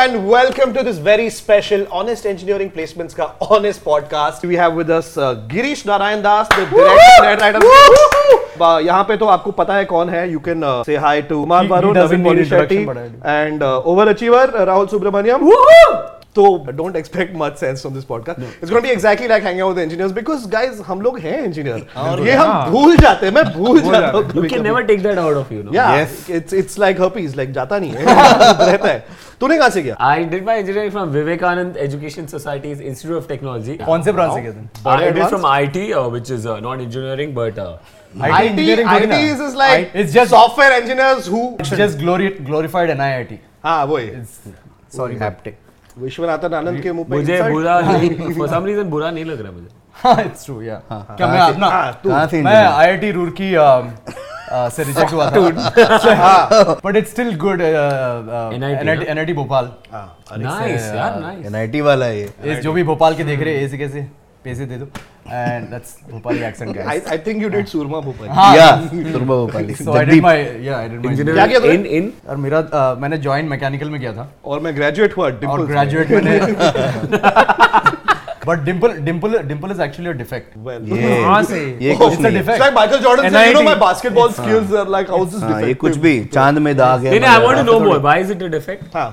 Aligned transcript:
And 0.00 0.28
welcome 0.28 0.72
to 0.74 0.82
this 0.82 0.98
very 0.98 1.28
special 1.28 1.86
Honest 1.90 2.24
Engineering 2.24 2.70
Placements 2.70 3.16
ka 3.16 3.34
Honest 3.40 3.84
podcast. 3.84 4.46
We 4.46 4.54
have 4.54 4.74
with 4.74 4.90
us 4.90 5.16
uh, 5.16 5.44
Girish 5.48 5.84
Narayan 5.84 6.22
Das, 6.22 6.46
the 6.48 6.66
director, 6.66 7.22
net 7.22 7.40
writer. 7.40 7.58
Uh, 8.60 8.80
यहाँ 8.82 9.04
पे 9.04 9.16
तो 9.16 9.26
आपको 9.26 9.52
पता 9.52 9.74
है 9.74 9.84
कौन 9.84 10.08
है 10.10 10.30
you 10.30 10.38
can 10.40 10.62
say 10.86 10.96
hi 10.96 11.22
to 11.22 11.40
Kumar 11.40 11.66
Varun 11.66 11.98
Naveen 11.98 12.44
Shetty 12.44 12.76
and 12.76 13.62
overachiever 14.08 14.50
Rahul 14.66 14.86
Subramaniam 14.86 15.48
तो 16.38 16.72
don't 16.72 16.96
expect 16.96 17.36
much 17.36 17.56
sense 17.58 17.84
on 17.86 17.94
this 17.94 18.04
podcast 18.04 18.40
it's 18.40 18.70
gonna 18.70 18.80
be 18.80 18.88
exactly 18.88 19.28
like 19.28 19.44
hanging 19.44 19.66
out 19.66 19.74
with 19.76 19.84
engineers 19.84 20.12
because 20.14 20.48
guys 20.48 20.80
हम 20.86 21.00
लोग 21.02 21.18
हैं 21.18 21.42
engineer 21.44 22.26
ये 22.26 22.32
हम 22.32 22.50
हाँ। 22.50 22.70
भूल 22.70 22.96
जाते 22.96 23.26
हैं 23.26 23.34
मैं 23.34 23.44
भूल 23.54 23.80
जाता 23.80 24.06
हूँ 24.08 24.30
you 24.36 24.42
can 24.48 24.62
never 24.62 24.82
take 24.90 25.02
that 25.02 25.18
out 25.18 25.36
of 25.36 25.52
you 25.54 25.62
know 25.62 25.72
yes 25.74 26.26
it's 26.30 26.54
it's 26.54 26.78
like 26.78 27.00
herpes 27.00 27.36
like 27.36 27.52
जाता 27.52 27.78
नहीं 27.78 27.90
है 27.90 28.04
रहता 28.06 28.88
है। 28.88 29.04
तूने 29.40 29.56
कहाँ 29.58 29.70
से 29.70 29.82
किया? 29.82 29.96
I 30.00 30.24
did 30.24 30.46
my 30.46 30.60
engineering 30.60 30.92
from 30.92 31.08
Vivekananda 31.10 31.76
education 31.76 32.26
society 32.26 32.70
institute 32.70 33.16
of 33.16 33.28
technology 33.28 33.74
कौन 33.84 34.02
से 34.02 34.12
ब्रांच 34.12 34.34
से 34.34 34.40
किया 34.40 34.52
तूने? 34.52 34.96
I 34.96 35.10
did 35.10 35.24
from 35.24 35.46
IT 35.46 35.92
which 35.94 36.30
is 36.30 36.48
not 36.48 36.80
engineering 36.80 37.34
but 37.34 37.64
IT, 38.16 38.58
IT, 38.58 38.84
IT 38.90 39.16
is, 39.16 39.54
like 39.54 39.90
it's 39.94 40.14
just 40.14 40.30
software 40.30 40.72
engineers 40.72 41.26
who 41.26 41.42
just 41.72 41.98
glorified 41.98 42.88
NIIT. 42.90 43.38
Ah, 43.62 43.86
boy. 43.86 44.02
It's, 44.02 44.40
sorry, 44.88 45.16
haptic. 45.16 45.56
Viswanathan 46.02 46.54
Anand 46.54 46.80
के 46.82 46.92
मुँह 46.92 47.06
पे 47.10 47.16
मुझे 47.16 47.42
बुरा 47.50 47.80
नहीं 47.90 48.34
फॉर 48.38 48.48
सम 48.48 48.64
रीजन 48.66 48.90
बुरा 48.90 49.10
नहीं 49.10 49.24
लग 49.24 49.40
रहा 49.42 49.52
मुझे. 49.52 49.68
हाँ 50.02 50.22
इट्स 50.24 50.44
ट्रू 50.44 50.60
या 50.62 50.80
क्या 50.92 51.26
मैं 51.26 51.40
अपना 51.40 51.66
हाँ, 51.66 51.92
कहाँ 52.04 52.26
से 52.28 52.42
मैं 52.42 52.54
आईआईटी 52.54 53.10
रुड़की 53.12 53.52
um, 53.54 53.86
uh, 54.48 54.68
से 54.74 54.84
रिजेक्ट 54.84 55.12
हुआ 55.12 55.30
था। 55.30 56.78
But 56.84 56.96
it's 56.96 57.10
still 57.10 57.34
good 57.36 57.60
NIT 57.60 59.32
Bhopal 59.32 59.70
nice 59.94 60.86
यार, 60.94 61.20
नाइस 61.20 61.46
एनआईटी 61.46 61.80
वाला 61.80 62.06
है 62.06 62.20
ये। 62.20 62.54
जो 62.62 62.72
भी 62.72 62.82
भोपाल 62.92 63.14
के 63.14 63.24
देख 63.24 63.40
रहे 63.40 63.54
हैं 63.56 63.64
ऐसे 63.64 63.78
कैसे? 63.78 64.06
पैसे 64.48 64.66
दे 64.66 64.76
दो। 64.76 64.86
And 65.28 65.64
that's 65.70 65.96
Bhopali 66.10 66.42
accent 66.44 66.70
I 66.70 66.74
guys 66.76 67.08
I 67.14 67.16
think 67.26 67.44
you 67.44 67.50
did 67.54 67.66
Soorma 67.72 67.98
Bhopal 68.00 68.28
हाँ 68.38 68.56
yeah 68.56 68.66
Soorma 69.12 69.34
Bhopali 69.34 69.74
so 69.74 69.96
I 69.96 70.04
did 70.06 70.22
my 70.22 70.40
yeah 70.66 70.78
I 70.78 70.88
did 70.88 71.06
my 71.06 71.14
क्या? 71.48 71.60
In 71.72 71.84
in. 71.98 72.08
और 72.28 72.36
मेरा 72.46 72.62
uh, 72.70 73.00
मैंने 73.02 73.18
जॉइन 73.28 73.44
मैकेनिकल 73.48 73.90
में 73.90 74.00
किया 74.00 74.12
था। 74.12 74.24
और 74.44 74.60
मैं 74.60 74.74
ग्रेजुएट 74.76 75.16
हुआ 75.16 75.26
और 75.54 75.66
ग्रेजुएट 75.66 76.10
मैंने 76.10 76.38
but 78.46 78.58
dimple 78.64 78.92
dimple 79.06 79.38
dimple 79.48 79.70
is 79.70 79.82
actually 79.82 80.10
a 80.10 80.12
defect 80.22 80.58
well 80.66 80.88
ये 80.92 81.16
कहाँ 81.22 81.42
से? 81.52 81.60
ये 81.82 81.94
कुछ 81.96 82.18
नहीं 82.18 82.36
defect. 82.36 82.54
it's 82.54 82.64
like 82.64 82.76
Michael 82.80 83.02
Jordan 83.06 83.30
said, 83.32 83.48
you 83.48 83.54
know 83.54 83.62
NIT. 83.62 83.70
my 83.70 83.78
basketball 83.86 84.30
skills 84.40 84.76
are 84.82 84.88
like 84.96 85.14
how 85.14 85.22
is 85.24 85.32
this 85.34 85.42
हाँ 85.42 85.62
ये 85.62 85.74
कुछ 85.86 85.96
भी 86.04 86.12
चाँद 86.34 86.58
में 86.66 86.76
दाग 86.76 87.04
है 87.04 87.10
नहीं 87.10 87.20
नहीं, 87.20 87.30
I 87.30 87.46
want 87.46 87.58
to 87.60 87.70
know 87.70 87.80
more. 87.88 87.98
Why 88.06 88.18
is 88.24 88.36
it 88.36 88.44
a 88.46 88.52
defect? 88.58 88.94
हाँ। 88.96 89.08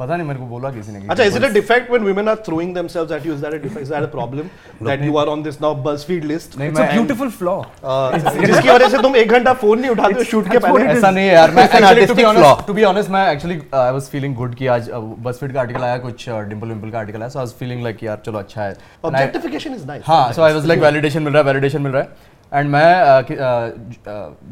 पता 0.00 0.16
नहीं 0.16 0.26
मेरे 0.26 0.40
को 0.40 0.46
बोला 0.50 0.70
किसी 0.72 0.92
ने 0.92 1.00
अच्छा 1.10 1.24
is 1.24 1.34
it 1.38 1.46
a 1.46 1.52
defect 1.54 1.90
when 1.94 2.06
women 2.08 2.28
are 2.32 2.36
throwing 2.44 2.70
themselves 2.76 3.10
at 3.16 3.24
you? 3.28 3.34
Is 3.36 3.42
that 3.46 3.56
a 3.56 3.58
defect? 3.64 3.82
Is 3.86 3.90
that 3.94 4.04
a 4.06 4.10
problem? 4.12 4.50
That 4.88 5.02
you 5.06 5.18
are 5.22 5.24
on 5.32 5.42
this 5.46 5.58
now 5.64 5.72
BuzzFeed 5.86 6.28
list? 6.30 6.56
नहीं 6.58 6.68
And, 6.68 6.78
मैं 6.78 6.86
ब्यूटीफुल 6.92 7.30
फ्लॉ 7.40 7.56
uh, 7.60 8.46
जिसकी 8.46 8.68
वजह 8.68 8.88
से 8.88 9.02
तुम 9.02 9.16
एक 9.16 9.32
घंटा 9.38 9.52
phone 9.64 9.80
नहीं 9.80 9.90
उठाते 9.90 10.14
हो 10.14 10.24
शूट 10.30 10.50
के 10.52 10.58
पहले 10.66 10.86
ऐसा 10.92 11.10
नहीं 11.10 11.26
है 11.26 11.34
यार 11.34 11.50
मैं 11.58 11.68
an 11.68 11.74
actually 11.74 12.06
to 12.06 12.14
be 12.14 12.24
honest 12.30 12.66
to 12.66 12.74
be 12.74 12.84
honest 12.92 13.10
मैं 13.10 13.26
actually 13.32 13.60
I 13.82 13.92
was 13.92 14.08
feeling 14.12 14.34
good 14.36 14.54
कि 14.54 14.66
आज 14.76 14.90
बसफीड 15.28 15.54
का 15.54 15.60
आर्टिकल 15.60 15.84
आया 15.90 15.98
कुछ 16.06 16.28
डिम्पल 16.28 16.68
विम्पल 16.68 16.90
का 16.90 16.98
आर्टिकल 16.98 17.20
आया 17.20 17.28
so 17.28 17.38
I 17.38 17.44
was 17.44 17.54
feeling 17.60 17.82
like 17.82 18.02
यार 18.04 18.22
चलो 18.26 18.38
अच्छा 18.38 18.62
है। 18.62 18.74
Objectification 19.04 19.78
is 19.78 19.86
nice. 19.90 20.02
हाँ 20.06 20.32
so 20.32 20.42
I 20.42 20.52
was 20.54 20.66
like 20.66 20.80
validation 20.80 21.22
मिल 21.22 21.32
रहा 21.32 21.42
है 21.42 21.46
वैलिडेशन 21.46 21.82
मिल 21.82 21.92
रहा 21.92 22.02
है। 22.02 22.08
एंड 22.52 22.68
मैं 22.70 23.24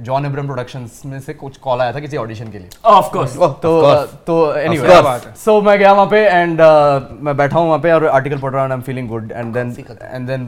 जॉन 0.05 0.27
इब्रम 0.27 0.47
प्रोडक्शंस 0.47 1.01
में 1.07 1.19
से 1.21 1.35
कुछ 1.35 1.57
कॉल 1.57 1.81
आया 1.81 1.93
था 1.95 2.01
किसी 2.01 2.17
ऑडिशन 2.17 2.51
के 2.51 2.59
लिए। 2.59 2.69
ऑफ़ 2.85 3.11
कोर्स 3.13 3.37
तो 3.63 3.73
तो 4.27 4.37
एनीवे 4.57 5.01
सो 5.37 5.61
मैं 5.63 5.79
गया 5.79 5.93
वहाँ 5.93 6.07
पे 6.11 6.21
एंड 6.27 6.61
मैं 7.21 7.37
बैठा 7.37 7.59
हूँ 7.59 7.67
वहाँ 7.67 7.79
पे 7.79 7.93
और 7.93 8.07
आर्टिकल 8.07 8.39
पढ़ 8.39 8.53
रहा 8.53 8.63
हूँ 8.63 8.71
I 8.71 8.77
am 8.77 8.83
feeling 8.83 9.09
good 9.09 9.33
and 9.33 9.53
then 9.55 9.75
and 10.03 10.27
then 10.27 10.47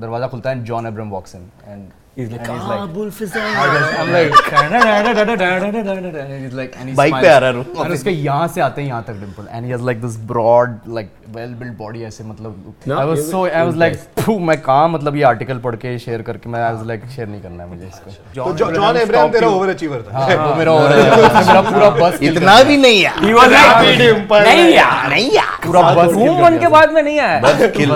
दरवाज़ा 0.00 0.26
खुलता 0.26 0.50
है 0.50 0.56
and 0.56 0.64
John 0.66 0.86
Abraham 0.86 1.10
walks 1.10 1.34
in 1.34 1.50
and 1.68 1.88
He's 2.16 2.30
like, 2.30 2.40
And 2.44 2.50
he's 2.52 2.64
like- 2.68 2.80
Kabul 2.80 3.10
Fizan. 3.10 3.54
I'm 3.98 4.10
like, 4.14 4.32
and 4.54 6.44
he's 6.44 6.54
like, 6.54 6.74
and 6.80 6.88
he 6.88 6.94
bike 6.96 7.14
पे 7.14 7.28
आ 7.28 7.36
रहा 7.38 7.50
है 7.50 7.62
और 7.78 7.92
उसके 7.92 8.10
यहाँ 8.10 8.48
से 8.54 8.60
आते 8.60 8.80
हैं 8.82 8.88
यहाँ 8.88 9.02
तक 9.06 9.12
dimple 9.20 9.46
and 9.50 9.64
he 9.64 9.70
has 9.70 9.82
like 9.82 10.00
this 10.02 10.16
broad 10.32 10.74
like 10.94 11.10
well 11.36 11.54
build 11.60 11.76
body 11.76 12.02
ऐसे 12.04 12.24
मतलब 12.24 12.74
it 12.88 12.92
was- 13.10 13.30
so 13.30 13.44
I 13.46 13.66
was 13.68 13.76
like 13.76 13.94
nice. 13.94 14.28
मैं 14.48 14.60
कहाँ 14.62 14.88
मतलब 14.88 15.16
ये 15.16 15.22
आर्टिकल 15.30 15.58
पढ़ 15.58 15.76
के 15.84 15.98
शेयर 15.98 16.22
करके 16.22 16.50
मैं 16.50 16.60
आई 16.62 16.72
वाज 16.74 16.86
लाइक 16.88 17.06
शेयर 17.14 17.28
नहीं 17.28 17.40
करना 17.42 17.62
है 17.62 17.68
मुझे 17.70 17.86
इसको 17.86 18.10
तो 18.44 18.52
जॉन 18.74 18.96
एब्राहम 18.96 19.30
तेरा 19.32 19.48
ओवर 19.48 19.74
था। 19.74 20.18
हाँ, 20.18 20.36
वो 20.48 20.54
मेरा 20.56 20.72
और 20.72 20.96
मेरा 20.96 21.60
पूरा 21.70 21.90
बस 21.90 22.18
इतना 22.22 22.62
भी 22.62 22.76
नहीं 22.76 23.02
यार। 23.02 23.16
He 23.24 23.32
was 23.38 23.56
like, 23.56 24.44
नहीं 24.46 24.68
यार. 24.74 25.08
नहीं 25.10 25.30
यार। 25.32 25.66
पूरा 25.66 25.82
बस 25.94 26.12
घूम 26.12 26.38
वन 26.44 26.58
के 26.58 26.68
बाद 26.76 26.92
में 26.92 27.02
नहीं 27.02 27.18
आया। 27.20 27.40
बस 27.40 27.66
किल 27.76 27.90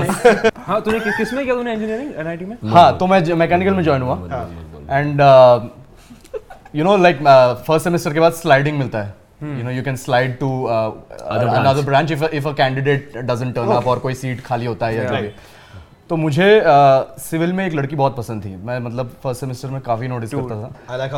हाँ 0.66 0.80
तूने 0.82 1.00
कि- 1.00 1.16
किसमें 1.18 1.44
किया 1.44 1.54
तूने 1.54 1.72
इंजीनियरिंग 1.72 2.10
एनआईटी 2.20 2.44
में? 2.44 2.56
हाँ 2.72 2.96
तो 2.98 3.06
मैं 3.06 3.22
मैकेनिकल 3.44 3.74
में 3.74 3.82
ज्वाइन 3.84 4.02
हुआ 4.06 4.16
uh, 4.26 4.90
and 4.90 5.20
you 6.74 6.84
know 6.84 6.96
like 6.96 7.22
first 7.66 7.84
semester 7.84 8.12
के 8.12 8.20
बाद 8.20 8.32
स्लाइडिंग 8.42 8.78
मिलता 8.78 9.02
है 9.02 9.14
you 9.42 9.62
know 9.64 9.72
you 9.76 9.82
can 9.86 9.98
slide 10.02 10.30
to 10.40 10.46
uh, 10.74 10.92
another 11.56 11.82
branch 11.88 12.12
if 12.14 12.22
a, 12.22 12.28
if 12.36 12.46
a 12.50 12.52
candidate 12.60 13.16
doesn't 13.30 13.54
turn 13.58 13.72
up 13.72 13.86
और 13.86 13.98
कोई 13.98 14.14
सीट 14.14 14.40
खाली 14.44 14.66
होता 14.66 14.86
है 14.86 14.96
या 14.96 15.04
जो 15.04 15.20
भी 15.22 15.30
तो 16.10 16.16
मुझे 16.16 16.62
सिविल 17.20 17.52
में 17.52 17.66
एक 17.66 17.74
लड़की 17.74 17.96
बहुत 17.96 18.16
पसंद 18.16 18.44
थी। 18.44 18.54
मैं 18.66 18.78
मतलब 18.80 19.10
फ़र्स्ट 19.22 19.40
सेमेस्टर 19.40 19.68
में 19.68 19.80
काफ़ी 19.80 20.08
नोटिस 20.08 20.30
करता 20.34 20.60
था। 20.62 20.68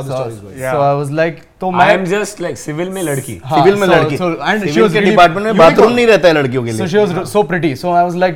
सो 0.03 0.81
आई 0.83 0.95
वाज 0.97 1.11
लाइक 1.13 1.43
तो 1.61 1.71
में 2.91 3.03
लड़की. 3.03 3.41
हाँ, 3.45 3.59
सिविल 3.59 3.81
में 3.81 3.87
लड़की। 3.87 4.17
डिपार्टमेंट 5.01 5.45
में 5.47 5.57
बाथरूम 5.57 5.93
नहीं 5.93 6.07
रहता 6.07 6.29
है 6.29 6.35
लड़कियों 6.35 6.63
के 6.65 6.71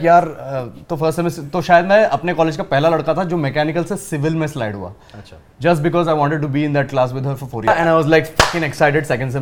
यार 0.05 0.25
uh, 0.25 0.89
तो 0.89 0.97
फ़र्स्ट 0.97 1.17
सेमेस्टर 1.17 1.43
तो 1.53 1.63
शायद 1.63 1.87
मैं 1.87 2.05
अपने 2.07 2.35
कॉलेज 2.35 2.57
का 2.57 2.63
पहला 2.65 2.89
लड़का 2.89 3.15
था 3.15 3.25
जो 3.25 3.37
मैकेनिकल 3.37 3.85
से 3.85 3.97
सिविल 3.97 4.37
में 4.37 4.47
स्लाइड 4.47 4.75
हुआ। 4.75 4.93
अच्छा। 5.15 5.37
Just 5.63 5.83
because 5.83 6.09
I 6.09 6.17
wanted 6.17 6.41
to 6.43 6.49
be 6.49 6.65
in 6.65 6.73
that 6.75 6.89
class 6.91 7.13
with 7.13 7.27
her 7.27 7.35
for 7.35 7.49
four 7.49 7.65
and 7.65 7.79
I 7.79 7.95
was 7.95 8.07
like 8.07 8.27
fucking 8.41 8.65
excited 8.65 9.05
second 9.07 9.31
से 9.31 9.39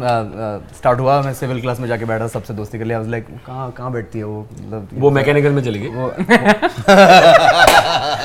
स्टार्ट 0.77 1.01
हुआ। 1.01 1.21
मैं 1.23 1.35
सिविल 1.35 1.61
क्लास 1.61 1.81
में 1.81 1.89
जाके 1.89 2.05
बैठा 2.05 2.27
सबसे 2.29 2.55
दोस्ती 2.55 2.79
कर 2.79 2.85
लिया। 2.85 2.99
आई 2.99 3.05
वाज 3.05 3.11
लाइक 3.11 3.27
कहाँ 3.47 3.71
कहाँ 3.77 3.93
बैठती 3.93 4.19
है 4.19 4.25
वो? 4.25 4.41
मतलब 4.53 4.89
वो 4.95 5.11
मैकेनिकल 5.11 5.51
में 5.51 5.63
चली 5.63 5.79
गई. 5.79 5.89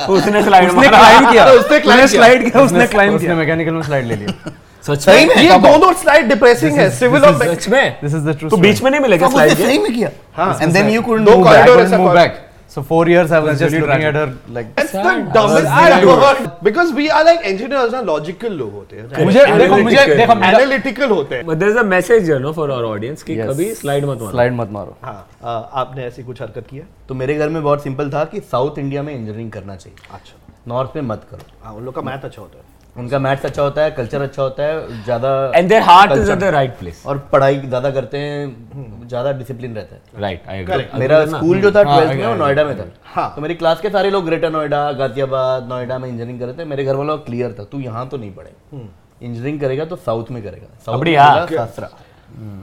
उसने 0.08 0.42
स्लाइड 0.42 0.68
उसने. 0.68 0.88
क्लाइम 0.88 1.30
किया। 1.32 1.44
उसने 1.44 1.78
क्लाइम 1.80 1.98
किया। 1.98 2.06
स्लाइड 2.06 2.44
किया 2.44 2.62
उसने 2.62 2.86
क्लाइम 2.86 3.18
किया। 3.18 3.34
मैकेनिकल 3.34 3.72
में 3.72 3.82
स्लाइड 3.82 4.06
ले 4.06 4.14
लिया। 4.14 4.50
सच 4.86 5.08
में? 5.08 5.34
ये 5.36 5.58
दोनों 5.58 5.92
स्लाइड 5.92 6.28
डिप्रेसिंग 6.28 6.76
है। 6.78 6.90
सिविल 6.98 7.24
और 7.24 7.38
सच 7.44 7.68
में? 7.68 7.96
दिस 8.02 8.14
इज़ 8.14 8.28
द 8.28 8.36
ट्रू 8.38 8.48
तो 8.48 8.56
बीच 8.56 8.82
में 8.82 8.90
नहीं 8.90 9.00
मिलेगा 9.00 9.28
स्लाइड 9.28 9.56
सही 9.58 9.78
में 9.78 9.92
किया। 9.94 10.10
हाँ 10.36 10.58
and 10.62 10.72
then 10.72 10.90
you 10.90 11.02
couldn't 11.02 11.28
move 11.28 12.12
back 12.14 12.42
back 12.76 12.84
so 12.84 12.88
four 12.88 13.10
years 13.10 13.32
I 13.32 13.40
was 13.40 13.56
just 13.56 13.76
tragic. 13.76 14.04
At 14.04 14.16
her 14.16 14.28
like 14.50 14.66
That's 14.74 14.92
the 14.92 15.02
dumbest 15.34 15.66
thing 15.66 15.74
I've 15.76 16.02
ever 16.02 16.16
heard. 16.20 16.50
Because 16.62 16.92
we 16.92 17.08
are 17.10 17.24
like 17.24 17.44
engineers 17.44 17.92
ना 17.92 18.02
logical 18.02 18.50
लोग 18.50 18.72
होते 18.72 18.96
हैं 18.96 19.24
मुझे 19.24 19.46
देखो 19.58 19.76
मुझे 19.76 20.06
देखो 20.16 20.32
analytical 20.32 21.10
होते 21.10 21.34
हैं. 21.34 21.44
But 21.44 21.58
there 21.58 21.72
is 21.72 21.78
a 21.82 21.86
message 21.92 22.24
here, 22.30 22.40
no, 22.46 22.52
for 22.52 22.68
our 22.70 22.84
audience 22.92 23.22
कि 23.22 23.36
कभी 23.36 23.74
स्लाइड 23.74 24.04
मत 24.04 24.18
मारो. 24.18 24.30
स्लाइड 24.30 24.52
मत 24.52 24.68
मारो। 24.70 24.96
हाँ 25.02 25.70
आपने 25.72 26.04
ऐसी 26.04 26.22
कुछ 26.22 26.42
हरकत 26.42 26.66
की 26.70 26.76
है? 26.76 26.86
तो 27.08 27.14
मेरे 27.14 27.34
घर 27.34 27.48
में 27.48 27.62
बहुत 27.62 27.82
सिंपल 27.82 28.10
था 28.10 28.24
कि 28.24 28.40
साउथ 28.40 28.78
इंडिया 28.78 29.02
में 29.02 29.14
इंजीनियरिंग 29.14 29.50
करना 29.52 29.76
चाहिए। 29.76 29.98
अच्छा। 30.14 30.34
नॉर्थ 30.68 30.90
में 30.96 31.02
मत 31.02 31.26
करो। 31.30 31.40
हाँ 31.64 31.74
उन 31.74 31.84
लोग 31.84 31.94
का 31.94 32.02
मैथ 32.02 32.24
अच्छा 32.24 32.42
होता 32.42 32.58
है। 32.58 32.64
उनका 32.98 33.18
मैथ्स 33.18 33.44
अच्छा 33.46 33.62
होता 33.62 33.82
है 33.82 33.90
कल्चर 33.92 34.22
अच्छा 34.22 34.42
होता 34.42 34.62
है 34.62 35.02
ज़्यादा 35.04 35.30
and 35.56 35.68
their 35.68 35.82
heart 35.82 36.12
is 36.12 36.30
at 36.32 36.38
the 36.38 36.44
right 36.54 36.78
place 36.78 37.02
और 37.06 37.18
पढ़ाई 37.32 37.58
ज़्यादा 37.58 37.90
करते 37.90 38.18
हैं 38.18 39.08
ज़्यादा 39.08 39.32
डिसिप्लिन 39.32 39.74
रहता 39.74 39.94
है। 39.94 40.20
राइट 40.22 40.48
आई 40.48 40.58
एग्री 40.58 40.86
मेरा 40.98 41.24
स्कूल 41.26 41.60
जो 41.60 41.70
था 41.72 41.82
12th 41.84 42.14
में 42.14 42.26
वो 42.26 42.34
नोएडा 42.36 42.64
में 42.64 42.76
था। 42.78 42.86
हाँ। 43.14 43.32
तो 43.34 43.42
मेरी 43.42 43.54
क्लास 43.54 43.80
के 43.80 43.90
सारे 43.90 44.10
लोग 44.10 44.24
ग्रेटर 44.26 44.50
नोएडा 44.50 44.90
गाजियाबाद 44.94 45.68
नोएडा 45.68 45.98
में 45.98 46.08
इंजीनियरिंग 46.08 46.40
करते 46.40 46.62
हैं 46.62 46.68
मेरे 46.70 46.84
घर 46.84 46.94
वालों 46.94 47.18
का 47.18 47.24
क्लियर 47.24 47.56
था 47.58 47.64
तू 47.64 47.80
यहाँ 47.80 48.08
तो 48.08 48.16
नहीं 48.16 48.32
पढ़े 48.34 48.54
इंजीनियरिंग 48.72 49.54
हम्म। 49.54 49.60
करेगा 49.60 49.84
तो 49.84 49.96
साउथ 49.98 50.30
में 50.30 50.42
करेगा। 50.42 50.66
साउथ 50.86 51.04
में 51.04 51.56
शास्त्रा 51.56 51.88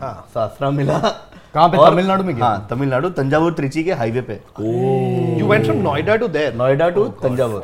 हाँ। 0.02 0.16
शास्त्रा 0.34 0.70
मिला। 0.72 0.98
कहाँ 1.54 1.70
पे? 1.70 1.78
तमिलनाडु 1.78 2.24
में 2.24 2.34
हाँ 2.34 2.68
तमिलनाडु 2.70 3.10
तंजावुर 3.18 3.54
त्रिची 3.54 3.84
के 3.84 3.94
हाईवे 3.94 4.22
पे। 4.30 4.40
you 5.40 5.48
went 5.50 5.68
from 5.68 5.82
Noida 5.84 6.14
to 6.22 6.28
there? 6.36 6.54
Noida 6.58 6.88
to 6.96 7.04
Thanjavur. 7.24 7.62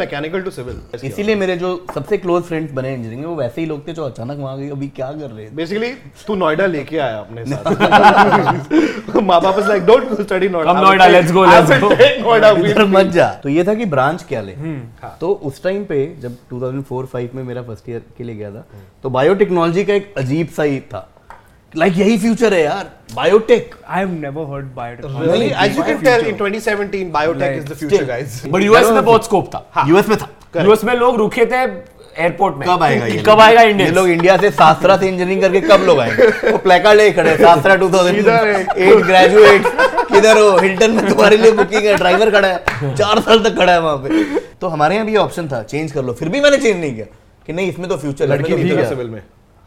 Mechanical 0.00 0.40
to 0.46 0.50
civil 0.56 1.04
इसीलिए 1.04 1.34
मेरे 1.34 1.56
जो 1.56 1.70
सबसे 1.94 2.16
क्लोज 2.18 2.42
फ्रेंड्स 2.42 2.72
बने 2.72 2.92
इंजीनियरिंग 2.94 3.20
में 3.20 3.28
वो 3.28 3.34
वैसे 3.36 3.60
ही 3.60 3.66
लोग 3.66 3.86
थे 3.86 3.92
जो 3.92 4.04
अचानक 4.04 4.38
वहाँ 4.38 4.56
गए 4.58 4.70
अभी 4.70 4.88
क्या 4.96 5.10
कर 5.12 5.30
रहे 5.30 5.46
थे 5.46 5.50
बेसिकली 5.56 5.90
तू 6.26 6.34
नोएडा 6.34 6.66
लेके 6.66 6.98
आया 6.98 7.18
अपने 7.18 7.44
साथ। 7.46 9.16
माँ 9.22 9.40
बाप 9.42 9.58
like 9.68 9.86
don't 9.86 10.20
study 10.20 10.48
Noida 10.48 10.72
Come 10.72 10.84
Noida, 10.84 11.06
let's 11.14 11.32
go, 11.36 11.42
let's 11.50 11.70
go. 11.80 11.90
Noida 12.24 12.50
इधर 12.70 12.84
मत 12.86 13.06
जा। 13.14 13.28
तो 13.42 13.48
ये 13.48 13.64
था 13.64 13.74
कि 13.74 13.84
ब्रांच 13.94 14.24
क्या 14.28 14.40
ले। 14.40 14.54
तो 15.20 15.32
उस 15.32 15.62
टाइम 15.62 15.84
पे 15.84 16.04
जब 16.22 16.36
2004-5 16.52 17.34
में 17.34 17.42
मेरा 17.42 17.62
फ़र्स्ट 17.62 17.88
ईयर 17.88 18.02
के 18.18 18.24
लिए 18.24 18.36
गया 18.36 18.50
था 18.50 18.64
तो 19.02 19.10
बायोटेक्नोलॉजी 19.10 19.84
का 19.84 19.94
एक 19.94 20.14
अजीब 20.18 20.48
सा 20.56 20.62
ही 20.62 20.80
था। 20.92 21.08
लाइक 21.76 21.98
यही 21.98 22.16
फ्यूचर 22.18 22.54
है 22.54 22.62
यार. 22.62 22.90
Biotech 23.14 23.74
I 23.74 24.00
have 24.00 24.12
never 24.22 24.44
heard 24.50 24.66
biotechnology. 24.74 25.30
Really? 25.30 25.52
As 25.64 25.76
you 25.76 25.84
can 25.84 26.02
tell, 26.04 26.24
in 26.30 26.36
2017, 26.38 27.12
biotech 27.12 27.58
is 27.58 27.64
the 27.64 27.76
future, 27.82 28.04
guys. 28.08 28.34
But 28.52 28.62
US 28.62 28.90
में 28.90 29.04
बहुत 29.04 29.24
स्कोप 29.24 29.46
था. 29.54 29.84
यूएस 29.88 30.08
में 30.08 30.16
था. 30.18 30.28
यूएस 30.64 30.84
में 30.84 30.94
लोग 30.94 31.16
रुके 31.16 31.46
थे 31.46 31.62
एयरपोर्ट 32.22 32.56
में. 32.56 32.66
कब 32.68 32.82
आएगा 32.82 33.06
ये 33.06 33.22
कब 33.26 33.40
आएगा 33.40 33.62
ये 33.62 33.70
इंडिया 33.70 33.90
लोग 33.90 34.08
इंडिया 34.08 34.36
से 34.36 34.50
शास्त्रा 34.50 34.96
से 34.96 35.08
इंजीनियरिंग 35.08 35.42
करके 35.42 35.60
कब 35.68 35.84
लोग 35.86 36.00
आएँगे? 36.00 36.26
वो 36.50 36.58
प्लेकार्ड 36.58 36.98
लेके 36.98 37.16
खड़े 37.16 37.30
हैं, 37.30 37.36
शास्त्रा 37.38 37.76
2008 37.76 39.02
ग्रेजुएट 39.06 39.66
किधर 40.12 40.38
हो? 40.38 40.56
हिल्टन 40.58 40.90
में 40.90 41.08
तुम्हारे 41.08 41.36
लिए 41.36 41.52
बुकिंग 41.62 41.84
है. 41.84 41.96
ड्राइवर 41.96 42.30
खड़ा 42.30 42.48
है. 42.48 42.94
चार 42.96 43.20
साल 43.20 43.44
तक 43.44 43.56
खड़ा 43.56 43.72
है 43.72 43.80
वहाँ 43.80 43.96
पे. 43.96 44.24
तो 44.60 44.68
हमारे 44.68 44.94
यहाँ 44.94 45.06
भी 45.06 45.12
ये 45.12 45.18
ऑप्शन 45.18 45.48
था. 45.48 45.62
चेंज 45.62 45.92
कर 45.92 46.04
लो. 46.04 46.12
फिर 46.12 46.28
भी 46.28 46.40
मैंने 46.40 46.56
चेंज 46.56 46.80
नहीं 46.80 46.94
किया. 46.94 47.06
कि 47.46 47.52
नहीं 47.52 47.68
इसमें 47.68 47.88
तो 47.88 47.96
फ्यूचर 47.96 48.28
लड़की 48.28 48.52
थी 48.64 48.68
क्या 48.70 48.88
सिविल 48.88 49.08
में. 49.10 49.22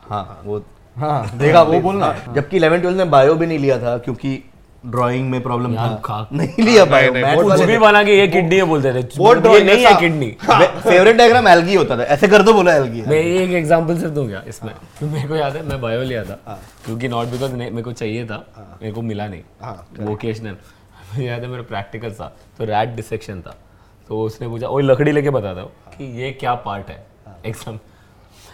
हाँ 0.09 0.41
वो 0.45 0.63
हाँ 0.95 1.37
देखा 1.37 1.61
वो 1.63 1.79
बोलना। 1.81 2.15
जबकि 2.35 2.59
11 2.59 2.81
12 2.83 2.97
में 2.97 3.09
बायो 3.11 3.35
भी 3.35 3.45
नहीं 3.45 3.59
लिया 3.59 3.77
था 3.79 3.97
क्योंकि 3.97 4.41
ड्राइंग 4.85 5.29
में 5.29 5.41
प्रॉब्लम 5.43 5.75
था। 5.75 6.27
नहीं 6.33 6.63
लिया 6.63 6.85
बायो 6.85 7.11
कुछ 7.43 7.61
भी 7.61 7.77
बना 7.77 8.03
के 8.03 8.17
ये 8.19 8.27
किडनी 8.27 8.55
है 8.55 8.63
बोलते 8.65 8.93
थे 8.93 9.01
वो 9.17 9.33
ये 9.55 9.63
नहीं 9.63 9.85
है 9.85 9.93
किडनी 9.99 10.29
फेवरेट 10.43 11.15
डायग्राम 11.17 11.47
एल्गी 11.47 11.75
होता 11.75 11.97
था। 11.97 12.03
ऐसे 12.15 12.27
कर 12.27 12.41
दो 12.43 12.53
बोला 12.53 12.73
एल्गी 12.75 13.01
मैं 13.01 13.17
एक 13.17 13.51
एग्जांपल 13.61 13.99
सिर्फ़ 13.99 14.13
दूँगा 14.13 14.43
इसमें। 14.47 14.73
तो 14.99 15.07
मेरे 15.13 15.27
को 15.27 15.35
याद 15.35 15.55
है 15.55 15.63
मैं 15.69 15.79
बायो 15.81 16.01
लिया 16.03 16.23
था। 16.23 16.59
क्योंकि 16.85 17.07
नॉट 17.07 17.27
बिकॉज़ 17.27 17.53
मेरे 17.53 17.81
को 17.81 17.91
चाहिए 17.91 18.25
था 18.25 18.45
मेरे 18.81 18.93
को 18.93 19.01
मिला 19.01 19.27
नहीं। 19.27 20.05
वोकेशनल 20.05 21.21
याद 21.23 21.41
है 21.41 21.47
मेरा 21.47 21.63
प्रैक्टिकल 21.63 22.11
था। 22.11 22.31
तो 22.57 22.65
रैट 22.65 22.95
डिसेक्शन 22.95 23.41
था। 23.41 23.55
तो 24.09 24.21
उसने 24.21 24.47
पूछा 24.47 24.67
वो 24.67 24.79
लकड़ी 24.79 25.11
लेके 25.11 25.29
बता 25.29 25.53
दो 25.53 25.65
कि 25.97 26.05
ये 26.21 26.31
क्या 26.39 26.53
पार्ट 26.67 26.89
है? 26.89 27.05
एग्ज़ाम 27.45 27.75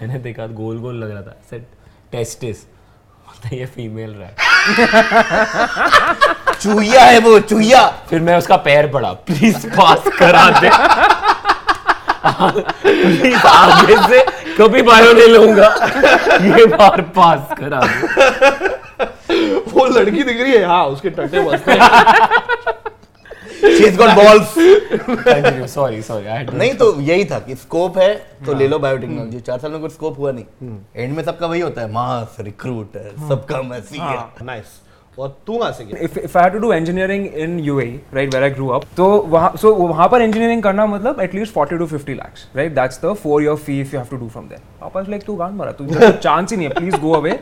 मैंने 0.01 0.19
देखा 0.19 0.47
गोल 0.55 0.79
गोल 0.79 1.03
लग 1.03 1.11
रहा 1.11 1.21
था। 1.21 1.35
सेट 1.49 1.67
टेस्टिस 2.11 2.57
बोलता 3.27 3.55
ये 3.55 3.65
फीमेल 3.65 4.15
रैट 4.19 4.35
चूहिया 6.61 7.03
है 7.03 7.19
वो 7.19 7.39
चूहिया। 7.39 7.81
फिर 8.09 8.19
मैं 8.21 8.37
उसका 8.37 8.55
पैर 8.65 8.87
पड़ा 8.91 9.11
प्लीज़ 9.27 9.67
पास 9.75 10.03
करा 10.17 10.49
दे। 10.59 10.69
प्लीज़ 12.83 13.45
आगे 13.47 13.95
से 14.07 14.19
कभी 14.57 14.81
बायो 14.81 15.13
नहीं 15.13 15.27
लूँगा। 15.27 15.67
ये 16.57 16.65
बार 16.65 17.01
पास 17.17 17.55
करा 17.59 17.79
दे। 17.85 17.97
वो 19.73 19.85
लड़की 19.87 20.23
दिख 20.23 20.41
रही 20.41 20.51
है 20.51 20.63
हाँ 20.65 20.83
उसके 20.85 21.09
टट्टे 21.09 21.39
बसते 21.39 21.71
हैं 21.71 21.79
she 23.59 23.91
got 23.97 24.15
balls 24.15 24.53
continue 24.57 25.67
sorry 25.67 26.01
sorry 26.01 26.57
नहीं 26.57 26.73
तो 26.81 26.91
यही 27.11 27.25
था 27.31 27.39
कि 27.47 27.55
स्कोप 27.55 27.97
है 27.97 28.13
तो 28.45 28.53
ले 28.57 28.67
लो 28.67 28.79
बायोटेक्नोलॉजी 28.79 29.39
चार 29.39 29.59
साल 29.59 29.71
में 29.71 29.81
कुछ 29.81 29.91
स्कोप 29.93 30.19
हुआ 30.19 30.31
नहीं 30.31 30.77
एंड 30.95 31.15
में 31.15 31.23
सबका 31.23 31.47
वही 31.47 31.61
होता 31.61 31.81
है 31.81 31.91
मास 31.93 32.37
रिक्रूटर 32.41 33.15
सबका 33.29 33.61
मैसी 33.71 33.99
है 33.99 34.19
नाइस 34.45 34.79
और 35.19 35.29
तू 35.47 35.57
कहाँ 35.57 35.71
से 35.77 35.83
गया 35.85 36.05
if, 36.05 36.17
if 36.17 36.35
I 36.37 36.43
had 36.43 36.53
to 36.53 36.59
do 36.63 36.71
engineering 36.71 37.25
in 37.45 37.55
UAE, 37.63 37.95
right, 38.17 38.33
where 38.33 38.43
I 38.43 38.49
grew 38.57 38.69
up, 38.75 38.85
तो 38.97 39.07
वहाँ 39.33 39.51
so 39.61 39.71
वहाँ 39.77 40.07
पर 40.09 40.21
engineering 40.25 40.61
करना 40.63 40.85
मतलब 40.85 41.19
at 41.23 41.33
least 41.37 41.57
40 41.57 41.79
to 41.81 41.87
50 41.93 42.15
lakhs, 42.19 42.45
right? 42.59 42.73
That's 42.77 43.01
the 43.05 43.13
four 43.23 43.41
year 43.41 43.57
fee 43.65 43.79
if 43.81 43.91
you 43.93 43.99
have 43.99 44.09
to 44.13 44.19
do 44.21 44.29
from 44.35 44.47
there. 44.51 44.61
पापा 44.81 45.05
like 45.07 45.25
तू 45.25 45.35
गान 45.35 45.53
मारा, 45.53 45.71
तू 45.71 45.87
चांस 46.11 46.51
ही 46.51 46.57
नहीं 46.57 46.67
है, 46.67 46.73
please 46.75 46.97
go 47.03 47.15
away, 47.15 47.35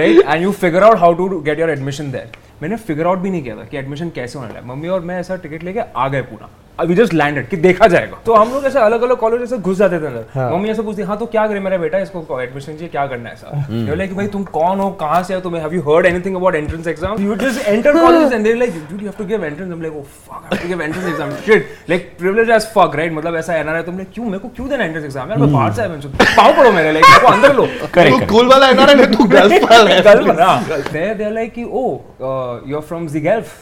right? 0.00 0.20
And 0.26 0.46
you 0.46 0.52
figure 0.64 0.84
out 0.90 0.98
how 1.04 1.12
to 1.22 1.42
get 1.48 1.64
your 1.64 1.70
admission 1.76 2.12
there. 2.16 2.28
मैंने 2.62 2.76
figure 2.78 3.06
out 3.06 3.18
भी 3.18 3.30
नहीं 3.30 3.42
किया 3.42 3.56
था 3.56 3.64
कि 3.64 3.76
एडमिशन 3.76 4.10
कैसे 4.10 4.38
होने 4.38 4.50
लगा। 4.50 4.60
मम्मी 4.66 4.88
और 4.88 5.00
मैं 5.00 5.18
ऐसा 5.20 5.36
टिकट 5.36 5.62
लेके 5.62 5.80
आ 5.80 6.08
गए 6.08 6.22
पूरा 6.22 6.48
वी 6.80 6.94
जस्ट 6.94 7.14
लैंडेड 7.14 7.48
कि 7.48 7.56
देखा 7.56 7.86
जाएगा। 7.86 8.16
तो 8.26 8.34
हम 8.34 8.52
लोग 8.52 8.64
ऐसे 8.66 8.78
अलग 8.78 9.02
अलग 9.02 9.16
कॉलेज 9.16 9.42
ऐसे 9.42 9.56
घुस 9.58 9.76
जाते 9.78 9.98
थे 10.00 10.06
अंदर 10.06 10.52
मम्मी 10.52 10.68
ऐसे 10.70 10.82
पूछती 10.82 11.02
हाँ 11.10 11.16
तो 11.18 11.26
क्या 11.34 11.46
करे 11.46 11.60
मेरा 11.60 11.76
बेटा? 11.78 11.98
इसको 11.98 12.40
एडमिशन 12.42 12.72
चाहिए 12.72 12.88
क्या 12.88 13.06
करना 13.06 13.28
है 13.28 13.34
ऐसा? 13.34 13.66
ये 13.88 13.96
लाइक 13.96 14.14
भाई 14.16 14.26
तुम 14.34 14.44
कौन 14.54 14.80
हो? 14.80 14.88
कहाँ 15.00 15.22
से 15.22 15.34
हो 15.34 15.40
तुम्हें? 15.40 15.60
Have 15.62 15.74
you 15.74 15.80
heard 15.88 16.06
anything 16.06 16.36
about 16.36 16.54
entrance 16.54 16.86
exam 16.86 17.22
you 17.22 17.34
just 17.42 17.68
enter 17.68 17.98
college 17.98 18.32
and 18.32 18.44
they 18.44 18.54
like 18.54 18.74
do 18.90 18.96
you 18.96 19.04
have 19.04 19.14
to 19.18 19.24
give 19.24 19.44
entrance 19.44 19.70
hmm 19.72 19.82
like 19.82 19.96
oh 19.96 20.02
fuck 20.02 20.32
I 20.32 20.48
have 20.52 20.62
to 20.62 20.68
give 20.68 20.82
entrance 20.82 21.08
exam 21.08 21.34
shit 21.46 21.68
like 21.90 22.10
privilege 22.18 22.50
as 22.56 22.66
fuck 22.76 22.96
right 22.96 23.12
मतलब 23.12 23.36
ऐसा 23.36 23.56
NRI 23.56 23.82
तुमने 23.90 24.04
क्यों? 24.14 24.24
मेरे 24.24 24.38
को 24.38 24.48
क्यों 24.56 24.68
देना 24.68 24.84
entrance 24.84 25.04
exam 25.04 25.30
यार 25.30 25.38
मैं 25.38 25.52
बाहर 25.52 25.72
से 25.72 25.82
आया 25.82 25.90
मैं 25.90 26.00
पाँव 26.36 26.56
पड़ो 26.56 26.72
मेरे 26.72 26.92
लाइक 26.92 27.22
को 27.22 27.32
अंदर 27.32 27.54
लो. 27.56 27.66
तू 27.96 28.24
कूल 28.34 28.48
वाला 28.48 28.66
है 28.72 28.94
ना 28.96 29.04
तू 29.16 29.24
गर्ल्स 29.24 29.62
वाला 29.70 29.90
है। 29.90 30.00
Gulf, 30.02 30.38
हाँ. 30.38 30.82
There 30.92 31.14
they're 31.18 31.34
like, 31.34 31.58
oh, 31.82 31.92
uh, 32.20 32.60
you're 32.70 32.82
from 32.88 33.06
the 33.12 33.20
Gulf. 33.26 33.52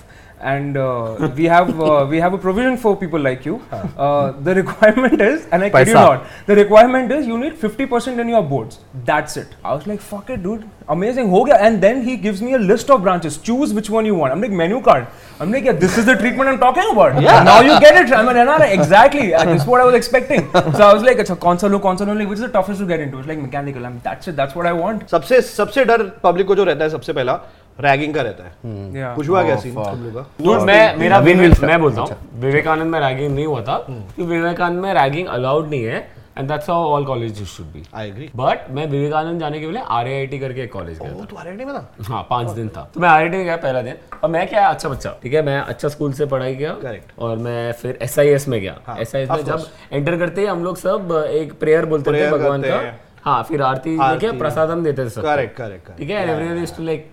And 0.42 0.76
uh, 0.78 1.32
we 1.36 1.46
have 1.46 1.80
uh, 1.82 2.06
we 2.08 2.18
have 2.20 2.34
a 2.34 2.38
provision 2.38 2.76
for 2.78 2.96
people 2.96 3.20
like 3.20 3.46
you. 3.46 3.54
Uh, 3.72 4.32
the 4.48 4.54
requirement 4.54 5.22
is, 5.22 5.46
and 5.52 5.64
I 5.64 5.70
kid 5.70 5.88
you 5.88 5.94
Paisa. 5.94 6.02
not, 6.08 6.26
the 6.46 6.56
requirement 6.58 7.12
is 7.18 7.26
you 7.26 7.38
need 7.38 7.54
50% 7.54 8.20
in 8.20 8.30
your 8.30 8.44
boards. 8.44 8.80
That's 9.06 9.38
it. 9.38 9.56
I 9.64 9.74
was 9.74 9.88
like, 9.88 10.02
fuck 10.02 10.30
it, 10.30 10.44
dude, 10.44 10.70
amazing, 10.90 11.30
ho 11.30 11.46
gaya. 11.46 11.58
And 11.70 11.82
then 11.82 12.04
he 12.04 12.18
gives 12.18 12.42
me 12.42 12.54
a 12.54 12.60
list 12.60 12.92
of 12.92 13.02
branches. 13.02 13.38
Choose 13.38 13.74
which 13.74 13.90
one 13.90 14.06
you 14.06 14.14
want. 14.14 14.34
I'm 14.34 14.42
like 14.42 14.52
menu 14.52 14.82
card. 14.82 15.08
I'm 15.40 15.52
like, 15.54 15.64
yeah, 15.64 15.72
this 15.72 15.98
is 15.98 16.06
the 16.06 16.16
treatment 16.16 16.50
I'm 16.50 16.60
talking 16.60 16.92
about. 16.92 17.20
Yeah. 17.22 17.42
Now 17.42 17.62
you 17.62 17.80
get 17.80 17.96
it. 18.06 18.14
I'm 18.14 18.28
an 18.28 18.36
NRI. 18.36 18.72
Exactly. 18.74 19.34
Uh, 19.34 19.46
this 19.46 19.62
is 19.62 19.68
what 19.68 19.82
I 19.82 19.86
was 19.86 19.96
expecting. 19.96 20.52
So 20.52 20.88
I 20.90 20.94
was 20.94 21.02
like, 21.02 21.18
अच्छा 21.20 21.36
कौन 21.48 21.58
सा 21.58 21.68
लो 21.68 21.80
कौन 21.80 21.98
सा 21.98 22.06
लो 22.06 22.20
like 22.20 22.30
which 22.30 22.40
is 22.40 22.46
the 22.46 22.54
toughest 22.60 22.82
to 22.82 22.86
get 22.94 23.00
into? 23.00 23.20
It's 23.20 23.28
like 23.28 23.40
mechanical. 23.40 23.86
I'm 23.86 24.00
that's 24.04 24.28
it. 24.28 24.36
That's 24.36 24.54
what 24.54 24.68
I 24.68 24.74
want. 24.74 25.10
सबसे 25.10 25.42
सबसे 25.42 25.86
डर 25.86 26.04
public 26.24 26.48
को 26.48 26.56
जो 26.56 26.64
रहता 26.64 26.84
है 26.84 26.90
सबसे 26.90 27.14
पहला 27.14 27.40
रैगिंग 27.81 28.15
का 28.15 28.23
रहता 28.23 28.45
है। 28.45 29.15
कुछ 29.15 29.29
हुआ 29.29 29.43
क्या 29.43 29.57
सीन 29.57 29.75
तुम 29.75 30.05
लोग 30.05 30.15
का? 30.15 30.65
मैं 30.65 30.97
मेरा 30.99 31.21
मैं, 31.21 31.51
मैं 31.67 31.81
बोलता 31.81 32.01
हूँ 32.01 32.17
विवेकानंद 32.41 32.93
में 32.93 33.01
रैगिंग 33.01 33.35
नहीं 33.35 33.47
हुआ 33.47 33.63
था 33.63 33.77
क्योंकि 33.89 34.23
विवेकानंद 34.25 34.81
में 34.83 34.95
रैगिंग 34.95 35.29
अलाउड 35.29 35.69
नहीं 35.71 35.85
है 35.85 36.09
and 36.39 36.49
that's 36.49 36.69
how 36.71 36.85
all 36.87 37.05
college 37.05 37.43
should 37.49 37.67
be 37.67 37.83
I 37.95 38.09
agree 38.09 38.31
but 38.37 38.71
मैं 38.71 38.87
विवेकानंद 38.87 39.41
जाने 39.41 39.61
के 39.61 39.71
लिए 39.71 39.83
आर 39.89 40.07
करके 40.41 40.63
एक 40.63 40.73
कॉलेज 40.73 40.99
गया 40.99 41.13
था। 41.13 41.25
तू 41.25 41.37
आरआईटी 41.37 41.65
में 41.65 41.75
था? 41.75 41.89
हाँ 42.09 42.27
पाँच 42.31 42.51
दिन 42.51 42.69
था। 42.69 42.89
तो 42.95 43.01
मैं 43.01 43.09
आर 43.09 43.29
में 43.29 43.45
गया 43.45 43.57
पहला 43.57 43.83
दिन 43.83 43.95
और 44.23 44.31
मैं 44.31 44.47
क्या 44.49 44.67
अच्छा 44.69 44.89
बच्चा 44.89 45.15
ठीक 45.23 45.35
है 45.35 45.43
मैं 45.43 45.59
अच्छा 45.59 45.89
स्कूल 45.89 46.13
से 46.13 46.27
पढ़ाई 46.27 46.57
किया 46.57 46.77
Correct. 46.81 47.19
और 47.19 47.37
मैं 47.39 47.73
फिर 47.73 47.99
एसआईएस 48.03 48.49
में 48.49 48.61
गया। 48.61 48.97
एसआईएस 48.99 49.31
में 49.31 49.37
of 49.37 49.47
जब. 49.47 49.67
एंटर 49.93 50.19
करते 50.19 50.41
ही 50.41 50.47
हम 50.47 50.65
लोग 50.65 50.77
सब 50.79 51.13
एक 51.31 51.59
प्रेयर 51.61 51.87
बोलते 51.87 52.11
थे 52.11 52.17
Prayer 52.17 52.33
भगवान 52.33 52.63
का। 52.63 52.77
हैं। 52.77 52.99
हाँ 53.25 53.43
फिर 53.43 53.63
आरती 53.63 53.91
में। 53.91 54.05
आरती। 54.07 54.31
प्रसादम 54.39 54.85
देते 54.85 55.05
थे 55.05 55.11
सब। 55.11 55.23
करेक्ट 55.23 55.57
करेक्ट 55.57 55.97
ठीक 55.99 56.11
है 56.11 56.29
एवरीवन 56.29 56.63
इज़ 56.63 56.77
टू 56.77 56.83
लाइक 56.83 57.11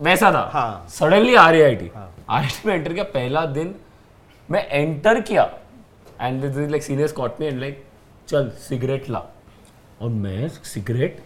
वैसा 0.00 0.30
था। 0.32 0.48
हाँ। 0.52 0.86
Suddenly 0.90 1.34
R 1.36 1.62
I 1.62 1.74
T 1.76 1.90
R 2.30 2.46
में 2.66 2.74
एंटर 2.74 2.92
किया 2.92 3.04
पहला 3.14 3.44
दिन 3.48 3.74
मैं 4.48 4.66
एंटर 4.68 5.20
किया। 5.22 5.42
And 6.20 6.40
this 6.42 6.56
is 6.56 6.70
like 6.70 6.82
senior 6.82 7.12
caught 7.16 7.40
me 7.40 7.46
and 7.46 7.60
like 7.60 7.84
चल 8.28 8.50
सिगरेट 8.60 9.10
ला। 9.10 9.18
और 10.02 10.08
मैं 10.10 10.48
सिगरेट 10.48 11.18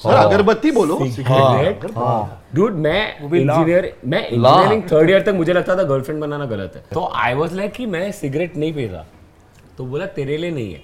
सर 0.00 0.14
अगरबत्ती 0.14 0.70
बोलो। 0.70 0.98
सिगरेट 1.06 1.84
डूड 2.54 2.74
मैं 2.74 3.00
इंजीनियर 3.18 3.92
मैं 4.04 4.26
इंजीनियरिंग 4.26 4.82
थर्ड 4.92 5.10
ईयर 5.10 5.22
तक 5.22 5.34
मुझे 5.34 5.52
लगता 5.52 5.76
था 5.76 5.82
गर्लफ्रेंड 5.84 6.20
बनाना 6.20 6.44
गलत 6.46 6.72
है। 6.76 6.82
तो 6.92 7.10
आई 7.16 7.34
वाज 7.34 7.54
लाइक 7.54 7.72
कि 7.72 7.86
मैं 7.86 8.10
सिगरेट 8.12 8.56
नहीं 8.56 8.72
पीता 8.74 9.04
तो 9.78 9.84
बोला 9.86 10.06
तेरे 10.14 10.36
लिए 10.36 10.50
नहीं 10.50 10.72
है। 10.72 10.82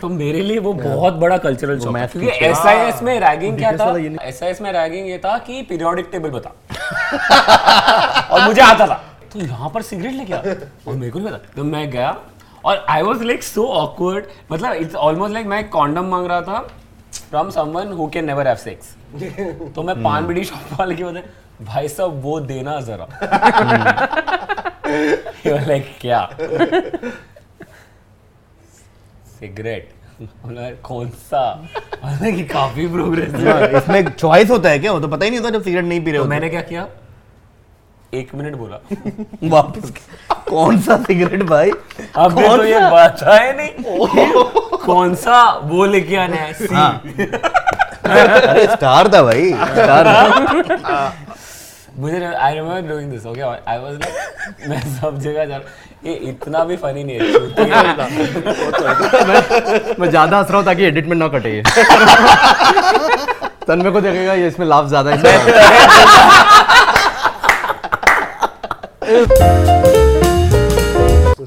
तो 0.00 0.08
मेरे 0.08 0.40
लिए 0.40 0.58
वो 0.58 0.72
बहुत 0.72 1.14
बड़ा 1.14 1.36
कल्चरल 1.38 1.78
शॉक 1.80 1.96
है 1.96 2.06
क्योंकि 2.06 2.28
एसआईएस 2.46 3.02
में 3.02 3.18
रैगिंग 3.20 3.56
क्या 3.58 3.72
था? 3.72 3.88
एसआईएस 4.22 4.60
में 4.60 4.72
रैगिंग 4.72 5.08
ये 5.08 5.18
था 5.18 5.36
कि 5.38 5.62
पीरियोडिक 5.62 6.08
टेबल 6.12 6.30
बता। 6.30 6.50
और 8.34 8.40
मुझे 8.46 8.60
आता 8.62 8.86
था। 8.86 8.94
तो 9.32 9.40
यहाँ 9.40 9.70
पर 9.70 9.82
सिगरेट 9.82 10.12
लेके 10.12 10.32
आ। 10.32 10.38
और 10.88 10.94
मेरे 10.94 11.10
को 11.12 11.18
नहीं 11.18 11.28
पता। 11.28 11.52
तो 11.56 11.64
मैं 11.64 11.90
गया 11.90 12.16
और 12.64 12.84
I 12.88 13.02
was 13.02 13.22
like 13.24 13.42
so 13.42 13.66
awkward 13.66 14.24
मतलब 14.52 14.72
इट्स 14.72 14.94
ऑलमोस्ट 14.94 15.34
लाइक 15.34 15.46
मैं 15.46 15.68
कॉन्डम 15.68 16.04
मांग 16.04 16.26
रहा 16.26 16.40
था 16.40 16.58
from 17.30 17.50
someone 17.50 17.92
who 17.92 18.06
can 18.06 18.24
never 18.24 18.48
have 18.48 18.56
sex 18.56 18.94
तो 19.74 19.82
मैं 19.82 20.02
पान 20.02 20.26
बीड़ी 20.26 20.44
शॉप 20.44 20.78
वाले 20.80 20.94
की 20.94 21.04
बोले 21.04 21.20
भाई 21.62 21.88
साहब 21.88 22.20
वो 22.22 22.40
देना 22.40 22.80
जरा। 22.80 23.06
लाइक 25.66 25.94
क्या? 26.00 26.20
सिगरेट। 29.40 29.88
कौन 30.82 31.08
सा? 31.08 31.42
कि 32.22 32.42
काफ़ी 32.44 32.86
प्रोग्रेस 32.86 33.34
है। 33.34 33.76
इसमें 33.78 34.10
चॉइस 34.12 34.50
होता 34.50 34.68
है 34.68 34.78
क्या? 34.78 34.92
वो 34.92 35.00
तो 35.00 35.08
पता 35.08 35.24
ही 35.24 35.30
नहीं 35.30 35.40
होता 35.40 35.50
जब 35.50 35.62
सिगरेट 35.64 35.84
नहीं 35.84 36.04
पी 36.04 36.10
रहे 36.10 36.20
तो 36.20 36.26
मैंने 36.28 36.48
क्या 36.48 36.60
किया? 36.60 36.86
एक 38.14 38.34
मिनट 38.34 38.54
बोला। 38.56 38.78
वापस 39.48 39.92
कौन 40.48 40.80
सा 40.80 40.96
सिगरेट 40.96 41.42
भाई? 41.42 41.70
अब 42.16 42.40
तो 42.40 42.64
ये 42.64 42.80
बात 42.90 43.22
है 43.22 43.56
नहीं। 43.56 44.76
कौन 44.84 45.14
सा? 45.14 45.42
वो 45.64 45.84
लेके 45.86 46.16
आना 46.16 46.36
है। 46.36 46.52
सी। 46.52 46.66
अरे 48.04 48.66
स्टार 48.66 49.08
था 49.14 49.22
भाई 49.22 49.50
स्टार 49.52 50.06
था। 50.06 51.29
मुझे 51.98 52.24
I 52.24 52.54
remember 52.54 52.88
doing 52.88 53.10
this 53.10 53.26
okay 53.26 53.40
I 53.40 53.78
was 53.78 53.94
like 53.94 54.68
मैं 54.68 54.80
सब 55.00 55.18
जगह 55.20 55.44
जा 55.44 55.56
रहा 55.56 55.68
ये 56.04 56.14
इतना 56.28 56.64
भी 56.64 56.76
फनी 56.76 57.04
नहीं 57.04 57.18
है 57.18 57.32
चूतिया 57.32 57.82
मैं 59.98 60.10
ज़्यादा 60.10 60.38
हंस 60.38 60.50
रहा 60.50 60.56
हूँ 60.56 60.64
ताकि 60.66 60.84
एडिट 60.84 61.06
में 61.06 61.16
ना 61.16 61.28
कटे 61.28 61.50
ये। 61.56 61.62
तन्मय 63.66 63.90
को 63.90 64.00
देखेगा 64.00 64.32
ये 64.34 64.46
इसमें 64.48 64.66
लाभ 64.66 64.88
ज़्यादा 64.88 65.10
है। 65.10 65.16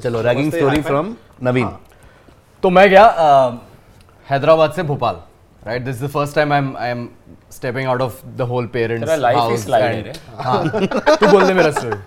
चलो 0.00 0.20
रैगिंग 0.22 0.52
स्टोरी 0.52 0.80
फ्रॉम 0.82 1.14
नवीन। 1.42 1.68
तो 2.62 2.70
मैं 2.70 2.88
गया 2.90 3.04
हैदराबाद 4.28 4.72
से 4.72 4.82
Bhopal. 4.82 5.16
Right? 5.64 5.84
This 5.84 5.96
is 5.96 6.00
the 6.00 6.08
first 6.10 6.34
time 6.34 6.52
i'm 6.52 6.76
i'm 6.76 7.02
stepping 7.50 7.86
out 7.86 8.00
of 8.00 8.22
the 8.36 8.46
whole 8.46 8.66
parents 8.68 9.08
तेरा 9.08 9.20
life 9.20 9.36
house 9.36 9.58
is 9.58 9.66
and- 9.72 10.06
है 10.06 10.12
हाँ। 10.38 10.62
तू 11.16 11.26
बोल 11.26 11.46
दे 11.46 11.54
मेरा 11.54 11.70
story 11.72 11.98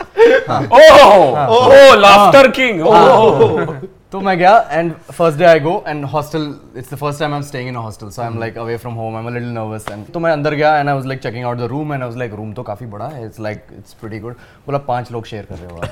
ओह! 0.49 1.37
Oh 1.57 1.93
laughter 1.95 2.51
king 2.57 2.81
oh! 2.87 3.77
तो 4.11 4.19
मैं 4.21 4.37
गया 4.37 4.57
and 4.71 4.93
first 5.11 5.37
day 5.39 5.45
I 5.45 5.59
go 5.59 5.71
and 5.87 6.05
hostel 6.11 6.43
it's 6.77 6.93
the 6.93 6.97
first 6.97 7.19
time 7.19 7.31
I 7.33 7.37
am 7.37 7.43
staying 7.45 7.69
in 7.69 7.75
a 7.75 7.79
hostel 7.79 8.09
so 8.09 8.21
I 8.21 8.27
am 8.27 8.39
like 8.39 8.57
away 8.57 8.77
from 8.77 8.93
home 8.93 9.15
I 9.15 9.23
am 9.23 9.33
little 9.33 9.49
nervous 9.53 9.85
and 9.91 10.05
तो 10.13 10.19
मैं 10.19 10.31
अंदर 10.31 10.53
गया 10.53 10.77
and 10.77 10.89
I 10.89 10.95
was 10.95 11.05
like 11.05 11.21
checking 11.23 11.45
out 11.45 11.57
the 11.57 11.67
room 11.71 11.93
and 11.93 12.01
I 12.01 12.07
was 12.07 12.17
like 12.17 12.33
room 12.33 12.53
तो 12.53 12.63
काफ़ी 12.63 12.85
बड़ा 12.85 13.07
है 13.07 13.25
it's 13.25 13.39
like 13.39 13.65
it's 13.77 13.93
pretty 14.01 14.19
good 14.19 14.33
बोला 14.65 14.77
पाँच 14.87 15.11
लोग 15.11 15.25
शेयर 15.25 15.47
कर 15.51 15.55
रहे 15.55 15.69
हो 15.71 15.77
आप 15.77 15.85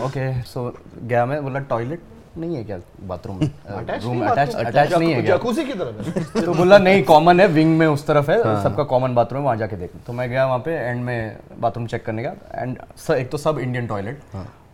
ओके 0.06 0.32
सो 0.44 0.72
गया 1.02 1.26
मैं 1.26 1.42
बोला 1.42 1.58
टॉयलेट 1.68 2.13
नहीं 2.36 2.56
है 2.56 2.62
क्या 2.64 2.78
बाथरूम 3.08 3.38
में 3.40 3.98
रूम 4.02 4.24
अटैच 4.28 4.54
अटैच 4.54 4.92
नहीं 4.92 5.12
है। 5.14 5.22
क्या? 5.22 5.36
जकूजी 5.36 5.64
की 5.64 5.72
तरफ़ 5.72 6.08
है। 6.08 6.42
तो 6.44 6.54
बोला 6.54 6.78
नहीं 6.78 7.02
कॉमन 7.04 7.40
है 7.40 7.46
विंग 7.48 7.76
में 7.78 7.86
उस 7.86 8.06
तरफ़ 8.06 8.30
है 8.30 8.38
सबका 8.62 8.84
कॉमन 8.92 9.14
बाथरूम 9.14 9.40
है 9.40 9.44
वहाँ 9.44 9.56
जाके 9.56 9.76
देख। 9.76 9.90
तो 10.06 10.12
मैं 10.12 10.28
गया 10.30 10.46
वहाँ 10.46 10.58
पे 10.64 10.72
एंड 10.78 11.04
में 11.04 11.38
बाथरूम 11.60 11.86
चेक 11.86 12.04
करने 12.06 12.24
का 12.24 12.34
एंड 12.54 12.76
एक 13.16 13.30
तो 13.30 13.38
सब 13.38 13.58
इंडियन 13.58 13.86
टॉयलेट 13.86 14.22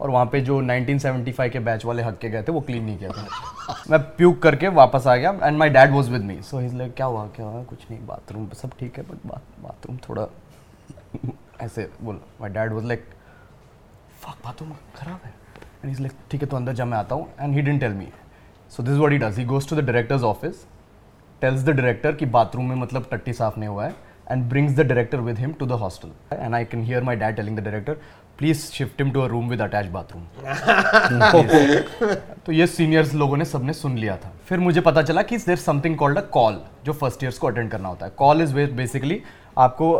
और 0.01 0.11
वहाँ 0.11 0.27
पे 0.33 0.41
जो 0.41 0.61
1975 0.63 1.49
के 1.51 1.59
बैच 1.61 1.85
वाले 1.85 2.03
हक 2.03 2.19
के 2.19 2.29
गए 2.31 2.43
थे 2.43 2.53
वो 2.53 2.61
क्लीन 2.61 2.85
नहीं 2.85 2.99
किया 2.99 3.11
था। 3.11 3.75
मैं 3.91 4.01
प्यूक 4.17 4.41
करके 4.43 4.69
वापस 4.81 5.07
आ 5.07 5.17
गया 5.17 5.31
and 5.43 5.59
my 5.59 5.69
dad 5.71 5.93
was 5.93 6.11
with 6.11 6.23
me 6.25 6.41
so 6.51 6.59
his 6.59 6.75
like 6.75 6.95
क्या 6.95 7.07
हुआ 7.07 7.27
क्या 7.37 7.47
हुआ? 7.47 7.63
कुछ 7.65 7.91
नहीं 7.91 8.07
बाथरूम 8.07 8.49
सब 8.63 8.71
ठीक 8.81 8.99
है 8.99 9.05
बट 9.11 9.27
बाथरूम 9.65 9.99
थोड़ा 10.09 10.27
ऐसे 11.65 11.89
बोला। 12.03 12.19
My 12.41 12.51
dad 12.51 12.73
was 12.73 12.85
like 12.87 13.05
fuck 14.23 14.45
bathroom 14.45 14.73
खराब 14.97 15.21
है। 15.25 15.33
एंड 15.85 15.93
इज़ 15.93 16.01
लाइक 16.03 16.13
ठीक 16.31 16.43
है 16.43 16.49
तो 16.49 16.57
अंदर 16.57 16.73
जब 16.73 16.87
मैं 16.87 16.99
आता 16.99 17.15
हूँ. 17.15 17.29
And 17.41 17.55
he 17.55 17.63
didn't 17.63 17.81
tell 17.81 17.93
me 17.93 18.09
so 18.73 18.83
this 18.83 18.99
what 18.99 19.13
he 19.13 19.19
does 19.19 19.39
he 19.39 19.45
goes 19.45 19.69
to 19.69 19.77
the 19.77 19.85
director's 19.87 20.23
office 20.25 20.67
tells 21.43 21.63
the 21.67 21.73
director 21.77 22.11
कि 22.19 22.27
बाथरूम 22.29 22.69
में 22.69 22.77
मतलब 22.77 23.07
टट्टी 23.11 23.33
साफ़ 23.33 23.59
नहीं 23.59 23.69
हुआ 23.69 23.85
है 23.85 23.95
and 24.31 24.43
brings 24.49 24.73
the 24.77 24.81
director 24.81 25.21
with 25.21 25.39
him 25.39 25.53
to 25.61 25.67
the 25.67 25.73
hostel 25.83 26.11
and 26.33 26.55
I 26.55 26.65
can 26.65 26.83
hear 26.85 27.03
my 27.03 27.17
dad 27.17 27.37
telling 27.37 27.57
the 27.59 27.61
director 27.61 27.93
please 28.39 28.59
shift 28.73 29.01
him 29.01 29.11
to 29.11 29.21
a 29.21 29.27
room 29.29 29.49
with 29.49 29.61
attach 29.61 29.87
bathroom 29.93 30.25
तो 32.47 32.53
ये 32.53 32.67
सीनियर्स 32.67 33.15
लोगों 33.15 33.37
ने 33.37 33.45
सबने 33.45 33.73
सुन 33.73 33.97
लिया 33.99 34.17
था। 34.17 34.33
फिर 34.49 34.59
मुझे 34.59 34.81
पता 34.81 35.03
चला 35.03 35.23
कि 35.23 35.37
there 35.39 35.57
something 35.59 35.97
called 35.97 36.19
a 36.19 36.23
call 36.33 36.61
जो 36.85 36.93
फ़र्स्ट 36.93 37.23
ईयर्स 37.25 37.39
को 37.39 37.47
अटेंड 37.47 37.71
करना 37.71 37.89
होता 37.89 38.07
है। 38.07 38.13
कॉल 38.17 38.43
इज़ 38.43 38.55
बेसिकली 38.55 39.23
आपको 39.59 39.93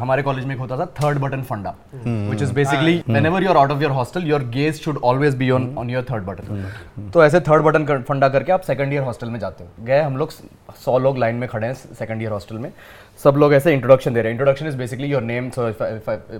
हमारे 0.00 0.22
कॉलेज 0.22 0.44
में 0.44 0.54
एक 0.54 0.60
होता 0.60 0.76
था 0.76 0.86
थर्ड 1.00 1.18
बटन 1.18 1.42
फंडा 1.42 1.74
which 2.04 2.42
is 2.42 2.52
basically 2.54 3.02
whenever 3.26 3.42
you're 3.42 3.56
out 3.56 3.70
of 3.70 3.82
your 3.82 3.92
hostel 3.92 4.24
your 4.24 4.42
gaze 4.54 4.80
should 4.80 4.98
always 5.04 5.36
be 5.36 5.50
on 5.50 5.74
on 5.78 5.90
your 5.90 6.04
third 6.10 6.24
button 6.24 7.10
तो 7.14 7.24
ऐसे 7.24 7.40
थर्ड 7.40 7.62
बटन 7.64 8.02
फंडा 8.08 8.28
करके 8.28 8.52
आप 8.52 8.60
सेकंड 8.62 8.92
ईयर 8.92 9.02
हॉस्टल 9.02 9.28
में 9.28 9.38
जाते 9.40 9.64
हो। 9.64 9.84
गए 9.84 10.00
हम 10.00 10.16
लोग 10.16 10.30
सौ 10.84 10.98
लोग 10.98 11.18
लाइन 11.18 11.36
में 11.36 11.48
खड़े 11.48 11.66
हैं 11.66 11.74
सेकंड 11.74 12.22
ईयर 12.22 12.32
हॉस्टल 12.32 12.56
में। 12.56 12.72
सब 13.22 13.36
लोग 13.38 13.54
ऐसे 13.54 13.72
इंट्रोडक्शन 13.74 14.14
दे 14.14 14.20
रहे 14.20 14.32
हैं। 14.32 14.38
Introduction 14.38 14.66
is 14.66 14.76
basically 14.76 15.06
your 15.08 15.22
name 15.22 15.50
so 15.50 15.62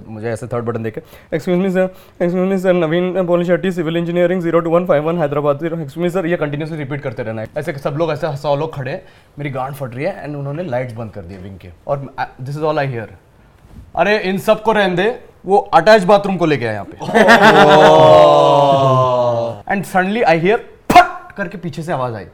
मुझे 0.08 0.30
ऐसे 0.30 0.46
थर्ड 0.46 0.64
बटन 0.64 0.82
देखे 0.82 1.02
excuse 1.34 1.58
me 1.58 1.70
sir 1.70 1.82
excuse 2.22 2.48
me 2.48 2.58
sir 2.58 2.72
Naveen 2.74 3.26
Poli 3.26 3.44
Shetty 3.44 3.72
civil 3.72 3.96
engineering 3.96 4.40
zero 4.42 4.60
two 4.60 4.70
one 4.70 4.86
five 4.86 5.08
one 5.08 5.18
Hyderabad 5.18 5.64
excuse 5.64 5.96
me 5.98 6.10
sir 6.10 6.26
ये 6.26 6.36
कंटिन्यूसली 6.36 6.78
रिपीट 6.78 7.02
करते 7.02 7.22
रहना 7.22 7.42
है। 7.42 7.48
ऐसे 7.58 7.72
सब 7.78 7.96
लोग 7.98 8.12
ऐसे 8.12 8.36
सौ 8.36 8.54
लोग 8.56 8.74
खड़े 8.74 8.90
हैं। 8.90 9.02
मेरी 9.38 9.50
गांड 9.50 9.74
फट 9.74 9.94
रही 9.94 10.04
है 10.04 10.24
एंड 10.24 10.36
उन्होंने 10.36 10.62
लाइट्स 10.64 10.94
बंद 10.94 11.10
कर 11.12 11.22
दिए 11.22 11.38
विंग 11.38 11.58
के। 11.58 11.68
और 11.86 12.06
this 12.40 12.56
is 12.56 12.64
all 12.64 12.78
I 12.78 12.86
hear 12.86 13.16
अरे 13.96 14.18
इन 14.20 14.38
सबको 14.38 14.72
रहने 14.72 14.96
दे। 14.96 15.18
वो 15.46 15.56
अटैच 15.74 16.02
बाथरूम 16.04 16.36
को 16.36 16.46
लेके 16.46 16.66
आए 16.66 16.74
यहाँ 16.74 16.84
पे। 16.84 16.96
एंड 19.72 19.84
सडनली 19.84 20.22
आई 20.22 20.38
हियर 20.38 20.58
फट 20.92 21.32
करके 21.36 21.58
पीछे 21.58 21.82
से 21.82 21.92
आवाज़ 21.92 22.14
आई। 22.14 22.24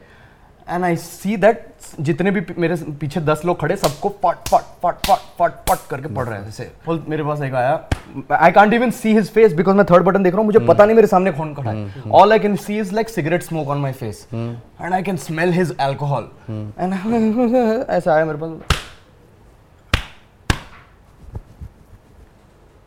एंड 0.67 0.83
आई 0.83 0.95
सी 0.97 1.37
दैट 1.37 1.65
जितने 1.99 2.31
भी 2.31 2.41
मेरे 2.57 2.75
पीछे 2.99 3.21
दस 3.21 3.41
लोग 3.45 3.59
खड़े 3.61 3.75
सबको 3.77 4.09
फट 4.23 4.49
फट 4.49 4.63
फट 4.83 4.95
फट 5.05 5.21
फट 5.39 5.51
फट 5.69 5.87
करके 5.89 6.13
पढ़ 6.15 6.25
रहे 6.27 6.37
हैं। 6.37 6.45
जैसे 6.45 6.71
बोल 6.85 7.03
मेरे 7.09 7.23
पास 7.23 7.41
एक 7.41 7.53
आया 7.55 8.37
I 8.37 8.51
can't 8.51 8.73
even 8.73 8.91
see 8.91 9.13
his 9.13 9.29
face 9.33 9.53
because 9.53 9.75
मैं 9.77 9.85
थर्ड 9.91 10.03
बटन 10.05 10.23
देख 10.23 10.33
रहा 10.33 10.39
हूँ 10.39 10.45
मुझे 10.45 10.59
पता 10.67 10.85
नहीं 10.85 10.95
मेरे 10.95 11.07
सामने 11.07 11.31
कौन 11.31 11.53
खड़ा 11.55 11.71
है। 11.71 12.01
All 12.11 12.31
I 12.31 12.39
can 12.39 12.55
see 12.57 12.77
is 12.79 12.93
like 12.95 13.09
cigarette 13.09 13.43
smoke 13.43 13.67
on 13.67 13.77
my 13.77 13.91
face 13.93 14.27
and 14.33 14.93
I 14.93 15.03
can 15.03 15.17
smell 15.19 15.53
his 15.53 15.75
alcohol 15.81 16.29
and 16.49 17.85
ऐसा 17.89 18.13
आया 18.13 18.25
मेरे 18.25 18.37
पास। 18.37 18.51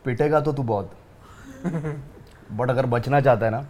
पिटेगा 0.05 0.39
तो 0.41 0.53
तू 0.53 0.63
बहुत। 0.63 0.91
बट 2.51 2.69
अगर 2.69 2.85
बचना 2.87 3.21
चाहता 3.21 3.45
है 3.45 3.51
ना 3.51 3.65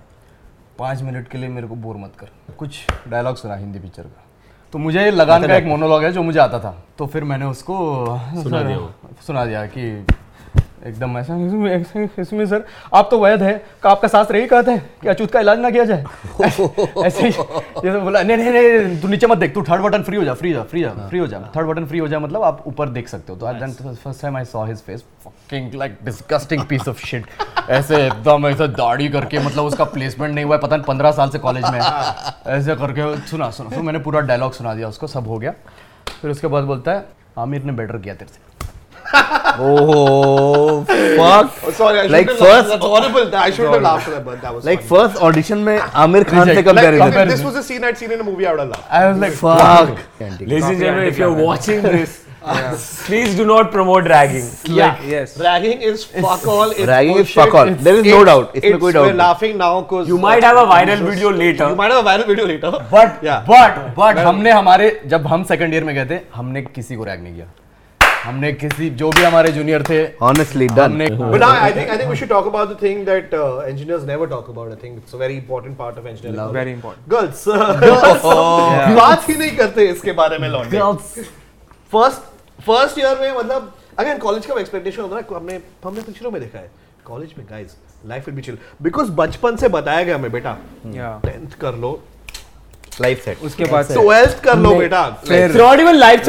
पाँच 0.79 1.01
मिनट 1.01 1.27
के 1.27 1.37
लिए 1.37 1.49
मेरे 1.49 1.67
को 1.67 1.75
बोर 1.75 1.97
मत 1.97 2.13
कर। 2.19 2.53
कुछ 2.57 2.85
डायलॉग 3.07 3.35
सुना 3.37 3.55
हिंदी 3.55 3.79
पिक्चर 3.79 4.03
का। 4.03 4.23
तो 4.71 4.79
मुझे 4.79 5.11
लगान 5.11 5.47
का 5.47 5.55
एक 5.55 5.65
मोनोलॉग 5.65 6.03
है 6.03 6.11
जो 6.11 6.23
मुझे 6.23 6.39
आता 6.39 6.59
था। 6.59 6.83
तो 6.97 7.05
फिर 7.05 7.23
मैंने 7.23 7.45
उसको 7.45 8.05
सुना 8.43 8.61
दिया 8.63 8.89
सुना 9.27 9.45
दिया 9.45 9.65
कि 9.65 10.05
एकदम 10.87 11.17
ऐसा 11.17 11.35
इसमें 12.21 12.45
सर 12.45 12.63
आप 12.93 13.07
तो 13.11 13.19
वैद 13.19 13.43
है 13.43 13.53
का 13.83 13.89
आपका 13.89 14.07
शास्त्र 14.07 14.35
रही 14.35 14.45
कहते 14.47 14.71
हैं 14.71 14.89
कि 15.01 15.07
अचूत 15.07 15.31
का 15.31 15.39
इलाज 15.39 15.59
ना 15.59 15.69
किया 15.69 15.83
जाए? 15.85 16.05
ऐसे 17.05 17.23
ही 17.23 17.31
जैसे 17.31 17.99
बोला 17.99 18.21
नहीं 18.21 18.37
नहीं 18.37 18.51
नहीं 18.51 18.99
तू 19.01 19.07
नीचे 19.07 19.27
मत 19.27 19.37
देख 19.37 19.53
तू 19.53 19.63
थर्ड 19.63 19.81
बटन 19.81 20.03
फ्री 20.03 20.17
हो 20.17 20.23
जा 20.23 20.33
फ्री 20.33 20.53
जा 20.53 20.63
फ्री 20.63 20.81
जा 20.81 20.89
फ्री 21.09 21.19
हो 21.19 21.27
जा 21.27 21.39
थर्ड 21.55 21.67
बटन 21.67 21.85
फ्री 21.85 21.99
हो 21.99 22.07
जा 22.07 22.19
मतलब 22.19 22.43
आप 22.43 22.63
ऊपर 22.67 22.89
देख 22.89 23.07
सकते 23.09 23.33
हो. 23.33 23.39
तो 23.39 23.53
then 23.59 23.73
first 23.73 24.21
time 24.21 24.37
I 24.37 24.45
saw 24.45 24.65
his 24.65 24.81
face 24.81 25.03
fucking 25.25 25.73
like 25.73 25.97
disgusting 26.05 26.65
piece 26.65 26.87
of 26.87 27.05
shit 27.05 27.25
ऐसे 27.69 28.05
एकदम 28.05 28.47
ऐसे 28.47 28.67
दाढ़ी 28.67 29.09
करके 29.09 29.39
मतलब 29.39 29.63
उसका 29.63 29.83
प्लेसमेंट 29.83 30.33
नहीं 30.35 30.45
हुआ 30.45 30.55
है 30.55 30.61
पता 30.61 30.75
नहीं 30.75 30.85
पंद्रह 30.85 31.11
साल 31.11 31.29
से 31.29 31.39
कॉलेज 31.39 31.65
में 31.65 31.79
ऐसे 31.79 32.75
करके 32.75 33.15
सुना 33.27 33.49
सुना 33.51 33.69
फिर 33.69 33.79
मैंने 33.79 33.99
पूरा 33.99 34.19
डायलॉग 34.21 34.53
सुना 34.53 34.73
दिया 34.75 34.87
उसको 34.87 35.07
सब 35.07 35.27
हो 35.27 35.39
गया। 35.39 35.53
फिर 36.21 36.31
उसके 36.31 36.47
बाद 36.47 36.63
बोलता 36.63 36.91
है 36.91 37.05
आमिर 37.37 37.63
ने 37.63 37.71
बेटर 37.73 37.97
किया 37.97 38.13
तेरे 38.13 38.31
से। 38.33 38.39
Oh, 39.13 40.83
fuck. 40.85 41.53
Oh, 41.63 41.71
sorry, 41.71 41.99
I 41.99 42.05
Like 42.07 42.29
first- 42.29 42.69
That's 42.69 42.83
horrible. 42.85 43.29
That, 43.31 43.41
I 43.43 43.51
shouldn't 43.51 43.73
have 43.75 43.83
laughed 43.83 44.07
at 44.07 44.13
that, 44.15 44.25
but 44.25 44.41
that 44.41 44.55
was 44.55 44.65
Like 44.65 44.81
funny. 44.81 44.89
first 45.09 45.21
audition 45.29 45.63
में 45.67 45.77
आमिर 45.79 46.23
खान 46.31 46.47
से 46.47 46.55
Like, 46.55 46.65
comparison 46.65 47.21
if 47.23 47.29
this 47.33 47.43
was 47.49 47.59
a 47.61 47.63
scene 47.69 47.83
I'd 47.91 47.97
seen 48.03 48.11
in 48.17 48.21
a 48.21 48.29
movie, 48.31 48.47
I 48.47 48.55
would 48.55 48.63
have 48.65 48.73
laughed. 48.75 48.89
I 48.91 49.05
was 49.05 49.19
like 49.21 49.33
fuck 49.43 50.01
Ladies 50.41 50.67
and 50.71 50.83
gentlemen, 50.83 51.07
if 51.13 51.19
you're 51.23 51.37
watching 51.45 51.81
this, 51.87 52.17
please 53.07 53.33
do 53.39 53.45
not 53.51 53.67
promote 53.73 54.07
ragging. 54.11 54.45
Yeah. 54.77 55.01
Yes. 55.09 55.33
Ragging 55.45 55.83
is 55.91 56.05
fuck 56.13 56.47
all. 56.55 56.71
It's 56.75 56.87
ragging 56.91 57.19
is 57.23 57.33
fuck 57.39 57.57
all. 57.61 57.71
It's- 57.73 57.83
There 57.87 57.97
is 58.01 58.07
no 58.07 58.15
it's- 58.21 58.29
doubt. 58.31 58.55
it's- 58.61 58.79
कोई 58.85 58.93
doubt 58.97 59.07
We're 59.09 59.19
laughing 59.21 59.57
now 59.63 59.71
because 59.81 60.11
You 60.13 60.19
might 60.27 60.47
have 60.49 60.61
a 60.61 60.67
viral 60.71 61.03
video 61.09 61.33
later. 61.41 61.67
You 61.73 61.79
might 61.81 61.95
have 61.95 62.03
a 62.05 62.07
viral 62.11 62.29
video 62.33 62.47
later. 62.53 62.71
But 62.93 63.25
Yeah. 63.29 63.43
But 63.51 63.81
but 63.99 64.23
हमने 64.29 64.51
हमारे 64.59 64.89
जब 65.15 65.27
हम 65.33 65.43
second 65.53 65.73
year 65.79 65.83
में 65.89 65.95
गए 65.95 66.05
थे 66.15 66.19
हमने 66.35 66.61
किसी 66.79 66.95
को 66.95 67.03
रैग 67.11 67.23
नहीं 67.23 67.35
किया 67.35 67.45
हमने 68.23 68.51
किसी 68.53 68.89
जो 69.01 69.09
भी 69.09 69.21
हमारे 69.23 69.51
जूनियर 69.51 69.83
थे 69.89 69.99
honestly 70.25 70.67
done 70.67 70.91
हमने 70.91 71.07
But 71.19 71.43
now 71.43 71.51
I 71.67 71.71
think 71.77 71.93
I 71.93 71.97
think 71.99 72.09
we 72.09 72.17
should 72.19 72.31
talk 72.33 72.49
about 72.49 72.69
the 72.71 72.75
thing 72.81 72.99
that 73.05 73.33
uh, 73.37 73.45
engineers 73.69 74.03
never 74.09 74.27
talk 74.33 74.49
about. 74.53 74.73
I 74.75 74.77
think 74.83 74.99
it's 75.01 75.15
a 75.17 75.21
very 75.21 75.37
important 75.37 75.77
part 75.79 75.97
of 76.01 76.09
engineering. 76.11 76.37
Love. 76.41 76.53
Very 76.57 76.75
important. 76.75 77.07
Girls, 77.13 77.45
girls 77.85 78.27
बात 78.99 79.27
ही 79.29 79.37
नहीं 79.37 79.55
करते 79.57 79.87
इसके 79.95 80.11
बारे 80.21 80.37
में 80.37 80.47
लौंडे 80.49 80.79
first 81.93 82.29
first 82.67 82.99
year 82.99 83.17
में 83.21 83.31
मतलब 83.37 83.73
again 83.99 84.17
college 84.17 84.45
का 84.45 84.59
एक्सपेक्टेशन 84.59 85.01
होता 85.01 85.15
है 85.15 85.23
हमने 85.39 85.59
हमने 85.85 86.01
पिक्चरों 86.01 86.31
में 86.31 86.39
देखा 86.41 86.59
है 86.59 86.69
कॉलेज 87.05 87.33
में 87.37 87.45
guys 87.49 87.75
life 88.07 88.27
will 88.27 88.35
be 88.35 88.41
chill 88.41 88.57
because 88.81 89.11
बचपन 89.23 89.55
से 89.63 89.67
बताया 89.79 90.03
गया 90.03 90.15
हमें 90.15 90.31
बेटा. 90.31 90.57
टेंथ 91.25 91.59
कर 91.61 91.75
लो 91.85 91.99
life 93.01 93.27
set 93.27 93.43
उसके 93.45 93.65
बाद 93.71 93.85
से 93.85 93.93
ट्वेल्थ 93.93 94.43
कर 94.43 94.57
लो 94.59 94.75
बेटा 94.75 95.03
It's 95.23 95.61
not 95.65 95.85
even 95.85 95.99
life 95.99 96.25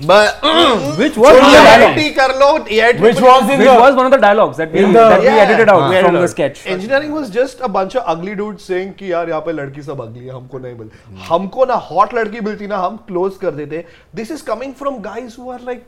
like, 0.00 0.06
but 0.06 0.98
Which 0.98 1.16
was 1.16 1.32
one 1.40 1.52
the 1.52 1.58
dialogue. 1.58 1.96
IIT 1.96 2.14
कर 2.16 2.34
लो 2.40 2.50
EIT 2.68 3.00
which 3.00 3.20
was 3.20 3.42
in 3.50 3.58
Which 3.58 3.68
the 3.68 3.74
was 3.80 3.94
one 3.94 4.06
of 4.06 4.12
the 4.12 4.18
dialogues 4.18 4.56
that 4.56 4.72
we, 4.72 4.80
the- 4.80 4.92
that 4.92 5.20
we 5.20 5.26
Yeah. 5.26 5.36
edited 5.44 5.68
out 5.68 5.82
uh, 5.94 6.00
from 6.02 6.14
the 6.14 6.26
sketch. 6.28 6.66
Engineering 6.66 7.12
was 7.12 7.30
just 7.30 7.60
a 7.60 7.68
bunch 7.68 7.94
of 7.96 8.04
ugly 8.06 8.34
dudes 8.34 8.64
saying 8.70 8.92
कि 8.98 9.12
यार 9.12 9.28
यहाँ 9.28 9.40
पे 9.46 9.52
लड़की 9.52 9.82
सब 9.82 10.00
ugly 10.06 10.24
है 10.26 10.32
हमको 10.34 10.58
नहीं 10.58 10.74
मिलती 10.78 11.24
हमको 11.28 11.64
ना 11.72 11.80
hot 11.90 12.14
लड़की 12.14 12.40
मिलती 12.48 12.66
ना 12.66 12.76
हम 12.86 12.98
close 13.10 13.36
कर 13.44 13.50
देते 13.60 13.84
This 14.20 14.30
is 14.30 14.42
coming 14.50 14.74
from 14.82 15.00
guys 15.02 15.34
who 15.40 15.50
are 15.50 15.60
like 15.66 15.84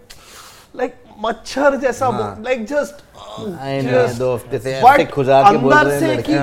like 0.77 0.95
मच्छर 1.25 1.77
जैसा 1.83 2.09
लाइक 2.45 2.65
जस्ट 2.67 3.03
I 3.35 4.19
दो 4.19 4.33
हफ़्ते 4.35 4.59
से 4.59 4.73
ऐसे 4.73 5.05
खुजा 5.05 5.41
के 5.43 5.57
बोल 5.59 5.75
रहे 5.75 5.99
हैं 6.01 6.23
कि 6.23 6.35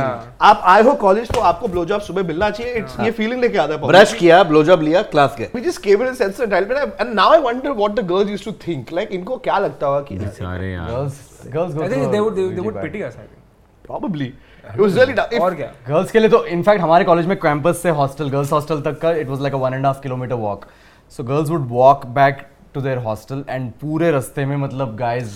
आप 0.49 0.61
आए 0.73 0.81
हो 0.83 0.93
कॉलेज 1.01 1.31
तो 1.31 1.39
आपको 1.49 1.67
ब्लो 1.67 1.83
जॉब 1.85 2.01
सुबह 2.01 2.23
मिलना 2.27 2.49
चाहिए 2.49 2.73
इट्स 2.79 2.99
ये 2.99 3.11
फीलिंग 3.19 3.41
लेके 3.41 3.57
आता 3.57 3.73
है 3.73 3.87
ब्रश 3.87 4.13
किया 4.19 4.41
ब्लोजॉब 4.51 4.81
लिया 4.81 5.01
क्लास 5.15 5.35
गए 5.39 5.49
We 5.55 5.63
just 5.67 5.81
came 5.87 6.05
in 6.05 6.11
a 6.11 6.15
sense 6.21 6.39
of 6.39 6.47
entitlement 6.47 7.03
and 7.05 7.15
now 7.19 7.27
I 7.35 7.39
wonder 7.47 7.73
what 7.81 7.99
the 7.99 8.05
girls 8.13 8.31
used 8.35 8.47
to 8.49 8.53
think 8.65 8.93
इनको 9.01 9.37
क्या 9.47 9.57
लगता 9.59 9.87
होगा 9.87 10.01
कि 10.11 10.17
girls 10.17 11.19
girls 11.57 11.75
go 11.75 11.83
I 11.83 11.87
through 11.87 11.93
think 11.93 12.07
a 12.07 12.11
they 12.15 12.21
would 12.21 12.35
they, 12.35 12.43
really 12.43 12.55
they 12.55 12.67
would 12.67 12.75
bad- 12.75 12.89
pity 12.89 13.03
us. 13.09 13.15
I 13.15 13.27
think. 13.27 13.37
probably 13.85 14.29
it 14.65 14.81
was 14.85 14.95
really 14.95 15.15
tough. 15.15 15.33
और 15.41 15.55
क्या? 15.55 15.71
Girls 15.87 16.11
के 16.11 16.19
लिए 16.19 16.29
तो 16.29 16.45
इनफैक्ट 16.45 16.81
हमारे 16.81 17.05
कॉलेज 17.05 17.25
में 17.25 17.37
कैंपस 17.39 17.81
से 17.83 17.89
हॉस्टल 17.99 18.29
गर्ल्स 18.29 18.51
हॉस्टल 18.53 18.81
तक 18.81 18.99
का 19.01 19.11
it 19.23 19.27
was 19.27 19.41
like 19.41 19.53
a 19.53 19.57
one 19.57 19.73
and 19.73 19.85
half 19.85 20.01
kilometre 20.01 20.35
walk 20.45 20.65
so 21.11 21.23
girls 21.23 21.49
would 21.49 21.67
walk 21.69 22.05
back 22.17 22.45
to 22.73 22.81
their 22.81 22.97
hostel 23.05 23.43
and 23.49 23.71
पूरे 23.81 24.11
रस्ते 24.11 24.45
में 24.45 24.57
मतलब 24.57 24.95
guys 24.97 25.31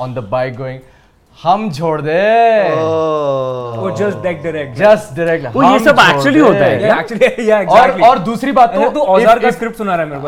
on 0.00 0.14
the 0.14 0.18
bike 0.30 0.56
going 0.56 0.80
हम 1.38 1.70
छोड़ 1.72 2.00
दे। 2.00 2.18
वो 3.78 3.90
जस्ट 3.98 4.18
डायरेक्ट 4.24 4.78
होता 6.40 6.64
है। 6.64 8.18
दूसरी 8.24 8.52
बात 8.52 8.74
तो 8.74 8.90
तू 8.90 9.00
औज़ार 9.00 9.38
का 9.38 9.50
स्क्रिप्ट 9.50 9.76
सुना 9.78 9.94
रहा 9.94 10.04
है 10.04 10.10
मेरे 10.10 10.20
को। 10.20 10.26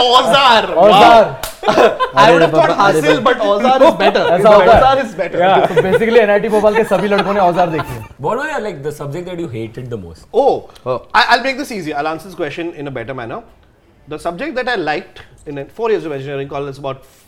औज़ार 0.00 0.64
औज़ार 0.64 0.64
औज़ार। 0.64 1.24
औज़ार 6.54 6.74
के 6.74 6.84
सभी 6.84 7.08
लड़कों 7.08 7.34
ने 7.34 7.40
औज़ार 7.40 7.68
देखे। 7.70 7.94
बोलो 8.20 8.44
in 12.74 12.86
a 12.86 12.90
better 12.90 13.12
manner 13.12 13.40
The 14.10 14.18
subject 14.18 14.56
that 14.56 14.68
I 14.68 14.74
liked 14.74 15.20
in 15.46 15.64
four 15.68 15.90
years 15.90 16.04
of 16.04 16.12
engineering 16.12 16.48
college 16.48 16.70
is 16.72 16.78
about 16.78 16.98
f- 17.02 17.26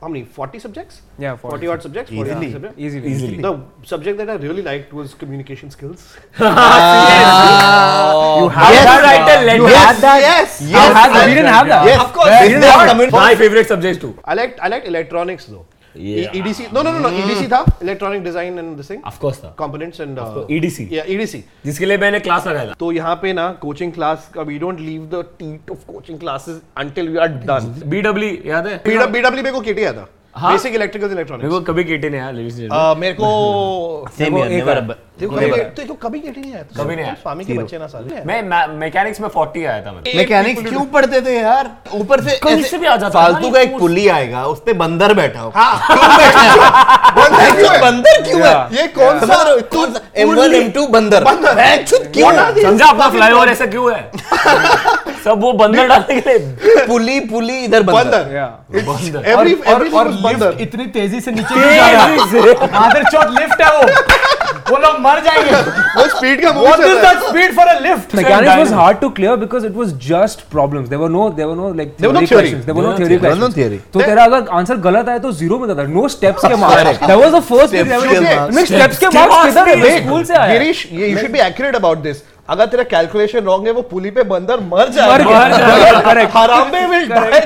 how 0.00 0.06
many? 0.06 0.24
40 0.24 0.60
subjects? 0.60 1.02
Yeah, 1.18 1.34
40 1.34 1.54
40 1.54 1.66
odd 1.72 1.82
subjects? 1.82 2.12
40 2.12 2.30
odd 2.30 2.52
subjects? 2.52 2.78
Easily. 2.78 3.08
easily 3.12 3.36
The 3.42 3.60
subject 3.82 4.18
that 4.18 4.30
I 4.30 4.36
really 4.36 4.62
liked 4.62 4.92
was 4.92 5.14
communication 5.14 5.70
skills. 5.72 6.04
Ah, 6.38 8.12
ah. 8.14 8.42
You 8.42 8.48
have 8.48 8.72
Yes. 8.74 8.84
that 8.90 9.02
right 9.08 9.26
there. 9.26 9.56
You 9.56 9.64
had 9.66 9.96
that. 10.06 10.20
Yes. 10.20 10.60
You 10.62 10.76
have 10.76 11.12
that. 11.14 11.26
We 11.26 11.34
didn't 11.34 11.52
have 11.52 11.66
that. 11.66 11.84
Yes, 11.86 12.00
Of 12.04 12.12
course. 12.12 12.26
Yes, 12.28 12.42
We 12.42 12.48
didn't 12.54 12.70
have 12.70 12.88
coming- 12.92 13.10
my 13.10 13.34
favorite 13.34 13.66
subjects 13.66 14.00
too 14.00 14.12
I 14.24 14.34
liked 14.34 14.60
I 14.62 14.68
liked 14.68 14.86
electronics 14.86 15.46
though. 15.46 15.66
E- 15.98 16.26
EDC. 16.40 16.66
No, 16.72 16.82
no, 16.82 16.92
no, 16.92 17.00
no. 17.00 17.10
EDC 17.20 17.46
था 17.52 17.64
electronic 17.82 18.24
design 18.24 18.58
and 18.62 18.78
this 18.80 18.90
thing. 18.92 19.00
of 19.10 19.18
course 19.24 19.40
था 19.44 19.54
Components 19.56 20.00
and 20.00 20.18
uh, 20.18 20.44
EDC. 20.58 20.86
Yeah, 20.90 21.10
EDC. 21.14 21.40
जिसके 21.64 21.86
लिए 21.86 21.98
मैंने 21.98 22.20
class 22.20 22.46
लगाया 22.46 22.68
था 22.68 22.74
तो 22.80 22.92
यहाँ 22.92 23.14
पे 23.22 23.32
ना 23.32 23.50
कोचिंग 23.62 23.92
क्लास 23.92 24.30
का 24.34 24.42
we 24.42 24.58
don't 24.58 24.80
leave 24.80 25.08
the 25.14 25.24
teat 25.38 25.70
of 25.70 25.84
coaching 25.92 26.18
classes 26.20 26.60
until 26.76 27.08
we 27.08 27.18
are 27.18 27.28
done 27.50 27.74
BW 27.94 28.46
याद 28.46 28.66
है 28.66 28.82
BW 28.84 29.34
मेरे 29.34 29.52
को 29.52 29.60
केटी 29.60 29.82
आया 29.82 29.92
था 29.92 30.08
हाँ? 30.36 30.52
बेसिक 30.52 30.74
इलेक्ट्रिकल 30.74 31.14
मेरे 31.14 31.48
को 31.48 31.60
कभी 31.60 31.84
केटे 31.84 32.08
नहीं 32.10 32.20
आया 32.20 32.94
मेरे 32.94 33.14
को 33.20 33.28
Same 34.18 34.36
here, 34.36 34.50
एक 34.50 34.64
never 34.64 34.96
देखो 35.20 35.36
कभी 35.36 35.46
देखो 35.46 35.94
कभी 35.94 36.18
नहीं 36.18 36.54
आया 36.54 36.62
कभी 36.76 36.96
नहीं 36.96 37.04
आया। 37.04 37.14
स्वामी 37.14 37.44
के 37.44 37.52
बच्चे 37.52 37.78
ना 37.78 37.86
साले। 37.86 38.24
मैं 38.24 38.42
मैकेनिक्स 38.78 39.20
में 39.20 39.28
40 39.28 39.64
आया 39.66 39.80
था 39.82 39.92
मैं। 39.92 40.16
मैकेनिक्स 40.16 40.62
क्यों 40.62 40.84
पढ़ते 40.84 41.20
थे 41.20 41.38
यार? 41.38 41.70
ऊपर 41.94 42.20
से 42.20 42.36
कहीं 42.36 42.78
भी 42.78 42.86
आ 42.86 42.96
जाता 42.96 43.20
फालतू 43.20 43.50
का 43.50 43.60
एक 43.60 43.78
पुली 43.78 44.08
आएगा 44.08 44.44
उस 44.44 44.62
पे 44.66 44.72
बंदर 44.72 45.14
बैठा 45.14 45.40
हो। 45.40 45.52
हाँ। 45.54 45.96
क्यों 45.96 46.16
बैठा? 46.16 46.54
बंदर 47.12 47.54
क्यों 47.56 47.72
है? 47.72 47.80
बंदर 47.80 48.22
क्यों 48.22 48.40
है? 48.42 48.80
ये 48.80 48.86
कौन 48.88 49.20
सा 49.20 49.42
रहे 49.42 49.52
हो? 49.52 49.60
कौन 49.60 49.92
सा 49.92 50.00
M1 50.18 50.54
M2 50.54 50.88
बंदर। 50.88 51.26
हैं, 51.58 51.84
क्यों? 51.86 52.32
समझा 52.62 52.86
अपना 52.86 53.10
फ्लाईओवर 53.10 53.48
ऐसा 53.48 53.66
क्यों 53.66 53.92
है? 53.94 54.10
सब 55.24 55.40
वो 55.40 55.52
बंदर 55.52 55.86
डालने 55.86 56.20
के 56.20 56.38
लिए। 56.38 56.86
पुली 56.86 57.20
पुली 57.20 57.58
इधर 57.58 57.82
बंदर। 57.82 58.22
बंदर। 58.70 59.24
एवरी 59.26 59.54
और, 59.54 59.74
और, 59.74 59.88
और 59.88 60.08
बंदर। 60.08 60.56
इतनी 60.60 60.86
तेज़ी 60.86 61.20
से 61.20 61.30
नीचे 61.30 61.76
जा 61.76 61.90
रहा 61.90 62.06
है? 62.06 63.30
लिफ्ट 63.30 63.62
है 63.62 63.70
वो। 63.76 63.82
वो 64.70 64.76
लोग 64.76 64.98
मर 65.08 65.20
जाएँगे। 65.24 65.52
वो 65.96 66.06
स्पीड 66.16 66.42
का 66.42 66.52
move 66.52 66.64
what 66.64 66.80
is 66.80 66.98
that 67.02 67.18
speed 67.28 67.50
for 67.56 67.66
a 67.66 67.78
lift 67.80 68.14
mechanic 68.14 68.48
was 68.58 68.72
hard 68.72 68.98
to 69.00 69.08
clear 69.18 69.36
because 69.42 69.66
it 69.66 69.74
was 69.76 69.88
just 70.06 70.38
problems 70.52 70.88
there 70.88 71.00
were 71.02 71.08
no 71.10 71.28
there 71.30 71.48
were 71.48 71.56
no 71.56 71.72
like 71.74 71.88
there 72.00 72.12
were 72.12 72.20
no 72.20 72.26
theory 72.26 72.50
there 72.50 72.74
were 73.28 73.36
no 73.36 73.48
theory 73.48 73.78
तो 73.92 74.00
तेरा 74.00 74.24
अगर 74.24 74.40
answer 74.58 74.76
गलत 74.88 75.08
आया 75.08 75.18
तो 75.18 75.32
zero 75.42 75.58
में 75.58 75.66
जाता 75.68 75.82
no 75.90 76.08
steps 76.08 76.44
के 76.44 76.56
marks 76.64 77.06
that 77.06 77.18
was 77.18 77.30
the 77.34 77.40
first 77.50 77.74
thing 77.74 77.86
steps 78.66 78.98
के 78.98 79.06
मार्क्स 79.08 79.44
किधर 79.46 79.68
है 79.68 79.74
स्कूल 80.00 80.24
से 80.24 80.34
आया 80.34 80.52
Girish 80.52 80.88
you 80.92 81.16
should 81.18 81.32
be 81.32 81.38
accurate 81.46 81.74
about 81.76 81.98
this 82.02 82.22
अगर 82.50 82.66
तेरा 82.66 82.82
कैलकुलेशन 82.90 83.40
रॉन्ग 83.44 83.66
है 83.66 83.72
वो 83.72 83.82
पुली 83.88 84.10
पे 84.10 84.22
बंदर 84.28 84.60
मर 84.68 84.88
जाएगा। 84.90 86.28
Harambe 86.34 86.84
will 86.86 87.08
die 87.08 87.40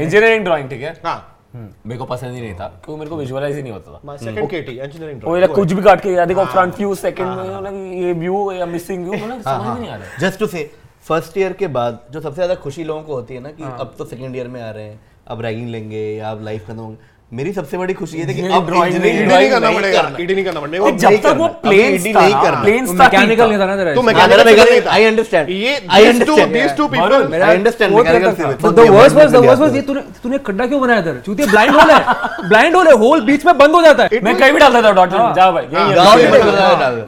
engineering 0.00 0.44
drawing 0.44 0.68
ठीक 0.70 0.82
है? 0.82 0.96
हाँ। 1.04 1.31
मेरे 1.54 1.98
को 1.98 2.04
पसंद 2.04 2.34
ही 2.34 2.40
नहीं 2.40 2.54
था 2.54 2.66
क्योंकि 2.84 2.98
मेरे 2.98 3.10
को 3.10 3.16
विजुअलाइज 3.16 3.56
ही 3.56 3.62
नहीं 3.62 3.72
होता 3.72 3.92
था। 3.92 4.00
माय 4.04 4.18
सेकंड 4.18 4.50
केटी 4.50 4.72
इंजीनियरिंग 4.74 5.22
वो 5.24 5.36
ये 5.36 5.46
कुछ 5.48 5.72
भी 5.72 5.82
काट 5.82 6.00
के 6.00 6.12
या 6.12 6.24
देखो 6.24 6.44
फ्रंट 6.44 6.76
व्यू 6.76 6.94
सेकंड 6.94 7.36
में 7.36 7.56
मतलब 7.56 7.92
ये 7.94 8.12
व्यू 8.12 8.50
या 8.52 8.66
मिसिंग 8.66 9.08
व्यू 9.08 9.24
मतलब 9.24 9.40
समझ 9.42 9.78
नहीं 9.78 9.90
आ 9.90 9.96
रहा 9.96 10.18
just 10.20 10.38
to 10.38 10.46
say 10.46 10.70
first 11.08 11.38
year 11.38 11.52
के 11.52 11.66
बाद 11.76 12.00
जो 12.10 12.20
सबसे 12.20 12.34
ज़्यादा 12.34 12.54
खुशी 12.54 12.84
लोगों 12.84 13.02
को 13.02 13.14
होती 13.14 13.34
है 13.34 13.40
ना 13.40 13.50
कि 13.50 13.62
अब 13.62 13.94
तो 13.98 14.04
सेकंड 14.04 14.36
ईयर 14.36 14.48
में 14.48 14.60
आ 14.62 14.70
रहे 14.70 14.84
हैं 14.84 15.00
अब 15.26 15.40
रैगिंग 15.40 15.68
लेंगे 15.68 16.04
या 16.14 16.30
अब 16.30 16.42
लाइफ 16.44 16.66
खत्म 16.66 16.76
होंगे 16.76 17.11
मेरी 17.32 17.52
सबसे 17.52 17.78
बड़ी 17.78 17.94
खुशी 17.94 18.18
ये 18.18 18.24
थी 18.24 18.34
कि 18.34 18.40
अब 18.42 18.70
नहीं- 18.70 19.50
करना 19.50 19.70
पड़ेगा। 19.70 20.00
ईडी 20.20 20.34
नहीं 20.34 20.44
करना 20.44 20.60
पड़ेगा 20.60 20.90
जब 20.90 21.10
तक 21.22 21.36
वो। 21.36 21.46
प्लेन्स 21.48 22.02
नहीं 22.04 22.14
करना। 22.14 22.60
प्लेन्स 22.62 22.90
तो 22.90 22.94
था 22.94 22.98
मैकेनिकल 22.98 23.48
नहीं 23.48 23.58
था 23.58 23.66
ना 23.66 23.76
तेरा 23.76 23.94
तो 23.94 24.02
मैकेनिकल 24.02 24.36
मैकेनिकल 24.36 24.70
नहीं 24.70 24.80
था। 24.82 24.90
आई 24.90 25.04
अंडरस्टैंड 25.04 25.50
ये 25.50 25.86
I 25.90 26.04
understand 26.06 26.52
these 26.56 26.76
two 26.76 26.90
Varun, 26.90 27.08
people 27.08 27.30
मेरा 27.30 27.46
I 27.46 27.50
understand 27.50 27.88
fourth 27.88 28.06
year 28.06 28.14
mechanical 28.14 28.34
तक 28.34 28.44
था। 28.44 28.48
civil. 28.48 28.62
तो 28.62 28.68
Fourth 28.68 28.82
the 28.82 28.90
year 28.90 29.02
worst 29.02 29.16
was 29.18 29.32
the 29.32 29.40
में 29.40 29.48
worst 29.48 29.62
was 29.62 29.70
भी 29.70 29.76
ये 29.76 29.82
तूने 29.82 30.00
तूने 30.22 30.38
खड्डा 30.38 30.66
क्यों 30.66 30.80
बनाया 30.80 31.00
इधर? 31.00 31.22
चूतिया 31.26 31.46
ब्लाइंड 31.46 31.74
होल 31.74 31.90
है। 31.90 32.04
ब्लाइंड 32.48 32.76
होल 32.76 32.86
है 32.86 32.92
होल 32.92 33.20
बीच 33.20 33.46
में 33.46 33.58
बंद 33.58 33.70
हो 33.70 33.82
जाता 33.82 34.02
है। 34.02 34.20
मैं 34.22 34.36
कहीं 34.36 34.52
भी 34.52 34.58
डालता 34.58 34.82
था 34.82 34.92
डॉट 34.92 35.10
जा 35.10 35.50
भाई 35.50 35.64
है। 35.72 35.94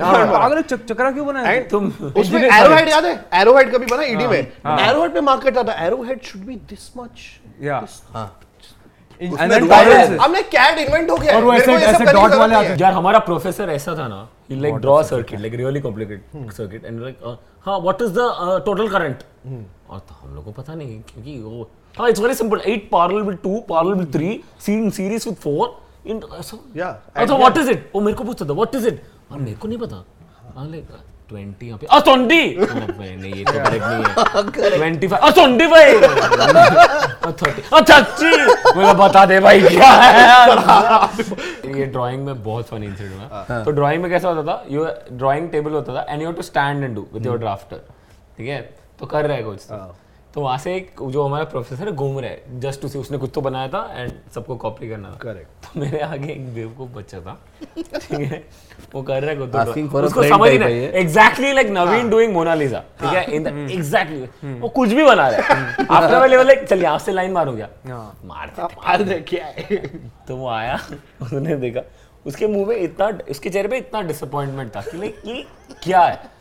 हाँ, 0.03 0.27
पागल 0.27 0.57
है, 0.57 0.63
चक- 0.63 0.89
चकरा 0.89 1.11
क्यों 1.11 1.27
बनाया? 1.27 1.47
तुम 1.63 1.93
उसमें 2.17 2.43
एरोहेड 2.43 2.89
याद 2.89 3.05
है? 3.05 3.25
एरोहेड 3.35 3.75
कभी 3.75 3.87
बना? 3.87 4.03
ईडी 4.03 4.27
में। 4.27 4.39
एरोहेड 4.89 5.15
पे 5.15 5.21
मार्क 5.21 5.43
करता 5.43 5.63
था 5.63 5.87
arrowhead 5.87 6.23
should 6.23 6.43
be 6.43 6.55
this 6.55 6.91
much 6.99 7.41
रुका 7.81 8.21
है। 8.21 8.44
Tolerances. 9.85 10.25
इन्वेंट 10.79 11.11
हो। 11.11 11.17
गया 11.17 11.37
और 11.37 11.45
वो 11.45 11.53
ऐसे- 11.53 11.75
ऐसे 11.77 11.93
करने 11.95 12.05
की 12.05 12.05
dot 12.09 12.15
ज़रूरत 12.15 12.39
वाले 12.39 12.55
आते 12.57 12.83
यार 12.83 12.93
हमारा 12.93 13.19
प्रोफेसर 13.29 13.71
ऐसा 13.71 13.97
था 13.99 14.09
ना 14.09 14.21
ही। 14.51 14.61
Like 14.61 14.75
draw 14.77 15.03
circuit 15.05 15.41
like 15.41 15.55
really 15.55 15.81
complicated 15.81 16.51
circuit 16.53 16.85
and 16.85 17.01
like 17.03 17.37
हाँ 17.67 17.79
what 17.81 18.03
is 18.03 18.13
the 18.13 18.63
total 18.67 18.89
current 18.89 19.23
और 19.91 19.99
तो 19.99 20.15
हम 20.23 20.35
लोग 20.35 20.45
को 20.45 20.51
पता 20.53 20.75
नहीं 20.75 21.01
क्योंकि 21.03 21.39
वो 21.43 21.69
हाँ 21.99 22.09
it's 22.09 22.21
very 22.21 22.35
simple 22.35 22.61
8 22.69 22.87
parallel 22.93 23.23
with 23.23 23.39
2 23.47 23.59
parallel 23.69 23.95
with 23.95 24.13
3 24.13 24.69
in 24.71 24.91
series 24.91 25.29
with 25.29 25.39
4 25.39 25.69
in 26.07 26.21
ऐसा 26.39 26.57
Yeah. 26.77 26.93
अच्छा 27.17 27.35
व्हाट 27.35 27.59
इज़ 27.59 27.71
इट 27.71 27.91
वो 27.95 28.01
मेरे 28.01 28.17
को 28.19 28.25
पूछता 28.25 28.45
था 28.45 28.53
व्हाट 28.53 28.75
इज़ 28.75 28.89
इट 28.89 29.03
और 29.33 29.39
मेरे 29.39 29.57
को 29.57 29.69
नहीं 29.69 29.79
पता। 29.79 30.05
हाँ 30.57 30.67
लाइक 30.71 30.89
20 31.35 31.63
यहाँ 31.65 31.79
पे। 31.79 31.87
आ 31.87 31.99
20 32.01 32.57
नहीं 33.21 33.33
ये 33.35 33.45
तो 33.45 33.53
करेक्ट 33.53 33.85
नहीं 33.85 34.05
है। 34.05 34.13
25 34.75 35.13
आ 35.13 35.31
25 35.31 35.73
आ 37.25 37.31
30 37.31 37.73
आ 37.73 37.81
30 37.81 38.77
मुझे 38.77 38.93
बता 38.95 39.25
दे 39.27 39.41
भाई 39.41 39.61
क्या 39.63 39.91
है 39.91 40.23
ये 41.79 41.85
ड्राइंग 41.87 42.25
में 42.27 42.43
बहुत 42.43 42.69
फनी 42.69 42.87
इंसिडेंट 42.87 43.13
हुआ। 43.23 43.63
तो 43.65 43.71
ड्राइंग 43.71 44.03
में 44.03 44.11
कैसा 44.11 44.29
होता 44.29 44.43
था? 44.53 44.65
यू 44.71 44.85
ड्राइंग 45.13 45.49
टेबल 45.51 45.73
होता 45.73 45.95
था 45.95 46.07
and 46.09 46.23
you 46.23 46.33
to 46.33 46.43
stand 46.43 46.85
and 46.85 46.95
do 46.95 47.07
with 47.13 47.27
your 47.27 47.39
drafter 47.39 47.77
ठीक 48.39 48.49
है? 48.49 48.61
तो 49.01 49.07
कर 49.07 49.27
रहे 49.27 49.43
कुछ। 49.43 49.61
तो। 50.35 50.41
वहाँ 50.41 50.59
से 50.59 50.75
एक 50.77 50.91
जो 51.03 51.23
हमारा 51.23 51.45
प्रोफेसर 51.45 51.89
है 51.89 51.93
घूम 51.93 52.19
रहा। 52.19 52.31
है 52.31 52.61
जस्ट 52.61 52.81
टू 52.83 52.89
सी 52.89 52.99
उसने 52.99 53.19
कुछ 53.19 53.31
तो 53.35 53.41
बनाया 53.41 53.69
था 53.69 53.83
एंड 53.97 54.13
सबको 54.35 54.57
कॉपी 54.57 54.89
करना 54.89 55.11
था। 55.11 55.19
Correct. 55.19 55.67
तो 55.67 55.81
मेरे 55.81 56.01
आगे 56.01 56.33
एक 56.33 56.55
बेवकूफ़ 56.55 56.91
बच्चा 56.91 57.21
था। 57.21 57.39
ठीक 57.77 58.21
है? 58.21 58.43
वो 58.95 59.03
कर 59.03 59.23
रहा 59.23 59.31
है 59.31 59.37
कुछ 59.37 59.51
तो। 59.91 60.03
उसको 60.03 60.23
समझ 60.23 60.51
ही 60.51 60.59
नहीं 60.59 60.83
है 60.83 60.91
exactly 61.01 61.53
like 61.53 61.71
Naveen 61.71 62.11
doing 62.11 62.33
Mona Lisa 62.35 62.79
ठीक 63.01 63.13
है? 63.13 63.25
इन 63.35 63.47
एग्जैक्टली 63.71 64.55
वो 64.61 64.69
कुछ 64.69 64.89
भी 64.91 65.05
बना 65.05 65.29
रहा 65.29 65.55
है। 65.55 65.87
आफ्टर 65.91 66.19
वाले 66.19 66.37
वाले 66.37 66.55
चल 66.65 66.83
यहाँ 66.83 66.99
से 66.99 67.13
लाइन 67.13 67.33
मारो 67.33 67.53
क्या? 67.57 67.69
मारते 68.25 68.63
मार 68.63 69.03
दे 69.03 69.21
क्या 69.29 69.53
तो 70.29 70.37
वो 70.37 70.49
आया 70.49 70.79
उसने 71.23 71.57
देखा। 71.57 71.81
उसके 72.27 72.47
मुँह 72.47 72.67
में 72.69 72.77
इतना 72.77 73.07
उसके 73.31 73.51
चेहरे 73.51 73.69
पे 73.69 73.79
इतना 73.79 74.01
डिसअपॉइंटमेंट 74.03 74.77
था 74.77 74.81
कि 74.81 74.99
लाइक 74.99 75.23
ये 75.27 75.45
क्या 75.83 76.01
है? 76.01 76.34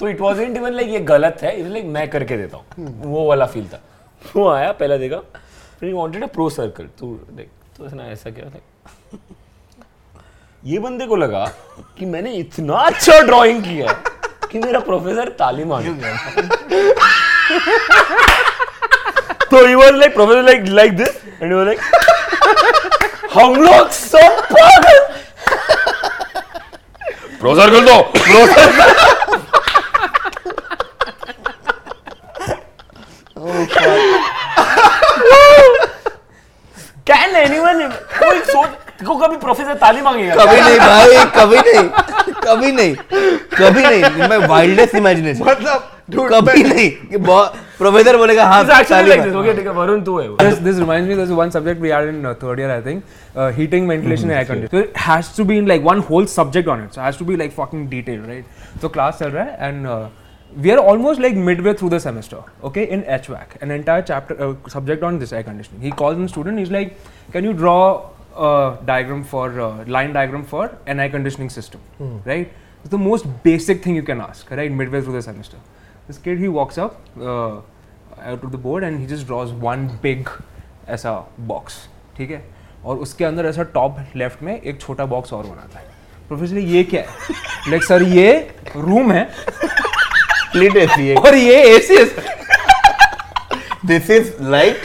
तो 0.00 0.08
it 0.08 0.20
was 0.20 0.40
int 0.40 0.56
even 0.56 0.72
like 0.72 0.88
ये 0.88 1.00
गलत 1.10 1.38
है 1.42 1.58
इवन 1.60 1.70
लाइक 1.72 1.84
मैं 1.96 2.08
करके 2.10 2.36
देता 2.36 2.56
हूँ। 2.56 2.64
वो 3.04 3.26
वाला 3.28 3.46
फील 3.46 3.66
था। 3.68 3.80
वो 4.36 4.48
आया 4.50 4.72
पहला 4.72 4.96
देखा 4.96 5.16
फिर 5.80 5.92
वांटेड 5.94 6.22
अ 6.22 6.26
प्रो 6.34 6.48
सर्कल 6.50 6.84
तू 6.98 7.06
देख 7.30 7.48
तो 7.76 7.84
उसने 7.84 8.10
ऐसा 8.12 8.30
किया 8.30 8.50
था 8.50 8.60
ये 10.62 10.78
बंदे 10.78 11.06
को 11.06 11.16
लगा 11.16 11.44
कि 11.98 12.06
मैंने 12.06 12.32
इतना 12.34 12.74
अच्छा 12.86 13.18
ड्राइंग 13.26 13.62
किया 13.64 13.90
है 13.90 13.96
कि 14.50 14.58
मेरा 14.58 14.80
प्रोफेसर 14.80 15.28
ताली 15.38 15.64
मार 15.64 15.82
तो 19.50 19.66
he 19.66 19.74
was 19.74 19.94
like 19.94 20.14
professor 20.14 20.42
like 20.42 20.64
like 20.68 20.96
this 20.96 21.16
and 21.42 21.52
he 21.52 21.54
was 21.54 21.66
like 21.66 21.80
हम 23.34 23.54
लोग 23.56 23.88
सब 23.90 24.42
पागल 24.52 24.98
प्रो 27.40 27.54
सर्कल 27.56 27.84
दो। 27.86 28.00
प्रो 28.14 29.27
कैन 37.08 37.36
एनीवन 37.36 37.88
कोई 38.14 38.38
सोच 38.44 39.04
को 39.04 39.14
कभी 39.16 39.36
प्रोफेसर 39.36 39.74
ताली 39.74 40.00
मांगेगा 40.02 40.44
कभी 40.44 40.60
नहीं 40.60 40.78
भाई 40.78 41.24
कभी 41.36 41.58
नहीं 41.62 41.88
कभी 42.42 42.72
नहीं 42.72 42.94
कभी 43.58 43.82
नहीं 43.82 44.28
मैं 44.28 44.38
वाइल्डेस्ट 44.48 44.94
इमेजिनेशन 44.94 45.44
मतलब 45.44 45.94
कभी 46.12 46.62
नहीं 46.62 46.90
राइट 58.26 58.80
सो 58.82 58.88
क्लास 58.88 59.18
चल 59.18 59.30
रहा 59.30 59.44
है 59.44 59.68
and 59.68 59.86
we 60.56 60.70
are 60.70 60.78
almost 60.78 61.20
like 61.20 61.34
midway 61.60 61.72
through 61.74 61.88
the 61.90 61.98
semester 61.98 62.66
okay 62.66 62.82
in 62.84 63.02
HVAC 63.30 63.62
an 63.62 63.70
entire 63.70 64.02
chapter 64.02 64.70
subject 64.72 65.04
on 65.04 65.18
this 65.18 65.32
air 65.32 65.42
conditioning 65.42 65.82
he 65.84 65.90
call 65.98 66.16
in 66.16 66.26
student 66.26 66.58
is 66.58 66.72
like 66.72 66.96
can 67.32 67.44
you 67.44 67.52
draw 67.52 67.76
diagram 68.86 69.22
for 69.24 69.84
line 69.88 70.12
diagram 70.12 70.42
for 70.50 70.82
an 70.88 71.00
air 71.00 71.08
conditioning 71.08 71.50
system 71.50 72.20
right 72.26 72.52
the 72.90 72.94
most 72.94 73.26
basic 73.44 73.84
thing 73.86 73.96
you 73.96 74.02
can 74.02 74.20
ask 74.20 74.52
right 74.52 74.72
midway 74.90 75.02
through 75.02 75.18
the 75.18 75.20
semester 75.20 75.58
this 76.06 76.18
kid 76.18 76.38
he 76.40 76.48
walks 76.48 76.78
up 76.78 77.02
out 77.18 78.44
of 78.44 78.50
the 78.50 78.60
board 78.62 78.84
and 78.84 78.98
he 78.98 79.06
just 79.06 79.26
draws 79.26 79.52
one 79.62 79.86
big 80.02 80.28
ऐसा 80.88 81.12
box 81.40 81.78
ठीक 82.16 82.30
है? 82.30 82.42
और 82.84 82.96
उसके 82.96 83.24
अंदर 83.24 83.46
ऐसा 83.46 83.62
top 83.74 83.96
left 84.16 84.42
में 84.42 84.60
एक 84.60 84.80
छोटा 84.80 85.04
बॉक्स 85.06 85.32
और 85.32 85.44
बनाता 85.46 85.78
है। 85.78 85.84
प्रोफेसर 86.28 86.58
ये 86.58 86.82
क्या 86.84 87.00
है? 87.00 87.08
लाइक 87.68 87.82
सर 87.84 88.02
ये 88.02 88.32
रूम 88.76 89.12
है। 89.12 89.28
स्प्लिट 90.58 90.76
एसी 90.88 91.08
है 91.08 91.14
और 91.16 91.34
ये 91.36 91.62
एसी 91.76 91.96
है। 91.96 92.04
This 93.86 94.10
is 94.10 94.30
like 94.50 94.76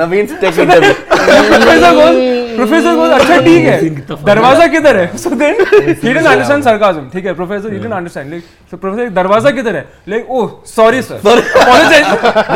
Naveen 0.00 0.26
take 0.40 0.58
interview 0.58 0.92
professor 0.92 1.94
goal 1.94 2.18
professor 2.56 2.94
गोल 2.96 3.10
अच्छा 3.12 3.36
ठीक 3.44 3.64
है। 3.64 3.78
दरवाज़ा 4.24 4.66
किधर 4.74 4.96
है? 4.96 5.06
So 5.18 5.30
then 5.30 5.54
he 5.60 5.92
didn't 5.92 6.26
understand 6.26 6.64
sarcasm 6.64 7.08
ठीक 7.14 7.24
है? 7.26 7.32
Professor 7.34 7.72
he 7.72 7.78
didn't 7.78 7.92
understand 7.94 8.30
like 8.30 8.44
so 8.70 8.76
professor 8.76 9.08
दरवाज़ा 9.18 9.50
किधर 9.58 9.76
है? 9.76 9.84
Like 10.08 10.30
oh 10.30 10.48
sorry 10.74 11.02
sir 11.02 11.14
apologise 11.16 12.06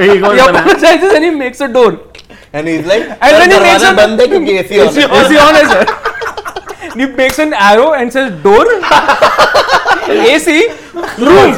he 0.05 0.39
apologizes 0.47 1.17
and 1.19 1.25
he 1.29 1.33
makes 1.43 1.65
a 1.69 1.71
door. 1.79 1.93
And 2.55 2.69
he 2.69 2.75
is 2.77 2.87
like 2.89 3.09
And 3.09 3.19
then 3.21 3.41
he 3.41 3.49
makes 3.49 3.59
दरवाज़ा 3.59 3.91
a- 3.91 3.97
बंद 3.97 4.21
है 4.21 4.27
क्योंकि 4.27 4.57
AC 4.59 4.79
on 4.81 4.87
है. 4.87 5.09
AC 5.21 5.31
on 5.49 5.55
है 5.57 5.63
and 6.91 7.01
he 7.03 7.07
makes 7.21 7.39
an 7.47 7.55
arrow 7.69 7.91
and 8.01 8.17
says 8.17 8.33
door? 8.49 8.65
AC? 10.33 10.61
Room. 11.29 11.55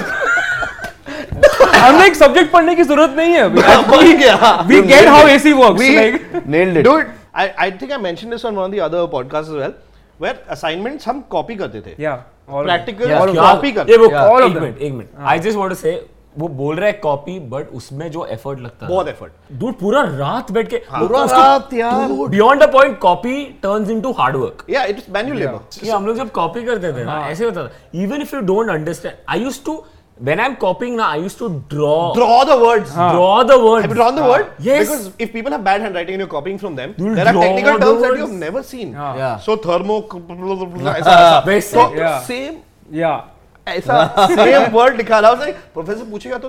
हम 1.75 2.03
एक 2.03 2.15
subject 2.17 2.51
पढ़ने 2.53 2.75
की 2.75 2.83
ज़रूरत 2.83 3.15
नहीं 3.17 3.33
है 3.33 3.41
अभी। 3.41 3.61
we 4.71 4.81
get 4.93 5.09
how 5.15 5.21
AC 5.35 5.53
works 5.61 5.81
We- 5.83 5.95
like 5.99 6.47
nailed 6.57 6.77
it 6.77 6.87
Dude, 6.87 7.07
I, 7.43 7.47
I 7.67 7.71
think 7.81 7.93
I 7.93 8.01
mentioned 8.07 8.37
this 8.37 8.45
on 8.51 8.59
one 8.63 8.67
of 8.69 8.75
the 8.77 8.83
other 8.89 9.05
podcasts 9.15 9.53
as 9.53 9.61
well, 9.63 9.75
where 10.21 10.37
assignments 10.57 11.09
हम 11.09 11.23
copy 11.37 11.59
करते 11.59 11.81
थे. 11.87 11.97
yeah 12.05 12.19
all 12.51 12.69
Practical 12.71 13.09
Yeah, 13.13 13.21
और 13.21 13.33
क्या- 13.33 13.75
करते 13.77 13.93
ये 13.93 13.99
वो 13.99 14.07
Yeah. 14.07 14.29
All 14.35 14.43
of 14.43 14.51
एक 14.51 14.61
minute 14.63 14.79
एक 14.79 14.93
minute 14.93 15.27
I 15.33 15.39
just 15.47 15.57
want 15.59 15.71
to 15.71 15.77
say 15.77 15.95
वो 16.39 16.49
बोल 16.57 16.77
रहा 16.77 16.87
है 16.87 16.93
कॉपी 17.03 17.39
बट 17.51 17.69
उसमें 17.75 18.11
जो 18.13 18.25
एफर्ट 18.33 18.59
लगता 18.61 18.87
बहुत 18.89 19.07
effort. 19.09 19.31
डूड 19.61 19.75
पूरा 19.81 20.01
रात 20.19 20.51
बैठ 20.53 20.69
के 20.71 20.77
पूरा 20.91 21.23
रात 21.31 21.73
यार। 21.75 22.09
Beyond 22.31 22.63
the 22.63 22.67
point 22.73 22.99
copy 23.01 23.43
turns 23.63 23.91
into 23.91 24.13
hard 24.19 24.37
work 24.37 24.65
Yeah, 24.71 24.91
it 24.93 24.99
was 25.01 25.07
manual 25.17 25.41
labor. 25.43 25.61
कि 25.81 25.89
हम 25.89 26.07
लोग 26.07 26.17
जब 26.17 26.31
कॉपी 26.41 26.63
करते 26.65 26.93
थे 26.93 27.05
ना 27.05 27.19
ऐसे 27.29 27.45
होता 27.45 27.65
था। 27.67 28.01
Even 28.03 28.23
if 28.23 28.35
you 28.37 28.41
don't 28.53 28.71
understand 28.71 29.15
I 29.29 29.41
used 29.43 29.65
to 29.67 29.83
when 30.23 30.41
I'm 30.41 30.57
copying 30.57 30.97
now, 30.97 31.07
I 31.07 31.17
used 31.17 31.39
to 31.39 31.63
draw. 31.69 32.15
Draw 32.15 32.45
the 32.45 32.59
words. 32.59 32.91
Huh. 32.91 33.13
draw 33.13 33.45
the 33.45 33.59
words. 33.59 33.83
Have 33.83 33.91
you 33.91 33.97
drawn 33.97 34.15
the 34.15 34.23
huh. 34.23 34.29
word? 34.31 34.47
Yes. 34.59 34.89
Because 34.89 35.11
if 35.19 35.33
people 35.33 35.53
have 35.53 35.65
bad 35.65 35.83
handwriting 35.83 36.15
and 36.15 36.21
you're 36.21 36.29
copying 36.29 36.59
from 36.59 36.75
them, 36.75 36.95
You'll 36.97 37.15
there 37.15 37.27
are 37.27 37.35
technical 37.35 37.79
the 37.79 37.85
terms 37.85 38.03
that 38.03 38.11
words. 38.11 38.21
you've 38.21 38.31
never 38.31 38.63
seen. 38.63 38.93
Yeah. 38.93 39.17
yeah. 39.17 39.39
So 39.39 39.57
thermo, 39.57 40.01
uh, 40.01 40.95
ऐसा. 40.95 41.45
So 41.61 41.95
Yeah. 41.95 42.21
same 42.31 42.57
yeah 42.93 43.21
ऐसा 43.69 44.27
same 44.27 44.73
word 44.73 44.97
लिखा 44.97 45.19
रहा. 45.19 45.31
है 45.31 45.55
was 45.77 45.89
like, 45.89 46.11
पूछेगा 46.11 46.39
तो 46.39 46.49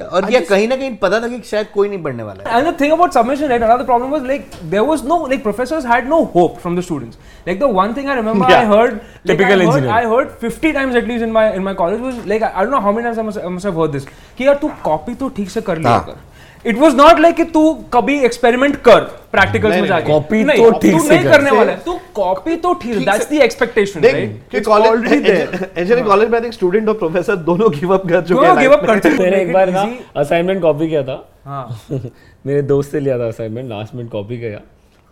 और 0.00 0.30
ये 0.32 0.40
कहीं 0.40 0.66
ना 0.68 0.76
कहीं 0.76 0.94
पता 0.96 1.20
था 1.20 1.28
कि 1.28 1.40
शायद 1.46 1.66
कोई 1.74 1.88
नहीं 1.88 2.02
पढ़ने 2.02 2.22
वाला 2.22 2.50
है। 2.50 2.58
And 2.58 2.68
the 2.68 2.80
thing 2.80 2.92
about 2.92 3.12
submission 3.12 3.46
right 3.46 3.62
another 3.62 3.84
problem 3.84 4.10
was 4.10 4.26
like 4.26 4.50
there 4.64 4.82
was 4.82 5.04
no 5.06 5.26
like 5.26 5.42
professors 5.42 5.86
had 5.86 6.08
no 6.08 6.22
hope 6.34 6.58
from 6.58 6.76
the 6.78 6.80
students 6.80 7.18
like 7.48 7.60
the 7.60 7.70
one 7.76 7.94
thing 7.96 8.08
I 8.08 8.16
remember 8.16 8.52
I 8.52 8.64
heard 8.66 8.98
typical 9.26 9.62
engineer 9.62 9.92
I 9.92 10.04
heard 10.04 10.28
50 10.44 10.72
times 10.74 10.96
at 10.96 11.08
least 11.08 11.24
in 11.24 11.32
my 11.32 11.52
in 11.56 11.62
my 11.62 11.74
college 11.74 12.00
was 12.00 12.26
like 12.28 12.42
I 12.42 12.64
don't 12.64 12.74
know 12.74 12.80
how 12.80 12.92
many 12.92 13.12
times 13.12 13.38
I 13.38 13.48
must 13.48 13.66
have 13.66 13.80
heard 13.80 13.92
this 13.92 14.04
कि 14.38 14.46
यार 14.46 14.54
तू 14.54 14.70
copy 14.84 15.14
तो 15.14 15.28
ठीक 15.36 15.50
से 15.50 15.60
कर 15.60 15.86
हाँ। 15.86 15.98
ले 15.98 16.12
कर। 16.12 16.18
It 16.66 16.76
was 16.76 16.94
not 16.94 17.20
like 17.20 17.36
कि 17.36 17.44
तू 17.44 17.74
कभी 17.74 18.20
experiment 18.28 18.76
कर 18.76 19.22
practicals 19.34 19.70
नहीं, 19.70 19.80
में 19.80 19.88
जाके. 19.88 20.12
copy 20.12 20.44
नहीं, 20.44 20.64
तो 20.64 20.78
ठीक 20.78 21.00
से 21.00 21.08
नहीं 21.08 21.24
करने 21.24 21.50
वाला 21.50 21.72
है. 21.72 21.78
तू 21.78 21.92
copy 21.92 22.62
तो 22.62 22.74
ठीक. 22.74 22.94
The 23.08 23.40
expectation, 23.40 24.02
देख 24.02 24.14
right? 24.14 24.50
कि 24.50 24.60
कॉलेज. 24.60 25.12
इंजीनियरिंग 25.12 26.06
कॉलेज 26.06 26.30
में 26.30 26.40
आई 26.42 26.52
स्टूडेंट 26.52 26.88
और 26.88 26.94
प्रोफेसर 26.94 27.36
दोनों 27.36 27.70
गिव 27.70 27.94
अप 27.94 28.08
कर 28.08 28.22
चुके 28.22 28.46
हैं 28.46 28.54
give 28.54 28.62
up 28.62 28.72
life 28.72 28.80
में. 28.80 28.86
करते 28.86 29.08
हैं. 29.08 29.18
मैंने 29.18 29.42
एक 29.42 29.52
बार 29.52 29.70
ना 29.70 29.94
असाइनमेंट 30.16 30.62
कॉपी 30.62 30.88
किया 30.88 31.02
था 31.02 31.28
हाँ. 31.44 31.80
मेरे 32.46 32.62
दोस्त 32.62 32.92
से 32.92 33.00
लिया 33.00 33.18
था 33.18 33.26
असाइनमेंट 33.28 33.68
लास्ट 33.68 33.94
मिनट 33.94 34.10
कॉपी 34.10 34.38
किया 34.38 34.60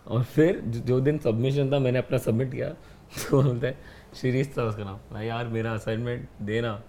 और 0.07 0.23
फिर 0.23 0.61
जो- 0.65 1.01
दिन 1.01 1.17
सबमिशन 1.17 1.71
था 1.71 1.79
मैंने 1.79 1.99
अपना 1.99 2.17
सबमिट 2.17 2.51
किया 2.51 2.67
तो 3.29 3.41
बोलते 3.41 3.67
हैं 3.67 3.77
शीरीष 4.21 4.47
था 4.47 4.63
उसका 4.63 4.83
नाम 4.83 4.95
भाई 5.13 5.27
यार 5.27 5.45
मेरा 5.45 5.71
असाइनमेंट 5.71 6.27
देना 6.41 6.81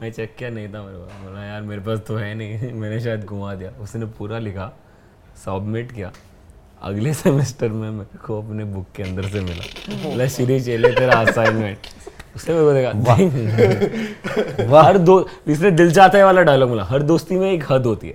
मैं 0.00 0.12
चेक 0.12 0.34
किया 0.38 0.50
नहीं 0.50 0.68
था 0.68 0.82
मेरे 0.82 0.98
पास 0.98 1.20
बोला 1.24 1.44
यार 1.44 1.62
मेरे 1.62 1.80
पास 1.80 1.98
तो 2.08 2.16
है 2.16 2.34
नहीं। 2.34 2.72
मैंने 2.80 3.00
शायद 3.00 3.24
घुमा 3.24 3.54
दिया। 3.54 3.70
उसने 3.70 4.06
पूरा 4.06 4.38
लिखा 4.38 4.72
सबमिट 5.44 5.92
किया। 5.92 6.12
अगले 6.82 7.14
सेमेस्टर 7.24 7.68
में 7.68 7.90
मेरे 7.90 8.18
को 8.18 8.42
अपने 8.42 8.64
बुक 8.64 8.86
के 8.96 9.02
अंदर 9.02 9.28
से 9.28 9.40
मिला। 9.40 9.64
बोला 10.08 10.26
श्री 10.26 10.60
चेले 10.60 10.92
तेरा 10.92 11.12
असाइनमेंट 11.26 11.78
उसने 12.36 12.54
मेरे 12.54 12.64
को 12.66 12.72
देखा 12.72 12.90
वाह। 14.70 14.82
हर 14.86 14.98
दो 14.98 15.14
इसने 15.48 15.70
दिल 15.70 15.92
चाहता 15.92 16.18
है 16.18 16.24
वाला 16.24 16.42
डायलॉग 16.48 16.68
बोला 16.68 16.84
हर 16.90 17.02
दोस्ती 17.10 17.36
में 17.38 17.50
एक 17.52 17.64
हद 17.70 17.86
होती 17.86 18.08
है। 18.08 18.14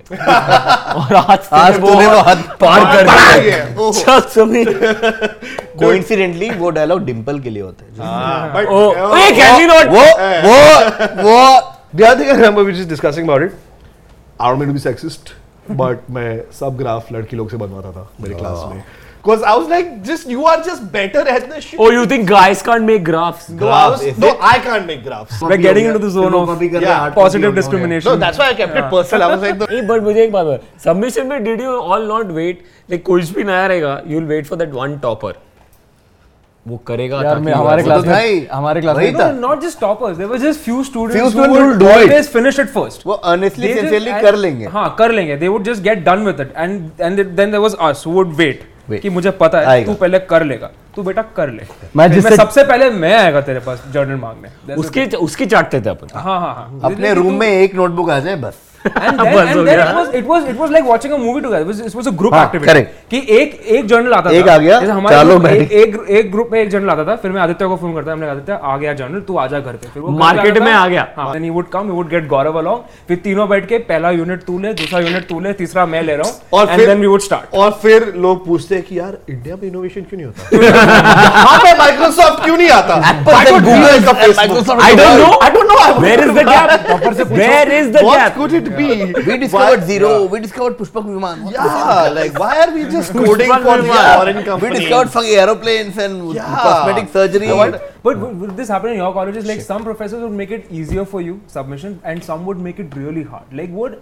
और 1.00 1.14
आज 1.16 1.48
आज 1.52 1.78
वो 1.80 1.90
हद 2.28 2.44
पार 2.60 2.80
कर 2.94 3.04
Trust 4.00 4.36
me. 4.52 4.62
कोइंसिडेंटली 5.78 6.50
वो 6.50 6.70
डायलॉग 6.70 7.04
डिंपल 7.04 7.40
के 7.40 7.50
लिए 7.50 7.62
होता 7.62 7.84
है। 7.84 7.90
हाँ, 7.98 8.64
Oh, 8.64 8.88
oh, 9.06 9.28
can 9.38 9.52
we 9.60 9.66
not? 9.72 9.86
वो 9.96 10.04
वो 10.46 10.56
वो 11.22 11.36
other 12.06 12.16
thing 12.18 12.30
I 12.30 12.36
remember 12.36 12.60
we 12.60 12.66
were 12.66 12.78
just 12.78 12.92
discussing 12.94 13.24
about 13.28 13.42
it. 13.42 13.52
I 14.40 14.42
don't 14.48 14.58
mean 14.60 14.68
to 14.68 14.74
be 14.74 14.84
sexist, 14.84 15.24
मैं 15.70 16.30
सब 16.60 16.76
ग्राफ 16.76 17.12
लड़की 17.12 17.36
लोग 17.36 17.50
से 17.50 17.56
बनवाता 17.56 17.90
था 17.92 18.08
मेरी 18.20 18.34
क्लास 18.34 18.64
में. 18.70 18.82
Because 19.21 19.41
I 19.51 19.53
was 19.59 19.67
like, 19.69 19.87
just 20.07 20.29
you 20.33 20.43
are 20.49 20.57
just 20.65 20.83
better 20.91 21.21
at 21.31 21.47
the 21.53 21.57
shit. 21.63 21.79
Oh, 21.85 21.87
you 21.93 22.03
think 22.11 22.27
guys 22.29 22.61
can't 22.67 22.85
make 22.89 23.01
graphs? 23.07 23.47
no, 23.49 23.71
I 23.77 23.87
was, 23.93 24.03
Graph, 24.03 24.19
no, 24.23 24.27
is 24.27 24.35
it? 24.35 24.45
I 24.49 24.59
can't 24.67 24.85
make 24.91 25.01
graphs. 25.07 25.41
We're 25.41 25.57
getting 25.65 25.87
into 25.89 26.01
the 26.03 26.11
zone 26.17 26.37
of 26.39 26.45
copy 26.49 26.69
कर 26.69 26.79
रहे 26.79 26.85
Yeah, 26.85 26.93
हैं, 26.93 26.99
hard 27.01 27.15
copy 27.15 27.21
positive 27.23 27.45
हो 27.45 27.51
गया. 27.51 27.61
discrimination. 27.61 28.11
No, 28.11 28.15
that's 28.21 28.39
why 28.43 28.47
I 28.51 28.53
kept 28.61 28.77
it 28.83 28.87
personal. 28.93 29.25
I 29.27 29.33
was 29.33 29.43
like, 29.47 29.57
the, 29.63 29.67
नहीं 29.71 29.81
but 29.89 30.03
मुझे 30.03 30.23
एक 30.23 30.31
बात 30.37 30.45
बता 30.45 30.79
सबमिशन 30.83 31.27
में 31.33 31.43
did 31.43 31.61
you 31.61 31.73
all 31.95 32.07
not 32.13 32.31
wait 32.37 32.63
like 32.91 33.03
कुछ 33.05 33.33
भी 33.35 33.43
नया 33.51 33.65
रहेगा 33.73 33.99
you 34.07 34.19
will 34.19 34.27
wait 34.29 34.45
for 34.47 34.57
that 34.59 34.73
one 34.73 34.97
topper 35.07 35.33
वो 36.67 36.77
करेगा 36.87 37.15
यार 37.21 37.33
ताकि 37.33 37.45
मैं 37.45 37.53
हमारे 37.53 37.81
वो- 37.83 37.85
क्लास 37.85 38.03
तो 38.03 38.09
था 38.11 38.17
ही। 38.17 38.39
में 38.39 38.47
हमारे 38.53 38.81
क्लास 38.81 38.95
वही 38.97 39.11
में 39.11 39.19
था। 39.19 39.27
No, 39.33 39.41
not 39.47 39.61
just 39.65 39.79
toppers. 39.83 40.17
There 40.21 40.31
were 40.31 40.39
just 40.45 40.63
few 40.69 40.79
students 40.87 41.15
Few 41.17 41.25
who 41.25 41.29
students 41.35 41.53
would 41.57 41.61
who 41.61 41.67
will 41.67 41.77
do 41.83 41.91
it. 41.91 42.07
always 42.07 42.31
finish 42.33 42.59
it 42.65 42.73
first. 42.79 43.05
वो 43.07 43.19
honestly 43.33 43.67
They 43.67 43.73
just- 43.75 43.83
sincerely 43.83 44.11
and- 44.15 44.25
कर 44.29 44.35
लेंगे 44.47 44.65
हाँ 44.73 44.87
कर 44.99 45.11
लेंगे 45.19 45.37
they 45.43 45.51
would 45.57 45.69
just 45.71 45.85
get 45.91 46.03
done 46.09 46.25
with 46.31 46.41
it 46.47 46.57
and 46.65 47.05
and 47.09 47.23
then 47.41 47.55
there 47.57 47.63
was 47.67 47.77
us 47.91 48.03
who 48.07 48.17
would 48.17 48.35
wait 48.41 48.65
Wait. 48.65 48.65
कि 48.90 49.10
मुझे 49.10 49.30
पता 49.30 49.58
है 49.58 49.84
तू 49.84 49.94
पहले 49.94 50.18
कर 50.18 50.44
लेगा। 50.44 50.70
तू 50.96 51.02
बेटा 51.02 51.22
कर 51.22 51.50
ले। 51.50 51.62
मैं 51.96 52.12
जिससे- 52.12 52.36
सबसे 52.36 52.64
पहले 52.64 52.90
मैं 52.90 53.16
आएगा 53.18 53.40
तेरे 53.40 53.58
पास 53.58 53.84
जर्नल 53.92 54.14
मांगने। 54.14 54.74
उसकी 54.74 55.06
उसकी 55.06 55.46
चाटते 55.46 55.80
थे 55.80 55.90
अपन। 55.90 56.06
हाँ 56.14 56.40
हाँ 56.40 56.54
हाँ। 56.54 56.80
अपने 56.84 57.14
रूम 57.14 57.34
में 57.34 57.48
एक 57.48 57.74
नोटबुक 57.74 58.10
आ 58.10 58.18
जाए 58.18 58.36
बस। 58.36 58.54
And 58.84 59.18
then, 59.18 59.34
बस 59.34 59.54
हो 59.54 59.60
and 59.60 59.68
then 59.68 59.76
गया। 59.76 59.86
it 59.86 59.96
was 59.96 60.14
it 60.20 60.26
was 60.30 60.46
it 60.52 60.56
was 60.60 60.70
like 60.76 60.86
watching 60.92 61.12
a 61.12 61.18
movie 61.24 61.42
together. 61.42 61.60
It 61.64 61.68
was 61.72 61.80
it 61.88 61.94
was 61.98 62.08
a 62.10 62.14
group 62.22 62.34
हाँ, 62.34 62.44
activity. 62.46 62.68
correct. 62.70 62.88
कि 63.10 63.18
एक 63.38 63.54
एक 63.76 63.86
जर्नल 63.88 64.12
आता 64.14 64.30
एक 64.30 64.46
था 64.48 64.52
आ 64.54 64.58
गया, 64.58 64.78
जैसे 64.80 64.92
हमारे 64.92 65.16
चारों 65.16 65.30
group- 65.30 65.42
बैठ 65.44 65.60
एक 65.60 65.72
एक 65.72 66.10
एक 66.18 66.30
ग्रुप 66.32 66.48
में 66.52 66.58
एक 66.60 66.70
जर्नल 66.70 66.90
आता 66.90 67.04
था 67.10 67.16
फिर 67.22 67.30
मैं 67.32 67.40
आदित्य 67.42 67.66
को 67.68 67.76
फ़ोन 67.76 67.94
करता 67.94 68.12
हमने 68.12 68.26
कहा 68.26 68.34
आदित्य 68.34 68.58
आ 68.62 68.76
गया 68.76 68.92
जर्नल 69.00 69.20
तू 69.28 69.36
आजा 69.44 69.58
घर 69.60 69.72
पे 69.72 69.88
फिर 69.94 70.02
वो 70.02 70.08
घर 70.08 70.18
पे 70.18 70.24
Market 70.24 70.50
आता 70.56 70.64
में 70.64 70.72
था, 70.74 70.78
आ 70.78 70.88
गया। 70.88 71.06
हाँ 71.16 71.32
then 71.34 71.44
he 71.48 71.52
would 71.56 71.70
come 71.74 71.90
he 71.92 71.98
would 71.98 72.10
get 72.14 72.26
Gaurav 72.28 72.60
along 72.62 72.80
फिर 73.08 73.16
तीनों 73.24 73.48
बैठ 73.48 73.68
के 73.68 73.78
पहला 73.90 74.10
यूनिट 74.10 74.42
तू 74.46 74.58
ले 74.58 74.72
दूसरा 74.82 75.00
यूनिट 75.00 75.28
तू 75.28 75.40
ले 75.40 75.52
तीसरा 75.62 75.86
मैं 75.94 76.02
ले 76.02 76.16
रहा 76.16 76.30
हूँ 76.30 77.00
we 77.02 77.12
would 77.14 77.26
start 77.28 77.54
और 77.62 77.70
फिर 77.82 78.12
लोग 78.26 78.44
पूछते 78.46 78.74
हैं 78.74 78.84
कि 78.84 78.98
यार 78.98 79.18
इंडिया 79.30 79.56
में 79.62 79.68
इनोवेशन 79.68 80.00
क्यों 80.10 80.20
नहीं 80.20 80.26
होता 80.26 80.64
यहाँ 80.64 81.58
पे 81.64 81.76
माइक्रोसॉफ्ट 81.78 82.42
क्यों 82.44 82.56
नहीं 82.56 82.70
आता 82.70 83.00
का 84.06 84.20
I 84.82 84.94
don't 84.96 85.18
know. 85.18 85.32
I 85.40 85.50
don't 85.50 85.68
know. 85.68 85.78
I- 85.78 85.98
Where 86.02 86.20
is 86.26 86.32
the 86.34 86.44
gap? 86.44 86.70
Where 87.30 87.68
is 87.78 87.90
the 87.96 88.02
What 88.04 88.20
gap? 88.72 89.14
could 89.14 89.24
be? 89.26 89.30
we 89.30 89.38
discovered 89.44 89.84
zero 89.92 90.10
Yeah. 90.12 90.28
we 90.34 90.40
discovered 90.46 90.76
pushpak 90.82 91.06
viman 91.12 91.44
Yeah, 91.56 92.08
like 92.20 92.38
why 92.44 92.50
are 92.64 92.70
we 92.78 92.84
just 92.96 93.12
coding 93.12 93.52
for 93.68 93.76
the 93.82 93.88
Viman. 93.88 94.44
foreign 94.44 94.60
we 94.66 94.70
discovered 94.78 95.10
fucking 95.16 95.34
aeroplanes 95.46 95.98
and 96.06 96.34
Yeah. 96.40 96.58
cosmetic 96.66 97.12
surgery 97.18 97.50
But 98.04 98.18
would, 98.18 98.40
would 98.40 98.56
this 98.56 98.68
happen 98.74 98.90
in 98.90 98.96
your 98.96 99.12
colleges? 99.16 99.44
Like 99.48 99.58
Shit. 99.58 99.66
some 99.66 99.84
professors 99.88 100.22
would 100.22 100.32
make 100.38 100.50
it 100.54 100.64
easier 100.78 101.04
for 101.10 101.20
you 101.26 101.34
submission, 101.46 101.92
and 102.12 102.24
some 102.28 102.40
would 102.46 102.58
make 102.64 102.80
it 102.84 102.96
really 103.00 103.22
hard. 103.34 103.52
Like 103.60 103.70
would 103.80 103.94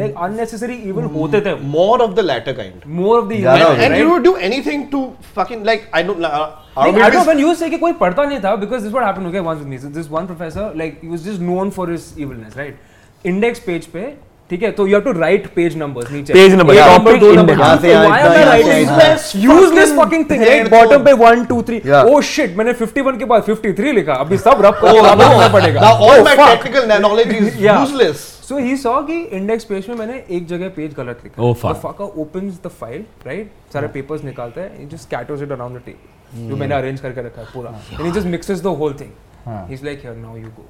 like 0.00 0.16
unnecessary 0.28 0.78
evil 0.92 1.06
होते 1.18 1.40
थे 1.44 1.52
More 1.74 2.02
of 2.06 2.16
the 2.16 2.24
latter 2.30 2.54
kind. 2.60 2.84
more 3.02 3.14
of 3.20 3.28
the 3.28 3.36
evil, 3.36 3.50
होते 3.60 3.84
And 3.84 3.92
right? 3.92 4.00
you 4.02 4.08
would 4.10 4.24
do 4.30 4.34
anything 4.48 4.82
to 4.96 5.02
fucking 5.36 5.62
like 5.70 5.86
I 6.00 6.02
don't. 6.10 6.24
Uh, 6.30 6.48
Like, 6.78 6.96
I 7.04 7.10
don't 7.10 7.14
know 7.18 7.22
when 7.28 7.40
you 7.42 7.52
say 7.60 7.68
कि 7.70 7.78
कोई 7.84 7.92
पढ़ता 8.00 8.24
नहीं 8.32 8.40
था 8.42 8.50
because 8.64 8.82
this 8.82 8.90
is 8.90 8.96
what 8.98 9.04
happened 9.10 9.28
okay 9.30 9.40
once 9.46 9.62
with 9.64 9.70
me. 9.70 9.78
So 9.84 9.88
this 10.00 10.10
one 10.18 10.26
professor 10.32 10.66
like 10.82 11.00
he 11.06 11.08
was 11.14 11.24
just 11.30 11.40
known 11.52 11.72
for 11.78 11.86
his 11.92 12.04
evilness, 12.26 12.58
right? 12.60 12.76
Index 13.24 13.60
page 13.60 13.86
पे 13.86 14.12
ठीक 14.50 14.62
है? 14.62 14.70
तो 14.72 14.86
you 14.86 14.94
have 14.94 15.04
to 15.04 15.12
write 15.18 15.46
page 15.54 15.76
numbers 15.76 16.10
नीचे। 16.12 16.32
पेज 16.32 16.54
नंबर 16.54 16.74
या 16.74 16.86
ऊपर 16.94 17.16
दो 17.18 17.32
number 17.32 17.52
यहाँ 17.52 17.76
से 17.78 17.90
यार 17.90 19.18
useless 19.36 19.92
fucking 19.98 20.24
thing 20.30 20.42
right 20.42 20.70
bottom 20.70 21.04
पे 21.04 21.12
1 21.24 21.44
2 21.48 21.62
3 21.70 21.90
ओ 22.04 22.20
शिट 22.28 22.56
मैंने 22.56 22.72
51 22.74 23.18
के 23.18 23.24
बाद 23.24 23.42
53 23.44 23.92
लिखा। 23.94 24.14
अभी 24.14 24.36
सब 24.46 24.62
रब 24.64 24.80
करना 24.82 25.48
पड़ेगा। 25.48 25.90
All 25.90 26.22
my 26.24 26.36
technical 26.36 27.00
knowledge 27.02 27.34
is 27.36 27.58
useless 27.66 28.26
so 28.48 28.58
he 28.58 28.76
saw 28.76 29.00
कि 29.02 29.20
इंडेक्स 29.20 29.64
पेज 29.64 29.88
में 29.88 29.96
मैंने 29.96 30.22
एक 30.30 30.46
जगह 30.48 30.68
पेज 30.76 30.94
गलत 30.94 31.20
लिखा। 31.24 31.42
ओह 31.42 31.54
fuck 31.54 32.00
opens 32.00 32.60
the 32.64 32.70
file 32.80 33.04
right 33.26 33.50
सारे 33.72 33.88
पेपर्स 33.96 34.24
निकालता 34.24 34.60
है। 34.60 34.88
Just 34.88 35.02
scatters 35.02 35.42
it 35.42 35.52
around 35.52 35.76
the 35.76 35.82
table 35.86 36.38
जो 36.38 36.48
hmm. 36.48 36.60
मैंने 36.60 36.74
अरेंज 36.74 37.00
करके 37.00 37.26
रखा 37.26 37.40
है 37.40 37.46
पूरा। 37.54 37.78
And 37.92 38.06
he 38.06 38.10
just 38.12 38.26
mixes 38.28 38.62
the 38.62 38.76
whole 38.80 38.94
thing 39.00 39.10
he. 39.48 39.74
Is 39.74 39.84
like 39.84 40.00
here 40.04 40.16
now 40.16 40.36
you 40.36 40.48
go 40.48 40.68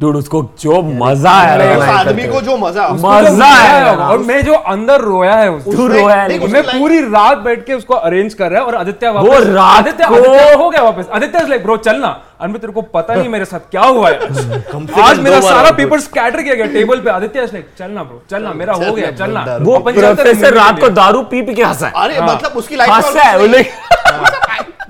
Dude, 0.00 0.16
उसको 0.16 0.40
जो 0.60 0.80
मज़ा 0.82 1.30
आया 1.30 1.54
अरे 1.54 1.74
उस 1.76 1.82
आदमी 1.84 2.26
को 2.28 2.40
जो 2.40 2.56
मज़ा 2.56 2.88
मज़ा 2.90 3.46
आया 3.46 3.92
और 4.02 4.18
मैं 4.18 4.40
जो 4.44 4.54
अंदर 4.72 5.00
रोया 5.00 5.34
है 5.34 5.50
उस 5.50 5.64
तू 5.64 5.86
रोया 5.86 6.14
है। 6.14 6.28
नहीं, 6.28 6.48
मैं 6.48 6.62
पूरी 6.62 7.00
रात 7.00 7.38
बैठ 7.38 7.64
के 7.66 7.74
उसको 7.74 7.94
अरेंज 7.94 8.34
कर 8.34 8.50
रहा 8.50 8.60
है 8.60 8.66
और 8.66 8.74
आदित्य 8.74 9.08
वापस 9.08 9.28
वो 9.28 9.38
रात 9.54 9.78
आदित्य 9.78 10.06
को- 10.06 10.56
हो 10.60 10.68
गया 10.70 10.82
वापस। 10.82 11.06
आदित्य 11.14 11.46
लाइक 11.48 11.62
ब्रो 11.62 11.76
चलना 11.76 12.16
अनबित 12.40 12.60
तेरे 12.60 12.72
को 12.72 12.82
पता 12.94 13.14
नहीं 13.14 13.28
मेरे 13.28 13.44
साथ 13.44 13.70
क्या 13.70 13.82
हुआ 13.82 14.08
है। 14.08 14.18
आज 15.02 15.18
मेरा 15.18 15.40
सारा 15.48 15.70
पेपर 15.76 16.00
स्कैटर 16.00 16.42
किया 16.42 16.54
गया 16.54 16.66
टेबल 16.66 17.00
पे। 17.00 17.10
आदित्य 17.10 17.40
लाइक 17.42 17.66
चलना 17.78 18.02
ब्रो 18.04 18.22
चलना 18.30 18.52
मेरा 18.52 18.72
हो 18.74 18.92
गया 18.92 19.10
चलना 19.10 19.40
वो 19.60 19.78
प्रोफेसर 20.16 20.54
रात 20.54 20.80
को 20.80 20.88
दारू 21.02 21.22
पी 21.30 21.42
पी 21.42 21.54
के 21.54 21.62
हंसा 21.64 21.86
है। 21.86 21.92
अरे 22.04 22.20
मतलब 22.22 22.52
उसकी 22.56 22.76
लाइफ 22.76 22.90
हंसा 22.92 23.22
है 23.22 23.38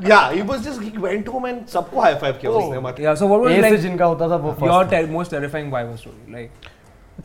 yeah 0.09 0.33
he 0.35 0.43
was 0.51 0.61
just 0.67 0.83
he 0.89 1.01
went 1.07 1.27
home 1.35 1.47
and 1.49 1.67
सबको 1.71 2.01
हाई 2.01 2.15
फाइव 2.21 2.39
किया 2.43 2.51
उसने 2.61 2.79
मतलब 2.89 3.05
Yeah, 3.07 3.17
so 3.23 3.27
what 3.33 3.43
was 3.47 3.57
like 3.65 3.77
जिनका 3.87 4.05
होता 4.13 4.29
था 4.31 4.37
वो 4.45 4.55
your 4.69 4.83
ter- 4.93 5.07
most 5.17 5.35
terrifying 5.37 5.73
Viva 5.75 5.97
story? 6.03 6.35
Like 6.37 6.69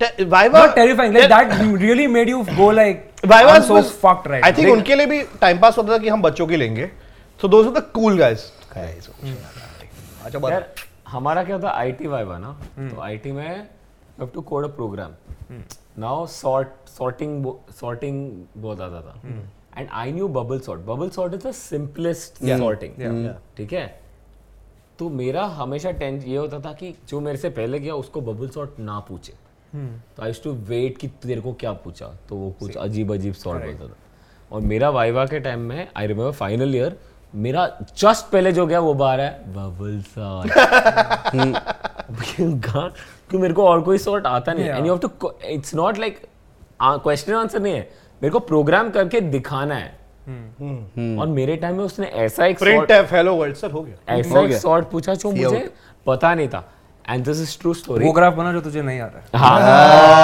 Te- 0.01 0.25
Viva 0.33 0.61
not 0.61 0.73
terrifying, 0.77 1.13
like 1.17 1.29
that 1.33 1.53
really 1.83 2.07
made 2.15 2.31
you 2.33 2.39
go 2.57 2.65
like 2.79 3.03
Viva 3.33 3.53
so 3.69 3.77
was- 3.77 3.91
fucked 4.03 4.27
right 4.33 4.47
I 4.49 4.51
think 4.57 4.71
उनके 4.71 4.95
लिए 4.95 5.05
भी 5.13 5.21
टाइम 5.41 5.59
पास 5.59 5.77
होता 5.77 5.93
था 5.93 5.97
कि 6.05 6.09
हम 6.15 6.21
बच्चों 6.21 6.47
की 6.47 6.55
लेंगे 6.63 6.89
so 7.39 7.51
those 7.53 7.69
are 7.71 7.75
the 7.77 7.85
cool 7.99 8.19
guys 8.23 8.43
अच्छा 10.25 10.39
बात 10.39 10.51
यार 10.51 10.67
हमारा 11.07 11.43
क्या 11.43 11.55
होता 11.55 11.69
आईटी 11.79 12.07
वाइवा 12.07 12.37
ना 12.39 12.51
तो 12.79 13.01
आईटी 13.01 13.31
में 13.31 13.47
have 13.47 14.29
to 14.33 14.41
code 14.51 14.63
a 14.65 14.67
program 14.75 15.11
now 16.03 16.25
sort 16.27 16.89
sorting 16.97 17.45
sorting 17.79 18.17
बहुत 18.61 18.81
आता 18.81 19.01
था 19.01 19.19
and 19.77 19.87
I 19.91 20.11
knew 20.11 20.27
bubble 20.29 20.59
sort 20.59 20.81
bubble 20.85 21.09
sort 21.09 21.33
is 21.33 21.47
the 21.47 21.51
simplest 21.53 22.43
sorting 22.47 22.93
ठीक 23.57 23.73
है? 23.73 23.85
तो 24.99 25.09
मेरा 25.11 25.43
हमेशा 25.55 25.91
टेंस 25.93 26.25
ये 26.25 26.37
होता 26.37 26.59
था 26.59 26.71
कि 26.73 26.93
जो 27.09 27.19
मेरे 27.21 27.37
से 27.37 27.49
पहले 27.51 27.79
गया 27.79 27.95
उसको 27.95 28.21
बबल 28.21 28.49
सॉर्ट 28.49 28.79
ना 28.79 28.99
पूछे। 29.07 29.33
तो 29.73 30.23
आई 30.23 30.33
टू 30.43 30.51
वेट 30.67 30.97
कि 30.97 31.07
तेरे 31.07 31.41
को 31.41 31.53
क्या 31.53 31.71
पूछा? 31.85 32.07
तो 32.29 32.35
वो 32.35 32.51
कुछ 32.59 32.77
अजीब 32.77 33.13
अजीब 33.13 33.33
सॉर्ट 33.33 33.63
बोलता 33.63 33.87
था। 33.87 33.95
और 34.51 34.61
मेरा 34.63 34.89
वाइवा 34.89 35.25
के 35.25 35.39
टाइम 35.39 35.59
में 35.59 35.87
आई 35.97 36.07
रिमेम्बर 36.07 36.31
फाइनल 36.33 36.75
ईयर 36.75 36.97
मेरा 37.33 37.65
जस्ट 37.97 38.31
पहले 38.31 38.51
जो 38.51 38.65
गया 38.65 38.79
वो 38.79 38.93
बार 38.93 39.21
है 39.21 39.53
बबल 39.53 40.01
सॉर्ट 40.09 40.51
क्योंकि 42.25 43.37
मेरे 43.37 43.53
को 43.53 43.65
और 43.67 43.81
कोई 43.81 43.97
सॉर्ट 43.97 44.25
आता 44.27 44.53
नहीं 44.53 44.65
and 44.65 44.85
you 44.85 44.93
have 44.93 45.07
to 45.07 45.31
it's 45.45 45.75
not 45.75 45.97
like 45.97 46.21
question 46.81 47.33
answer 47.33 47.59
नहीं 47.61 47.73
है। 47.73 47.89
मेरे 48.21 48.31
को 48.31 48.39
प्रोग्राम 48.49 48.89
करके 48.89 49.21
दिखाना 49.21 49.75
है। 49.75 49.91
और 51.19 51.27
मेरे 51.27 51.55
टाइम 51.55 51.75
में 51.77 51.83
उसने 51.83 52.07
ऐसा 52.07 52.45
एक 52.45 52.59
प्रिंट 52.59 52.91
है 52.91 53.01
हेलो 53.07 53.35
वर्ल्ड 53.35 53.55
सर 53.55 53.71
हो 53.71 53.81
गया। 53.81 53.95
ऐसा 54.13 54.39
एक 54.39 54.53
सॉर्ट 54.53 54.85
पूछा 54.91 55.13
जो 55.15 55.31
मुझे 55.31 55.69
पता 56.07 56.33
नहीं 56.35 56.47
था। 56.49 56.63
And 57.09 57.25
this 57.25 57.41
is 57.41 57.57
true 57.61 57.73
story 57.73 58.05
वो 58.05 58.11
ग्राफ 58.11 58.33
बना 58.33 58.51
जो 58.53 58.61
तुझे 58.61 58.81
नहीं 58.81 58.99
आता 58.99 59.19
है। 59.19 59.25
हाँ। 59.35 59.59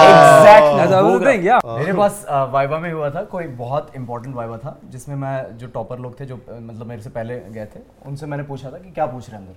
Exactly 0.05 0.77
That's 0.77 0.93
how 0.93 0.99
I 0.99 1.03
was 1.05 1.21
thinking, 1.23 1.43
yeah. 1.47 1.65
मेरे 1.79 1.93
पास 1.93 2.25
वाइवा 2.51 2.79
में 2.79 2.91
हुआ 2.93 3.09
था 3.09 3.23
कोई 3.31 3.47
बहुत 3.59 3.91
इंपॉर्टेंट 3.95 4.35
वाइवा 4.35 4.57
था 4.57 4.77
जिसमें 4.89 5.15
मैं 5.15 5.57
जो 5.57 5.67
टॉपर 5.67 5.99
लोग 5.99 6.19
थे 6.19 6.25
जो 6.25 6.35
मतलब 6.49 6.85
मेरे 6.87 7.01
से 7.01 7.09
पहले 7.09 7.39
गए 7.49 7.65
थे 7.65 7.79
उनसे 8.05 8.25
मैंने 8.25 8.43
पूछा 8.43 8.71
था 8.71 8.77
कि 8.77 8.91
क्या 8.91 9.05
पूछ 9.05 9.29
रहे 9.29 9.39
हैं 9.39 9.47
अंदर। 9.47 9.55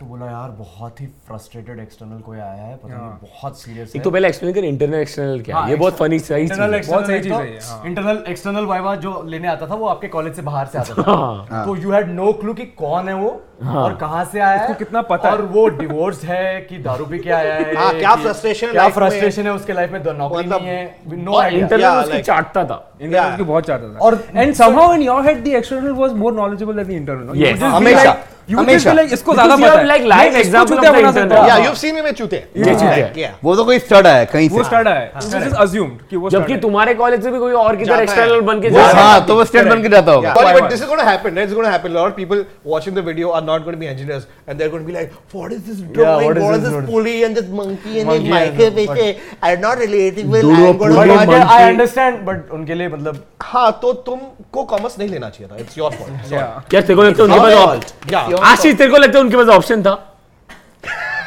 तो 0.00 0.06
बोला 0.06 0.26
यार 0.26 0.48
बहुत 0.50 1.00
ही 1.00 1.06
फ्रस्ट्रेटेड 1.06 1.78
एक्सटर्नल 1.78 2.18
कोई 2.20 2.38
आया 2.38 2.62
है 2.62 2.74
पता 2.76 2.94
नहीं 2.94 3.28
बहुत 3.28 3.60
सीरियस 3.60 3.92
एक 3.96 4.02
तो 4.02 4.10
पहले 4.10 4.28
एक्सप्लेन 4.28 4.54
कर 4.54 4.64
इंटरनल 4.64 4.94
एक्सटर्नल 4.94 5.40
क्या? 5.40 5.58
है 5.58 5.70
ये 5.70 5.76
बहुत 5.76 5.96
फनी 5.96 6.18
सही 6.18 6.48
चीज़ 6.48 6.60
है। 6.60 6.80
बहुत 6.88 7.06
सही 7.06 7.20
चीज़ 7.20 7.32
है 7.32 7.58
हाँ। 7.64 7.82
इंटरनल 7.86 8.22
एक्सटर्नल 8.28 8.64
वाइवा 8.64 8.94
जो 8.94 9.22
लेने 9.26 9.48
आता 9.48 9.66
था 9.66 9.74
वो 9.74 9.86
आपके 9.86 10.08
कॉलेज 10.08 10.34
से 10.36 10.42
बाहर 10.42 10.66
से 10.66 10.78
आता 10.78 11.02
था। 11.02 11.64
तो 11.64 11.76
यू 11.76 11.92
हैड 11.92 12.08
नो 12.08 12.32
क्लू 12.32 12.54
कि 12.54 12.64
कौन 12.64 13.08
है 13.08 13.14
वो 13.14 13.30
और 13.66 13.96
कहाँ 13.96 14.24
से 14.24 14.40
आया 14.40 14.56
है 14.56 14.60
उसको 14.62 14.74
कितना 14.74 15.02
पता 15.02 15.30
और 15.30 15.42
वो 15.42 15.68
डिवोर्स 15.68 16.24
है 16.24 16.60
कि 16.60 16.78
दारू 16.78 17.06
पी 17.06 17.18
के 17.18 17.30
आया 17.30 17.54
है 17.54 17.62
हाँ, 17.64 17.72
क्या 17.72 17.86
है 17.86 18.00
क्या 18.00 18.88
फ्रस्ट्रेशन 18.88 19.46
है 19.46 19.52
उसके 19.52 19.72
लाइफ 19.72 19.92
में? 19.92 20.02
दो 20.02 20.12
नौकरी 20.12 20.46
मतलब- 20.46 20.62
नहीं 20.62 20.70
है 20.70 20.98
नो 21.08 21.42
इंटरनल 21.42 21.98
उसकी 21.98 22.22
चाटता 22.22 22.64
था। 22.64 22.92
India 23.00 23.22
Yeah. 23.22 23.32
उसकी 23.32 23.44
बहुत 23.44 23.66
चाहता 23.66 23.94
था। 23.94 23.98
और- 23.98 24.36
and 24.36 24.54
the 25.44 25.54
external 25.60 25.98
was 25.98 26.12
more 26.22 26.32
knowledgeable 26.38 26.76
than 26.76 26.88
the 26.90 26.98
internal 27.00 27.34
Yes. 27.34 27.46
You 27.46 27.52
just 27.52 27.60
be 27.60 27.76
हमेशा, 27.76 28.16
like- 28.48 28.68
you 28.68 28.74
just 28.74 28.86
be 28.86 28.92
like 28.96 29.12
इसको 29.12 29.34
ज़्यादा 29.34 29.56
पता 29.56 29.78
है 29.78 29.86
like 29.86 30.04
live 30.12 30.32
मैं 30.32 30.40
इसको 30.40 30.50
example 30.50 30.76
of 30.76 30.84
चूतिया 30.84 30.90
the 30.92 30.98
बना 30.98 31.08
internal. 31.08 31.30
सकता 31.30 31.46
yeah 31.48 31.64
you've 31.64 31.78
seen 31.82 31.94
me 31.96 32.02
में 32.04 32.12
चूते 32.20 32.36
ये 32.56 32.74
चीज़ 32.74 33.18
yeah 33.20 33.32
वो 33.44 33.54
तो 33.56 33.64
कोई 33.64 33.78
स्टड 33.78 34.06
है 34.06 34.26
कहीं 34.32 34.48
से 34.48 34.54
वो 34.54 34.62
है 34.88 35.10
दिस 35.20 35.34
इज़ 35.46 35.54
अज्यूम्ड 35.66 36.02
कि 36.10 36.16
वो 36.16 36.30
जबकि 36.30 36.56
तुम्हारे 36.66 36.94
कॉलेज 37.02 37.22
से 37.24 37.30
भी 37.30 37.38
कोई 37.38 37.52
और 37.64 37.76
जाता 37.84 38.00
एक्सटर्नल 38.02 38.40
बन 38.50 38.60
के 38.60 38.68
वो 38.68 38.78
जा 38.78 38.90
रहा 38.90 39.02
है 39.02 39.10
हाँ 39.10 39.26
तो 39.26 39.34
वो 39.36 39.44
बन 39.70 39.82
के 39.82 39.88
जाता 39.88 40.12
होगा 40.12 40.34
Yeah, 40.36 40.42
but, 40.42 40.60
but 40.60 40.70
this 40.70 40.80
is 40.80 40.86
going 40.92 41.00
to 41.00 41.08
happen. 41.08 41.38
It's 41.38 41.52
going 41.58 41.66
to 41.66 41.72
happen. 41.72 41.92
A 41.92 41.98
lot 41.98 42.10
of 42.10 42.16
people 42.16 42.44
watching 42.74 42.94
the 42.98 43.02
video 43.08 43.32
are 43.38 43.42
not 43.48 43.64
going 43.66 43.76
to 43.76 43.80
be 43.82 43.88
engineers, 43.90 44.24
and 44.46 44.60
they're 44.60 44.70
going 44.74 44.84
to 44.84 44.90
be 44.90 44.94
like, 44.96 45.12
"What 45.36 45.52
is 45.56 45.60
this 45.68 45.80
drawing? 45.98 46.26
what 46.26 46.40
is 46.40 46.46
this? 46.46 46.64
this 46.64 46.74
What 46.74 46.84
is- 46.84 46.90
pulley 46.90 47.14
and 47.28 47.40
this 47.40 47.48
monkey 47.60 48.00
and 48.00 48.10
this 48.14 48.26
microwave? 48.32 49.20
Not 49.66 49.82
relatable. 49.84 50.40
Duro 50.46 50.66
I'm 50.70 50.78
going 50.82 50.94
pulley, 50.94 51.08
to." 51.10 51.26
monkey. 51.32 51.40
I 51.56 51.62
understand 51.68 52.50
उनके 52.58 52.74
लिए 52.74 52.88
मतलब 52.96 53.22
हाँ 53.42 53.70
तो 53.82 53.92
तुमको 54.08 54.64
commerce 54.74 54.98
नहीं 54.98 55.08
लेना 55.08 55.28
चाहिए 55.36 55.52
था 55.52 55.60
इट्स 55.64 55.78
योर 55.78 55.90
फॉल्ट 56.00 56.32
Yeah. 56.32 56.68
क्या 56.70 56.80
तेरे 56.80 56.94
को 56.94 57.02
लगता 57.02 57.22
है 57.22 57.28
उनके 57.28 57.40
पास 57.40 57.54
op- 57.76 58.12
या 58.12 58.20
आशीष 58.44 58.76
तेरे 58.78 58.90
को 58.90 58.96
लगता 58.96 59.18
है 59.18 59.24
उनके 59.24 59.36
पास 59.36 59.48
ऑप्शन 59.56 59.82
था? 59.82 59.94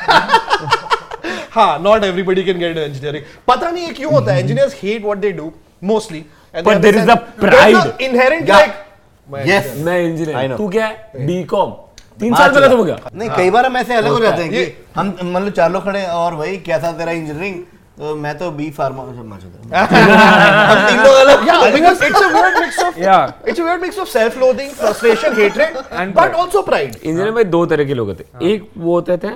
हाँ 1.53 1.79
not 1.81 2.03
everybody 2.03 2.43
can 2.43 2.59
get 2.59 2.77
engineering 2.77 3.23
पता 3.47 3.69
नहीं 3.71 3.93
क्यों 3.93 4.11
होता 4.13 4.33
है? 4.33 4.39
Engineers 4.41 4.75
hate 4.83 5.03
what 5.03 5.17
they 5.17 5.31
do 5.31 5.51
mostly 5.83 6.25
But 6.53 6.79
there 6.83 6.95
is 6.99 7.05
the 7.07 7.15
pride. 7.41 8.01
Inherent 8.01 8.47
Yeah. 8.47 8.57
Like 8.57 9.47
yes 9.47 9.73
मैं 9.85 9.99
इंजीनियर. 10.03 10.55
तू 10.57 10.67
क्या 10.69 10.85
है? 10.85 11.25
बीकॉम 11.25 11.71
तीन 12.19 12.35
साल 12.35 12.51
पहले 12.53 12.67
तो 12.69 12.77
हो 12.77 12.83
गया? 12.83 12.97
नहीं 13.15 13.29
कई 13.29 13.49
बार 13.49 13.65
हम 13.65 13.77
ऐसे 13.77 13.93
अलग 13.95 14.11
हो 14.11 14.19
जाते 14.19 14.41
हैं 14.43 14.51
कि 14.51 14.63
हम 14.95 15.07
मतलब 15.23 15.51
चार 15.51 15.71
लोग 15.71 15.83
खड़े 15.83 15.99
हैं 15.99 16.07
और 16.09 16.35
भाई 16.35 16.57
कैसा 16.65 16.91
तेरा 16.91 17.11
इंजीनियरिंग 17.11 17.55
तो 17.99 18.15
मैं 18.15 18.38
तो 18.38 18.49
बी 18.57 18.69
फार्मा 18.71 19.03
में 19.03 19.13
समझ 19.15 19.39
रहा 19.43 19.81
हूँ। 19.81 20.88
तीन 20.89 20.99
लोग 20.99 21.15
अलग 21.15 21.47
या 21.47 21.55
I 21.63 21.71
think 21.73 21.85
it's 21.85 22.21
a 22.21 22.27
word 22.35 22.57
mix 22.59 22.79
of 22.83 22.99
या 22.99 23.17
it's 23.47 23.59
a 23.59 23.63
word 23.63 23.81
mix 23.81 23.99
of 23.99 24.09
self 24.09 24.38
loathing 24.39 24.69
frustration 24.73 25.33
hatred 25.39 25.77
but 26.15 26.35
also 26.35 26.62
pride 26.62 26.95
engineer 26.95 27.31
में 27.31 27.49
दो 27.49 27.65
तरह 27.65 27.85
के 27.85 27.93
लोग 27.93 28.07
होते 28.07 28.23
हैं। 28.23 28.41
एक 28.51 28.69
वो 28.77 28.93
होते 28.93 29.17
थे 29.17 29.31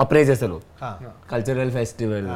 अप्रेज 0.00 0.30
है। 0.30 0.36
सर 0.36 0.48
लोग 0.48 0.62
कल्चरल 1.30 1.70
फेस्टिवल 1.70 2.28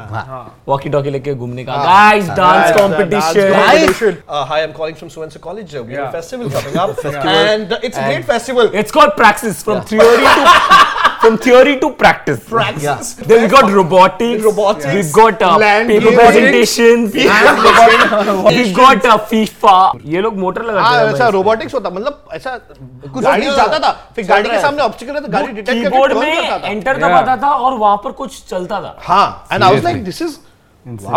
वॉकी 0.69 0.89
टॉकी 0.91 1.11
लेके 1.11 1.35
घूमने 1.35 1.65
का। 1.65 1.77
Guys 1.85 2.29
dance 2.37 2.77
competition 2.77 3.51
guys 3.53 4.03
hi 4.31 4.61
I 4.61 4.67
am 4.67 4.73
calling 4.73 4.97
from 4.97 5.11
सुवेंसर 5.11 5.41
college 5.45 5.77
we 5.77 5.95
have 5.95 6.07
festival 6.13 6.51
coming 6.51 6.77
up 6.81 7.07
and 7.07 7.79
it's 7.85 7.99
a 7.99 8.07
great 8.07 8.25
festival 8.33 8.71
it's 8.75 8.93
called 8.93 9.13
practice 9.23 9.65
from 9.65 9.81
theory 9.93 10.27
to 10.27 10.45
From 11.23 11.35
theory 11.39 11.73
to 11.81 11.89
practice. 11.99 12.39
Practice. 12.53 13.11
Then 13.31 13.43
we 13.43 13.49
got 13.51 13.67
robotics. 13.73 14.41
Robotics. 14.45 14.95
We 14.95 15.03
got 15.19 15.43
uh, 15.49 15.51
paper 15.91 16.13
presentations. 16.17 17.15
We 18.47 18.65
got 18.79 19.07
uh, 19.11 19.19
FIFA. 19.29 19.75
ये 20.15 20.21
लोग 20.21 20.39
motor 20.45 20.63
लगाते 20.63 20.85
हाँ, 20.85 20.97
हैं। 20.97 21.13
अच्छा, 21.13 21.25
हाँ 21.25 21.57
ऐसा 21.57 21.77
होता 21.77 21.91
मतलब 21.91 22.25
ऐसा 22.35 22.57
कुछ 23.13 23.25
गाड़ी 23.25 23.45
जाता 23.47 23.79
था। 23.79 23.93
फिर 24.17 24.27
गाड़ी 24.27 24.51
के 24.51 24.61
सामने 24.63 24.83
obstacle 24.83 25.17
था 25.17 25.21
तो 25.21 25.33
गाड़ी 25.33 25.53
detect 25.53 25.67
करता 25.67 25.91
था। 25.91 25.91
Keyboard 25.91 26.99
दबाता 26.99 27.37
था। 27.37 27.52
और 27.55 27.79
वहाँ 27.79 27.97
पर 27.97 28.13
कुछ 28.13 28.51
चलता 28.51 28.81
था। 28.81 28.97
हाँ 29.01 29.47
and 29.53 29.63
I 29.63 29.75
was 29.75 29.85
like 29.85 30.05
this 30.05 30.23
is 30.23 30.37
जो 30.87 31.09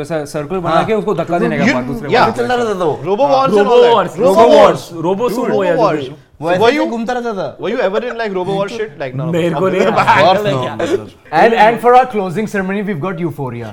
ऐसा 0.00 0.24
सर्कल 0.24 0.56
बना 0.56 0.82
के 0.82 0.94
उसको 0.94 1.14
धक्का 1.14 1.38
देने 1.38 1.58
का 1.58 1.82
दूसरे 1.82 2.10
चलता 2.10 2.54
रहता 2.54 2.74
था 2.74 3.04
robo 3.04 3.26
wars 3.26 3.54
robo 3.54 3.76
wars 3.76 4.18
robo 4.18 4.42
wars 4.42 4.90
robo 4.94 5.28
sumo 5.28 5.64
या 5.64 5.74
जो 5.74 5.82
वॉर्स 5.82 6.00
भी। 6.00 6.14
वो 6.40 6.50
ऐसे 6.50 6.62
Were 6.62 6.78
you 6.78 6.90
घूमता 6.90 7.12
रहता 7.12 7.32
था। 7.32 7.58
were 7.58 7.72
you 7.72 7.80
ever 7.80 8.04
in 8.04 8.20
like 8.20 8.36
robo 8.36 8.58
war 8.58 8.68
shit? 8.68 9.00
Like 9.00 9.20
no. 9.20 9.32
मेरे 9.32 9.50
को 9.50 9.68
नहीं 9.68 9.80
Course 9.80 10.46
no. 10.46 10.98
And 11.32 11.54
and 11.54 11.80
for 11.80 11.94
our 11.94 12.04
closing 12.04 12.48
ceremony 12.48 12.82
we 12.82 12.94
Yes! 12.94 13.66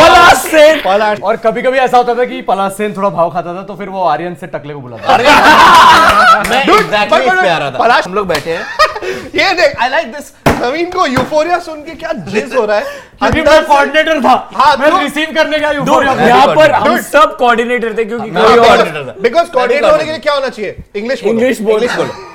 Palash 0.00 0.36
Sen 0.36 0.78
Palash 0.78 1.20
और 1.20 1.36
कभी 1.36 1.62
कभी 1.62 1.78
ऐसा 1.78 1.96
होता 1.96 2.14
था 2.14 2.24
कि 2.24 2.42
पलाश 2.42 2.72
सेन 2.72 2.96
थोड़ा 2.96 3.08
भाव 3.08 3.30
खाता 3.30 3.54
था 3.54 3.62
तो 3.62 3.74
फिर 3.74 3.88
वो 3.88 4.04
आर्यन 4.04 4.34
से 4.34 4.46
टकले 4.46 4.74
को 4.74 4.80
बुलाता 4.80 5.16
मैं 6.50 6.62
एग्जैक्टली 6.62 7.26
इस 7.26 7.32
पे 7.32 7.48
आ 7.48 7.58
रहा 7.58 7.70
था। 7.70 7.78
पलाश- 7.78 8.06
हम 8.06 8.14
लोग 8.14 8.26
बैठे 8.26 8.50
हैं। 8.50 8.62
ये 9.34 9.52
देख 9.54 9.76
आई 9.82 9.88
लाइक 9.90 10.12
दिस 10.12 10.32
नवीन 10.48 10.90
को 10.90 11.06
यूफोरिया 11.06 11.58
सुन 11.58 11.80
के 11.84 11.94
क्या 11.94 12.12
जिस 12.26 12.54
हो 12.54 12.64
रहा 12.64 12.76
है? 12.78 12.84
अभी 13.22 13.42
मैं 13.42 13.64
कोऑर्डिनेटर 13.66 14.20
था। 14.20 14.32
हाँ, 14.54 14.76
मैं 14.76 14.90
तो- 14.90 15.00
रिसीव 15.00 15.32
करने 15.34 15.58
का 15.58 15.70
यूफोरिया 15.70 16.12
यहाँ 16.26 16.46
पर 16.56 16.72
हम 16.72 16.96
सब 17.02 17.36
कोऑर्डिनेटर 17.38 17.96
थे 17.98 18.04
क्योंकि 18.04 18.30
हाँ, 18.30 18.44
कोई 18.44 18.58
और 18.58 18.76
because- 18.78 19.22
because 19.26 19.50
coordinator 19.56 19.90
होने 19.90 20.04
के 20.04 20.10
लिए 20.10 20.18
क्या 20.18 20.34
होना 20.34 20.48
चाहिए? 20.48 20.76
इंग्लिश 20.96 21.22
इंग्लिश 21.24 21.60
बोल। 21.60 21.86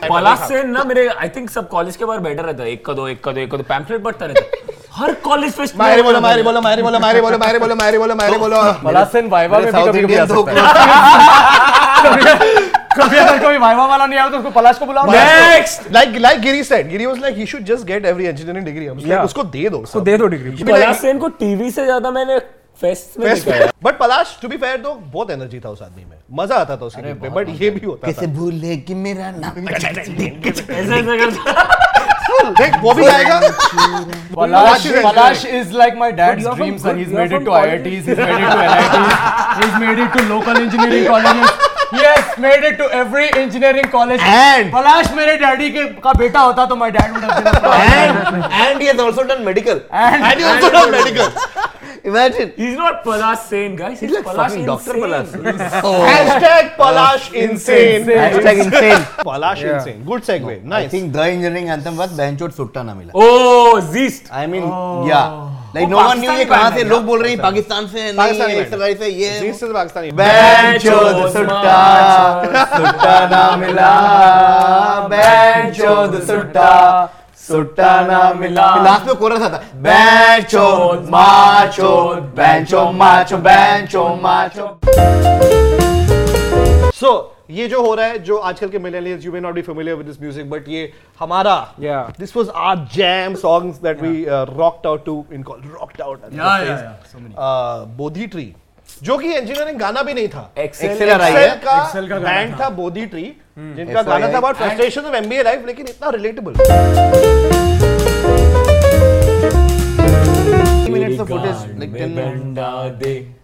पलाश 0.10 0.48
से 0.48 0.64
ना 0.64 0.84
मेरे 0.84 1.08
आई 1.10 1.30
थिंक 1.36 1.50
सब 1.50 1.68
कॉलेज 1.70 1.96
के 1.96 2.06
बाहर 2.06 2.20
बैठा 2.20 2.42
रहता 2.42 2.64
है। 2.64 2.72
एक 2.72 2.86
का 2.86 2.94
दो 2.94 3.08
एक 3.08 3.24
का 3.24 3.32
दो 3.32 3.42
एक 3.42 3.52
का 3.52 3.58
दो। 3.58 3.64
पैम्पलेट 3.70 4.04
पढ़ता 4.04 4.26
रहता 4.26 4.76
हर 4.96 5.14
कॉलेज 5.26 5.52
फेस्ट 5.54 5.76
मायरे 5.78 6.02
बोलो 6.04 6.22
मायरे 6.22 6.44
बोलो 6.44 6.62
मायरे 6.62 6.82
बोलो 6.82 7.00
मायरे 7.00 7.22
बोलो 7.22 7.38
मायरे 7.38 7.60
बोलो 7.60 7.76
मायरे 7.76 7.98
बोलो 7.98 8.16
मायरे 8.16 8.38
बोलो। 8.38 8.62
पलासन 8.86 9.28
वाइवा 9.30 9.60
में 9.60 9.66
भी 9.66 9.82
कभी 9.82 10.02
कभी 10.02 10.16
आ 10.16 10.24
इंडियन 10.24 10.26
तो 10.28 10.46
सकता 10.46 10.62
है 10.62 12.60
कभी 13.00 13.18
अगर 13.18 13.40
कोई 13.44 13.58
वाइवा 13.64 13.86
वाला 13.88 14.06
नहीं 14.06 14.20
आया 14.20 14.30
तो 14.30 14.38
उसको 14.38 14.52
पलाश 14.60 14.78
को 14.78 14.86
बुलाओ 14.86 15.12
next 15.12 15.92
like 15.98 16.16
like 16.28 16.40
Giri 16.46 16.64
said 16.70 16.94
Giri 16.94 17.10
was 17.12 17.20
like 17.26 17.42
he 17.42 17.50
should 17.54 17.66
just 17.72 17.90
get 17.92 18.08
every 18.14 18.30
engineering 18.32 18.70
degree 18.70 18.88
हम 18.90 18.98
उसको. 18.98 19.24
उसको 19.26 19.44
दे 19.58 19.68
दो 19.70 19.84
तो 19.94 20.02
दे 20.12 20.18
दो 20.18 20.28
डिग्री 20.36 20.72
पलाश 20.72 20.98
सेन 21.02 21.20
को 21.20 21.28
टीवी 21.44 21.72
से 21.72 21.86
ज़्यादा 21.86 22.12
मैंने 22.20 22.40
फेस्ट 22.82 23.20
में 23.20 23.28
देखा 23.34 23.56
है 23.56 23.70
but 23.84 23.98
Palash 24.00 24.38
to 24.42 24.48
be 24.48 24.58
fair 24.58 24.78
तो 24.84 24.94
बहुत 25.14 25.32
एनर्जी 25.32 25.60
था 25.66 25.70
उस 25.70 25.82
आदमी 25.82 26.06
में 26.06 26.18
मज़ा 26.42 26.56
आता 26.56 26.78
था 26.78 26.86
उसके 26.86 27.14
पे 27.24 27.30
बट 27.38 27.50
ये 27.62 27.70
भी 27.70 27.86
होता 27.86 28.08
कैसे 28.08 28.28
था 28.28 28.32
भूले 28.34 28.78
कि 28.90 28.94
मेरा 29.08 29.32
नाम 29.32 29.56
देख 32.60 32.76
वो 32.82 32.94
भी 32.94 33.06
आएगा 33.06 33.40
Palash, 34.34 34.86
is 34.86 34.98
Palash 35.06 35.42
is 35.60 35.72
like 35.74 35.96
my 36.02 36.10
dad's 36.20 36.44
you're 36.44 36.56
from 36.56 36.68
dream 36.68 36.78
son. 36.80 36.96
good- 36.96 37.00
He's 37.00 37.12
you're 37.12 37.20
made 37.20 37.32
it 37.32 37.36
from 37.36 37.46
to 37.46 37.52
college. 37.52 37.72
IITs, 37.88 38.06
he's 39.60 39.76
made 39.84 40.00
it 40.00 40.12
to 40.14 40.22
NITs, 40.30 40.74
he's 40.74 40.80
made 40.80 40.94
it 40.94 41.79
daddy 45.38 45.70
का 46.04 46.14
बेटा 46.14 46.40
होता 46.40 46.66
तो 46.66 46.76
my 46.76 46.92
dad 46.92 47.12
would 47.14 47.24
and 49.32 49.46
medical 49.46 49.82
imagine 52.06 52.52
doctor 54.66 55.00
good 60.06 60.22
segue 60.22 60.62
engineering 61.30 61.70
सुट्टा 62.52 62.84
ना 62.84 62.94
मिला 62.94 63.12
oh 63.16 63.80
gist 63.80 64.32
I 64.34 64.46
mean 64.46 64.64
या 65.10 65.24
like 65.74 65.88
no 65.90 65.98
one 65.98 66.20
knew 66.20 66.34
ये 66.38 66.46
कहाँ 66.46 66.72
से 66.72 66.84
लोग 66.84 67.04
बोल 67.06 67.22
रहे 67.22 67.32
हैं 67.32 67.42
पाकिस्तान 67.42 67.88
से 67.88 68.02
नहीं 68.02 68.18
पाकिस्तानी. 68.18 68.54
एक्सरसाइज 68.54 69.00
से 69.00 69.08
ये 69.08 69.40
This 69.42 69.62
is 69.64 69.72
Pakistani 69.76 70.12
बेंचोद 70.20 71.18
सुट्टा 71.34 71.80
सुट्टा 72.76 73.20
ना 73.30 73.56
मिला। 73.58 73.92
बेंचोद 75.12 76.22
सुट्टा 76.28 76.74
सुट्टा 77.48 77.94
ना 78.08 78.22
मिला। 78.40 78.68
लास्ट 78.84 79.06
में 79.08 79.16
कोरस 79.16 79.42
आता 79.42 79.62
बेंचोद 79.86 81.08
माचोद 81.12 82.18
बेंचो 82.38 82.92
माचो 82.92 83.38
बेंचो 83.48 84.04
माचो। 84.24 84.66
So 87.00 87.10
ये 87.50 87.68
जो 87.68 87.82
हो 87.82 87.94
रहा 87.96 88.06
है 88.06 88.18
जो 88.24 88.38
आजकल 88.38 88.70
के 88.70 88.80
millennials 88.80 89.26
you 89.26 89.32
may 89.32 89.40
not 89.40 89.54
be 89.54 89.62
familiar 89.62 89.96
with 89.98 90.08
this 90.08 90.20
music 90.22 90.50
but 90.50 90.68
ये 90.70 90.92
हमारा 91.20 91.56
this 92.20 92.36
was 92.38 92.50
our 92.56 92.88
jam 92.96 93.36
songs 93.36 93.78
that 93.84 94.02
we 94.02 94.26
rocked 94.30 94.88
out 94.88 95.06
to 95.06 95.26
in 95.34 95.44
call 95.44 95.62
rocked 95.80 96.02
out 96.02 96.20
Bodhi 97.98 98.28
tree 98.28 98.54
जो 99.04 99.18
कि 99.18 99.34
इंजीनियरिंग 99.34 99.80
गाना 99.80 100.02
भी 100.04 100.14
नहीं 100.14 100.28
था। 100.28 100.52
एक्सेल 100.58 101.10
का 101.10 101.28
एक्सेल 101.28 102.08
का 102.10 102.20
बैंड 102.20 102.60
था। 102.60 102.70
बोधी 102.78 103.06
ट्री 103.06 103.24
जिनका 103.58 104.02
गाना 104.02 104.32
था 104.34 104.38
about 104.38 104.56
frustration 104.56 105.02
of 105.02 105.16
MBA 105.16 105.44
life 105.44 105.66
लेकिन 105.68 105.88
इतना 105.88 106.10
relatable 106.10 106.54
minutes 110.92 111.20
of 111.20 111.28
footage 111.28 111.66
like 111.80 111.92
10 111.94 112.16
minutes 112.16 113.39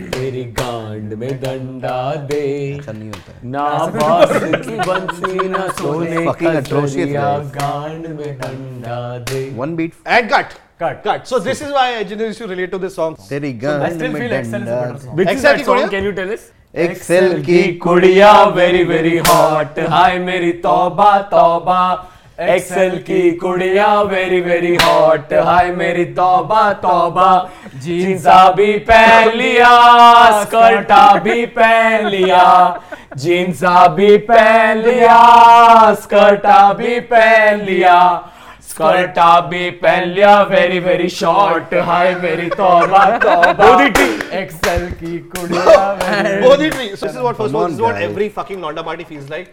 दे 0.00 0.08
तेरी 0.18 0.44
गांड 0.60 1.12
में 1.18 1.30
डंडा 1.40 1.98
दे 2.30 2.40
ऐसा 2.78 2.92
नहीं 2.92 3.08
होता 3.08 3.32
है 3.32 3.50
ना 3.50 3.68
बास 3.96 4.32
की 4.66 4.76
बंसी 4.88 5.48
ना 5.48 5.66
सोने 5.80 6.26
की 6.40 7.12
guys. 7.12 7.46
गांड 7.56 8.06
में 8.06 8.38
डंडा 8.38 9.00
दे 9.30 9.44
one 9.58 9.76
beat 9.80 9.92
and 10.06 10.30
cut 10.32 10.58
Cut. 10.82 11.00
Cut 11.06 11.24
so 11.26 11.38
this 11.38 11.62
is 11.62 11.70
why 11.70 11.94
engineers 11.94 12.38
to 12.38 12.46
relate 12.46 12.70
to 12.70 12.78
this 12.78 12.94
song 12.96 13.16
तेरी 13.28 13.52
I 13.52 13.62
गांड 13.64 13.98
still 13.98 14.12
में 14.12 14.20
feel 14.20 14.32
Excel 14.36 14.62
is 14.62 14.68
a 14.68 14.76
better 14.76 14.92
डंडा 14.92 15.02
song. 15.02 15.16
Which 15.18 15.32
is 15.32 15.42
that 15.42 15.58
की 15.58 15.64
song? 15.64 15.74
कुड़िया? 15.74 15.88
Can 15.94 16.06
you 16.08 16.12
tell 16.20 16.32
us? 16.36 16.46
Excel 16.84 17.42
की 17.44 17.62
कुड़िया 17.84 18.32
very 18.56 18.82
very 18.84 19.16
hot 19.18 19.78
हाय 19.90 20.18
मेरी 20.18 20.52
तौबा 20.66 21.10
तौबा 21.30 21.80
एक्सेल 22.40 22.96
की 23.06 23.30
कुड़िया 23.36 23.86
वेरी 24.02 24.40
वेरी 24.40 24.74
हॉट 24.76 25.32
हाय 25.46 25.70
मेरी 25.72 26.04
तौबा 26.16 26.72
तौबा। 26.82 27.30
जींसा 27.76 28.50
भी 28.52 28.72
पहन 28.88 29.36
लिया 29.36 29.68
स्कर्टा 30.42 31.12
भी 31.24 31.44
पहन 31.58 32.06
लिया। 32.06 32.46
जींसा 33.16 33.86
भी 33.88 34.16
पहन 34.30 34.78
लिया 34.78 35.94
स्कर्टा 35.94 36.72
भी 36.72 36.98
पहन 37.12 37.60
लिया। 37.60 37.98
स्कर्टा 38.70 39.40
भी 39.40 39.70
पहन 39.78 40.08
लिया 40.08 40.40
वेरी 40.50 40.78
वेरी 40.80 41.08
शॉर्ट 41.10 41.74
हाय 41.86 42.14
मेरी 42.22 42.48
तौबा 42.50 43.04
तौबा। 43.18 43.76
Excel 44.40 44.92
की 44.94 45.18
कुड़िया 45.30 45.76
Bodhi 46.42 46.70
tree 46.70 46.88
so 46.88 47.06
this 47.06 47.10
is 47.10 47.18
what 47.18 47.34
first 47.34 47.54
Come 47.54 47.66
this 47.66 47.74
is 47.74 47.82
what 47.82 48.02
every 48.02 48.28
fucking 48.38 48.60
NOTA 48.60 48.82
party 48.82 49.04
feels 49.04 49.30
like 49.30 49.52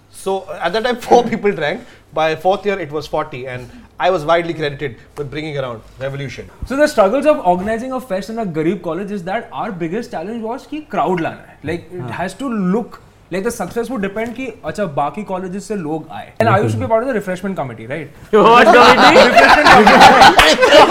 So 0.11 0.49
at 0.51 0.73
that 0.73 0.83
time, 0.83 0.97
four 0.97 1.23
people 1.31 1.51
drank. 1.51 1.81
By 2.13 2.35
fourth 2.35 2.65
year, 2.65 2.77
it 2.77 2.91
was 2.91 3.07
40, 3.07 3.47
and 3.47 3.69
I 3.97 4.09
was 4.09 4.25
widely 4.25 4.53
credited 4.53 4.97
with 5.17 5.31
bringing 5.31 5.57
around 5.57 5.81
revolution. 5.99 6.49
So 6.65 6.75
the 6.75 6.87
struggles 6.87 7.25
of 7.25 7.39
organizing 7.45 7.93
a 7.93 8.01
fest 8.01 8.29
in 8.29 8.39
a 8.39 8.45
garib 8.45 8.81
college 8.81 9.11
is 9.11 9.23
that 9.23 9.47
our 9.53 9.71
biggest 9.71 10.11
challenge 10.11 10.43
was 10.43 10.67
ki 10.67 10.81
crowd 10.81 11.21
lana. 11.21 11.45
Like 11.63 11.89
it 11.91 12.09
has 12.19 12.33
to 12.35 12.49
look 12.49 13.01
like 13.33 13.43
the 13.45 13.49
success 13.49 13.89
would 13.91 14.01
depend 14.01 14.33
कि 14.35 14.45
अच्छा 14.65 14.85
बाकी 14.95 15.23
colleges 15.23 15.67
से 15.67 15.75
लोग 15.75 16.07
आए। 16.13 16.31
And 16.41 16.49
I 16.49 16.61
used 16.61 16.75
to 16.75 16.79
be 16.79 16.87
part 16.87 17.03
of 17.03 17.09
the 17.09 17.13
refreshment 17.13 17.57
committee 17.57 17.85
right 17.87 18.13
what 18.33 18.65
committee 18.67 19.17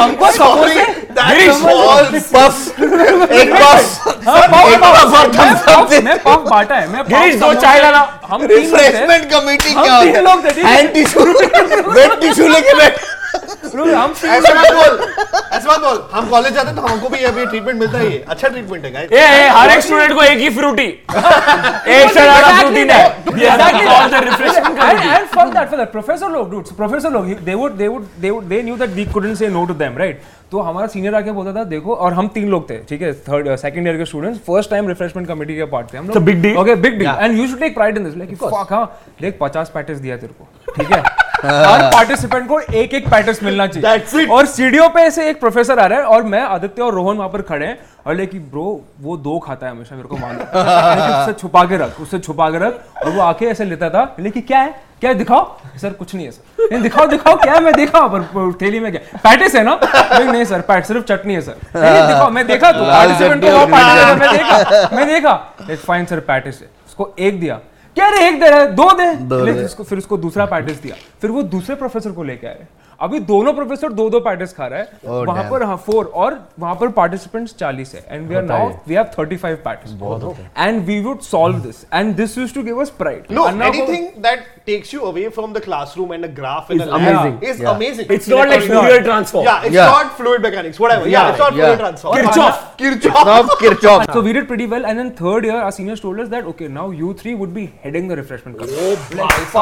हमको 0.00 0.30
suppose 0.32 0.78
that 1.18 1.50
small 1.58 2.04
puff 2.34 2.54
एक 3.32 3.52
puff 3.52 4.26
हाँ 4.28 4.42
puff 4.48 4.64
puff 5.66 5.92
मैं 6.04 6.18
पफ 6.22 6.48
बांटा 6.50 6.74
है 6.74 6.86
मैं 6.88 7.38
दो 7.40 7.52
चाय 7.54 7.80
लाना। 7.82 8.02
हम 8.26 8.42
रिफ्रेशमेंट 8.46 9.30
कमिटी 9.30 9.74
क्या 9.74 9.96
एंटी 10.70 11.04
शुरू 11.06 11.32
वेट 11.92 12.20
टिश्यू 12.20 12.48
लेके 12.48 12.74
बैठ। 12.78 12.94
हम 13.74 14.12
तीन 14.20 14.30
मत 14.30 14.72
बोल 14.72 14.98
ऐसा 15.52 15.72
मत 15.72 15.80
बोल। 15.84 16.02
हम 16.12 16.28
कॉलेज 16.30 16.54
जाते 16.54 16.74
तो 16.76 16.82
हमको 16.82 17.08
भी 17.08 17.22
अभी 17.24 17.46
ट्रीटमेंट 17.46 17.78
मिलता 17.80 17.98
है 17.98 18.18
अच्छा 18.34 18.48
ट्रीटमेंट 18.48 18.84
है 18.84 18.90
गाइस 18.92 19.12
ए 19.12 19.24
ए 19.42 19.48
हर 19.56 19.70
एक 19.70 19.80
स्टूडेंट 19.82 20.12
को 20.14 20.22
एक 20.22 20.38
ही 20.38 20.48
फ्रूटी 20.58 20.86
एक 21.96 22.08
फ्रूटी 22.60 22.84
दे 22.84 23.00
dude 25.30 26.68
professor 26.76 27.10
log 27.10 27.26
he- 27.26 27.38
they 27.48 27.54
would 27.54 27.76
they 27.78 27.88
would 27.88 28.06
they 28.20 28.30
would 28.30 28.48
they 28.48 28.62
knew 28.62 28.76
that 28.76 28.90
we 28.90 29.06
couldn't 29.06 29.36
say 29.36 29.48
no 29.48 29.66
to 29.66 29.74
them 29.74 29.96
right? 29.96 30.16
तो 30.50 30.60
हमारा 30.66 30.86
सीनियर 30.92 31.14
आके 31.14 31.32
बोलता 31.32 31.52
था 31.54 31.62
देखो 31.70 31.94
और 32.04 32.12
हम 32.14 32.28
तीन 32.34 32.48
लोग 32.50 32.68
थे 32.70 32.76
ठीक 32.88 33.02
है? 33.02 33.12
थर्ड 33.28 33.54
सेकंड 33.56 33.86
ईयर 33.86 33.96
के 33.96 34.04
students 34.04 34.38
first 34.46 34.70
time 34.70 34.88
refreshment 34.88 35.28
committee 35.28 35.56
के 35.56 35.64
पार्ट 35.74 35.92
थे। 35.92 35.98
हम 35.98 36.06
लोग 36.08 36.16
It's 36.30 36.46
a 36.46 36.56
okay 36.60 36.74
big 36.86 36.98
deal 36.98 37.08
and 37.08 37.38
you 37.38 37.46
should 37.48 37.60
take 37.60 37.74
pride 37.74 37.96
in 37.98 38.04
this 38.04 38.16
like 38.16 38.34
fuck 38.42 38.72
हाँ 38.72 38.84
देख 39.20 39.38
50 39.42 39.68
पैटेस 39.74 39.98
दिया 39.98 40.16
तेरे 40.16 40.32
को 40.40 40.72
ठीक 40.78 40.90
है? 40.92 41.02
हर 41.40 41.82
पार्टिसिपेंट 41.92 42.48
को 42.48 42.58
एक 42.60 42.94
एक 42.94 43.08
पैटेस 43.10 43.42
मिलना 43.42 43.66
चाहिए। 43.66 44.26
और 44.26 44.46
सीढ़ियों 44.46 44.88
पे 44.88 45.10
से 45.10 45.28
एक 45.30 45.40
प्रोफेसर 45.40 45.78
आ 45.78 45.86
रहा 45.86 45.98
है 45.98 46.04
और 46.06 46.22
मैं 46.22 46.42
आदित्य 46.42 46.82
और 46.82 46.94
रोहन 46.94 47.16
वहाँ 47.16 47.28
पर 47.28 47.42
खड़े 47.42 47.66
हैं 47.66 47.78
और 48.06 48.14
लेकिन 48.14 48.40
ब्रो 48.50 48.80
वो 49.00 49.16
दो 49.16 49.38
खाता 49.38 49.66
है 49.66 49.72
हमेशा 49.72 49.96
मेरे 49.96 50.08
को 50.08 50.16
मालूम 50.16 50.40
उससे 50.40 51.32
छुपा 51.40 51.64
के 51.64 51.76
रख 51.76 52.00
उससे 52.00 52.18
छुपा 52.18 52.50
के 52.50 52.58
रख 52.58 53.04
और 53.04 53.10
वो 53.10 53.22
आके 53.22 53.46
ऐसे 53.46 53.64
लेता 53.64 53.90
था। 53.90 54.04
लेकिन 54.20 54.42
क्या 54.42 54.58
है? 54.58 54.74
क्या 55.00 55.10
है? 55.10 55.16
दिखाओ। 55.16 55.78
सर 55.80 55.92
कुछ 55.92 56.14
नहीं 56.14 56.24
है 56.26 56.32
सर। 56.32 56.68
नहीं 56.70 56.82
दिखाओ 56.82 57.06
दिखाओ 57.06 57.36
क्या 57.36 57.52
है? 57.54 57.60
मैं 57.60 57.72
देखा 57.74 58.00
पर 58.06 58.52
थेली 58.60 58.80
में 58.80 58.90
क्या 58.92 59.18
पैटिस 59.24 59.54
है 59.54 59.62
ना? 59.64 59.78
नहीं 59.84 60.24
नहीं 60.24 60.44
सर 60.44 60.60
पैट 60.68 60.84
सिर्फ़ 60.84 61.04
चटनी 61.06 61.34
है 61.34 61.40
सर। 61.40 61.56
नहीं 61.76 62.06
दिखाओ 62.06 62.30
मैं 62.30 62.46
देखा 62.46 62.72
तो 62.72 62.84
पार्टिसिपेंट 62.84 63.44
को 63.44 63.66
मैं 63.66 64.36
देखा 64.36 64.88
मैं 64.96 65.06
देखा। 65.06 65.34
फाइन 65.86 66.04
सर 66.06 66.20
पैटिस 66.28 66.60
है। 66.60 66.68
उसको 66.86 67.14
एक 67.18 67.40
दिया। 67.40 67.58
क्या 67.94 68.08
रहे 68.08 68.28
एक 68.28 68.40
दे 68.40 68.48
रहा 68.50 68.60
है 68.60 68.74
दो 68.74 68.90
दे 68.92 69.14
दो 69.14 69.44
दे। 69.44 69.64
उसको 69.64 69.84
फिर 69.84 69.98
उसको 69.98 70.16
दूसरा 70.16 70.44
पैटर्स 70.46 70.76
दिया। 70.76 70.96
फिर 71.20 71.30
वो 71.30 71.42
दूसरे 71.42 71.76
प्रोफेसर 71.76 72.12
को 72.12 72.22
लेके 72.22 72.46
आए। 72.46 72.66
अभी 73.00 73.18
दोनों 73.28 73.52
प्रोफेसर 73.54 73.92
दो 73.92 74.08
दो 74.10 74.18
पैटर्स 74.20 74.52
खा 74.52 74.66
रहा 74.66 74.78
है। 74.78 74.86
Oh, 74.86 75.26
वहाँ 75.26 75.42
पर 75.50 75.62
हाँ 75.62 75.76
फोर 75.86 76.10
और 76.14 76.34
वहाँ 76.60 76.74
पर 76.80 76.88
पार्टिसिपेंट्स 76.96 77.54
चालीस 77.58 77.94
है। 77.94 78.04
And 78.08 78.26
we 78.28 78.34
are 78.34 78.42
now 78.44 78.68
we 78.88 78.94
have 78.94 79.04
thirty 79.18 79.36
five 79.36 79.56
patties 79.64 79.92
and 80.58 80.82
we 80.86 81.00
would 81.02 81.20
solve 81.22 81.58
this 81.60 81.84
and 81.94 82.14
this 82.16 82.36
use 82.38 82.54
to 82.54 82.62
give 82.62 82.80
us 82.80 82.90
pride 82.98 83.32
anything 83.32 84.08
that 84.24 84.44
takes 84.66 84.92
you 84.94 85.00
away 85.02 85.28
from 85.36 85.52
the 85.52 85.62
classroom 85.64 86.12
and 86.14 86.24
a 86.24 86.28
graph 86.34 86.70
in 86.70 86.80
a 86.80 86.84
is 87.50 87.64
amazing 87.66 88.12
it's 88.12 88.28
not 88.28 88.48
like 88.48 88.62
Fourier 88.62 89.02
transform 89.02 89.46
या 89.46 89.56
it's 89.62 89.76
not 89.76 90.12
fluid 90.18 90.42
mechanics 90.44 90.80
whatever 90.80 91.08
या 91.08 91.26
it's 91.28 91.40
not 91.40 91.52
Fourier 91.52 91.76
transform 91.76 92.20
Kirchhoff 92.20 92.54
Kirchhoff 92.78 93.56
Kirchhoff 93.60 94.10
so 94.12 94.20
we 94.20 94.32
did 94.32 94.46
pretty 94.48 94.66
well 94.74 94.84
and 94.84 95.00
in 95.00 95.10
third 95.22 95.46
year 95.46 95.56
our 95.56 95.70
senior 95.78 96.00
told 96.02 96.28
that 96.34 96.44
okay 96.52 96.68
now 96.76 96.92
you 97.00 97.14
three 97.22 97.34
would 97.34 97.54
be 97.54 97.68
heading 97.84 98.10
the 98.10 98.20
refreshment 98.22 98.58
class 98.58 98.70
oh 98.70 98.94
ब्लाइफ 99.14 99.56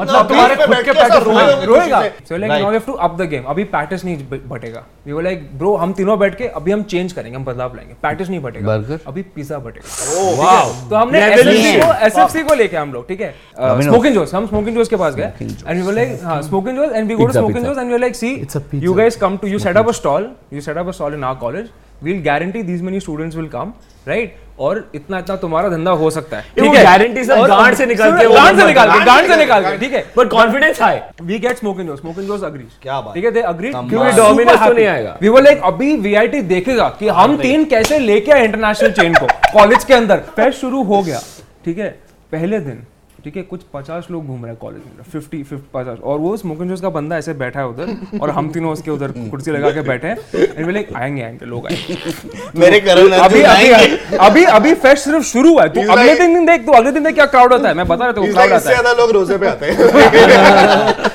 मतलब 0.00 0.28
तुम्हारे 0.28 0.56
खुद 0.56 0.76
के 0.76 0.92
pattern 0.92 1.66
रोएगा 1.68 2.00
खुशी 2.00 2.10
से। 2.10 2.24
So 2.28 2.36
like 2.36 2.52
now 2.52 2.70
we 2.70 2.76
have 2.76 2.86
to 2.86 2.92
up 2.92 3.16
the 3.20 3.28
game 3.30 3.44
अभी 3.52 3.64
patties 3.74 4.04
नहीं 4.04 4.16
बटेगा। 4.48 4.84
वी 5.06 5.12
वर 5.12 5.22
लाइक 5.22 5.48
ब्रो 5.58 5.74
हम 5.76 5.92
तीनों 5.92 6.18
बैठ 6.18 6.34
के 6.38 6.48
अभी 6.60 6.72
हम 6.72 6.82
चेंज 6.92 7.12
करेंगे 7.12 7.36
हम 7.36 7.44
बदलाव 7.44 7.76
लाएँगे। 7.76 7.94
पैटिस 8.02 8.28
नहीं 8.30 8.40
बटेगा। 8.42 8.76
Burger? 8.76 8.98
अभी 9.08 9.22
पिज्जा 9.36 9.58
बटेगा। 9.58 10.34
वाओ 10.42 10.72
तो 10.90 10.96
हमने 10.96 11.24
एसएफसी 11.24 11.76
को 11.80 11.92
एसएफसी 12.06 12.42
को 12.42 12.54
लेके 12.54 12.76
हम 12.76 12.92
लोग 12.92 13.08
ठीक 13.08 13.20
है? 13.20 13.34
स्मोकिंग 13.60 14.14
जोस 14.14 14.34
हम 14.34 14.46
स्मोकिंग 14.46 14.76
जोस 14.76 14.88
के 14.88 14.96
पास 14.96 15.14
गए। 15.14 15.32
एंड 15.42 15.76
वी 15.76 15.82
वर 15.82 15.92
लाइक 15.92 16.18
हाँ 16.24 16.40
smoking 16.42 16.76
Joes 16.76 16.92
and 16.92 17.08
we 17.08 17.14
go 17.14 17.26
to 17.26 17.32
smoking 17.32 17.64
Joes 17.64 17.78
and 17.78 17.86
we 17.86 17.92
were 17.92 18.00
like 18.00 18.16
see 18.16 18.36
It's 18.38 18.56
a 18.56 18.60
pizza. 18.60 18.86
you 18.86 18.94
guys 18.96 19.16
come 19.20 19.36
to 19.42 19.48
you 19.50 19.58
set 19.62 19.78
up 19.78 19.88
a 19.90 19.94
stall. 19.98 20.26
You 20.56 20.60
set 20.64 20.78
up 20.80 20.90
a 20.90 20.92
stall 20.98 21.14
in 21.18 21.24
our 21.28 21.38
college. 21.44 21.70
We'll 22.06 22.20
guarantee 22.26 22.60
these 22.66 22.82
many 22.88 22.98
students 23.04 23.38
will 23.38 23.48
come 23.54 23.70
right? 24.10 24.36
और 24.60 24.90
इतना 24.94 25.18
इतना 25.18 25.36
तुम्हारा 25.36 25.68
धंधा 25.68 25.90
हो 25.90 26.10
सकता 26.10 26.36
है। 26.36 26.42
ठीक 26.42 26.74
है? 26.74 27.24
सब 27.24 27.32
और- 27.32 27.48
गांड 27.50 27.74
से 27.76 27.86
निकाल 27.86 28.10
के 28.18 28.24
गांड 28.34 28.58
से 28.60 28.66
निकाल 28.66 28.90
के 28.90 29.04
गांड 29.04 29.26
से 29.28 29.36
निकाल 29.36 29.64
के 29.64 29.76
ठीक 29.78 29.92
है? 29.92 30.04
But 30.18 30.28
confidence 30.28 30.80
high. 30.80 30.98
We 31.22 31.38
get 31.38 31.56
smoking 31.56 31.88
joes 31.88 32.00
smoking 32.00 32.28
joes 32.30 32.44
agrees 32.44 32.68
क्या 32.82 33.00
बात 33.00 33.14
ठीक 33.14 33.24
है 33.24 33.30
दे 33.30 33.40
अग्रीज 33.40 33.72
क्यों 33.72 33.88
क्योंकि 33.88 34.12
डोमिनेंस 34.16 34.58
तो 34.60 34.72
नहीं 34.72 34.86
आएगा। 34.86 35.16
वी 35.22 35.28
वर 35.28 35.42
लाइक 35.42 35.60
अभी 35.64 35.96
वीआईटी 35.96 36.42
देखेगा 36.42 36.88
कि 36.88 37.08
हम 37.08 37.36
तीन 37.36 37.64
कैसे 37.64 37.98
लेके 37.98 38.32
आए 38.32 38.44
इंटरनेशनल 38.44 38.90
चेन 38.90 39.14
को? 39.14 39.26
कॉलेज 39.52 39.84
के 39.84 39.94
अंदर। 39.94 40.16
फेस्ट 40.36 40.60
शुरू 40.60 40.82
हो 40.82 41.02
गया। 41.02 41.20
ठीक 41.64 41.78
है? 41.78 41.88
पहले 42.32 42.58
दिन 42.60 42.82
ठीक 43.24 43.36
है 43.36 43.42
कुछ 43.42 43.60
पचास 43.74 44.06
लोग 44.10 44.26
घूम 44.26 44.42
रहे 44.42 44.50
हैं 44.50 44.58
कॉलेज 44.60 44.82
में 44.86 45.04
फिफ्टी 45.12 45.42
फिफ्टी 45.42 45.68
पचास। 45.74 45.98
और 46.00 46.18
वो 46.18 46.36
स्मोकिंग 46.36 46.68
जोस 46.68 46.80
का 46.80 46.90
बंदा 46.90 47.16
ऐसे 47.16 47.32
बैठा 47.34 47.60
है 47.60 47.66
उधर 47.68 48.18
और 48.22 48.30
हम 48.30 48.50
तीनों 48.52 48.72
उसके 48.72 48.90
उधर 48.90 49.12
कुर्सी 49.30 49.50
लगा 49.50 49.70
के 49.70 49.82
बैठे 49.82 50.08
हैं 50.08 50.16
एंड 50.56 50.70
लाइक 50.70 50.92
आएँगे 50.96 51.22
आएँगे 51.22 51.46
लोग 51.46 51.66
आएँगे। 51.66 51.96
मेरे 52.60 52.80
करण 52.80 53.10
अभी 53.10 53.42
अभी, 53.42 53.70
अभी। 53.70 54.16
अभी 54.18 54.44
अभी 54.44 54.74
फेस्ट 54.76 55.04
सिर्फ़ 55.04 55.24
शुरू 55.26 55.52
हुआ 55.52 55.62
है। 55.62 55.68
तू 55.68 55.80
अगले 55.92 56.14
दिन 56.16 56.46
देख 56.46 56.66
तू 56.66 56.72
अगले 56.72 56.92
दिन 56.92 57.04
देख 57.04 57.14
क्या 57.14 57.26
क्राउड 57.26 57.52
होता 57.52 57.68
है। 57.68 57.74
मैं 57.74 57.86
बता 57.88 58.04
रहा 58.04 58.12
था 58.12 58.30
क्राउड 58.32 58.52
आता 58.52 58.70
है। 58.70 58.76
ज़्यादा 58.76 58.92
लोग 58.92 59.10
रोज़े 59.10 59.38
पे 59.38 59.46
आते 59.48 59.66
हैं। 59.66 59.76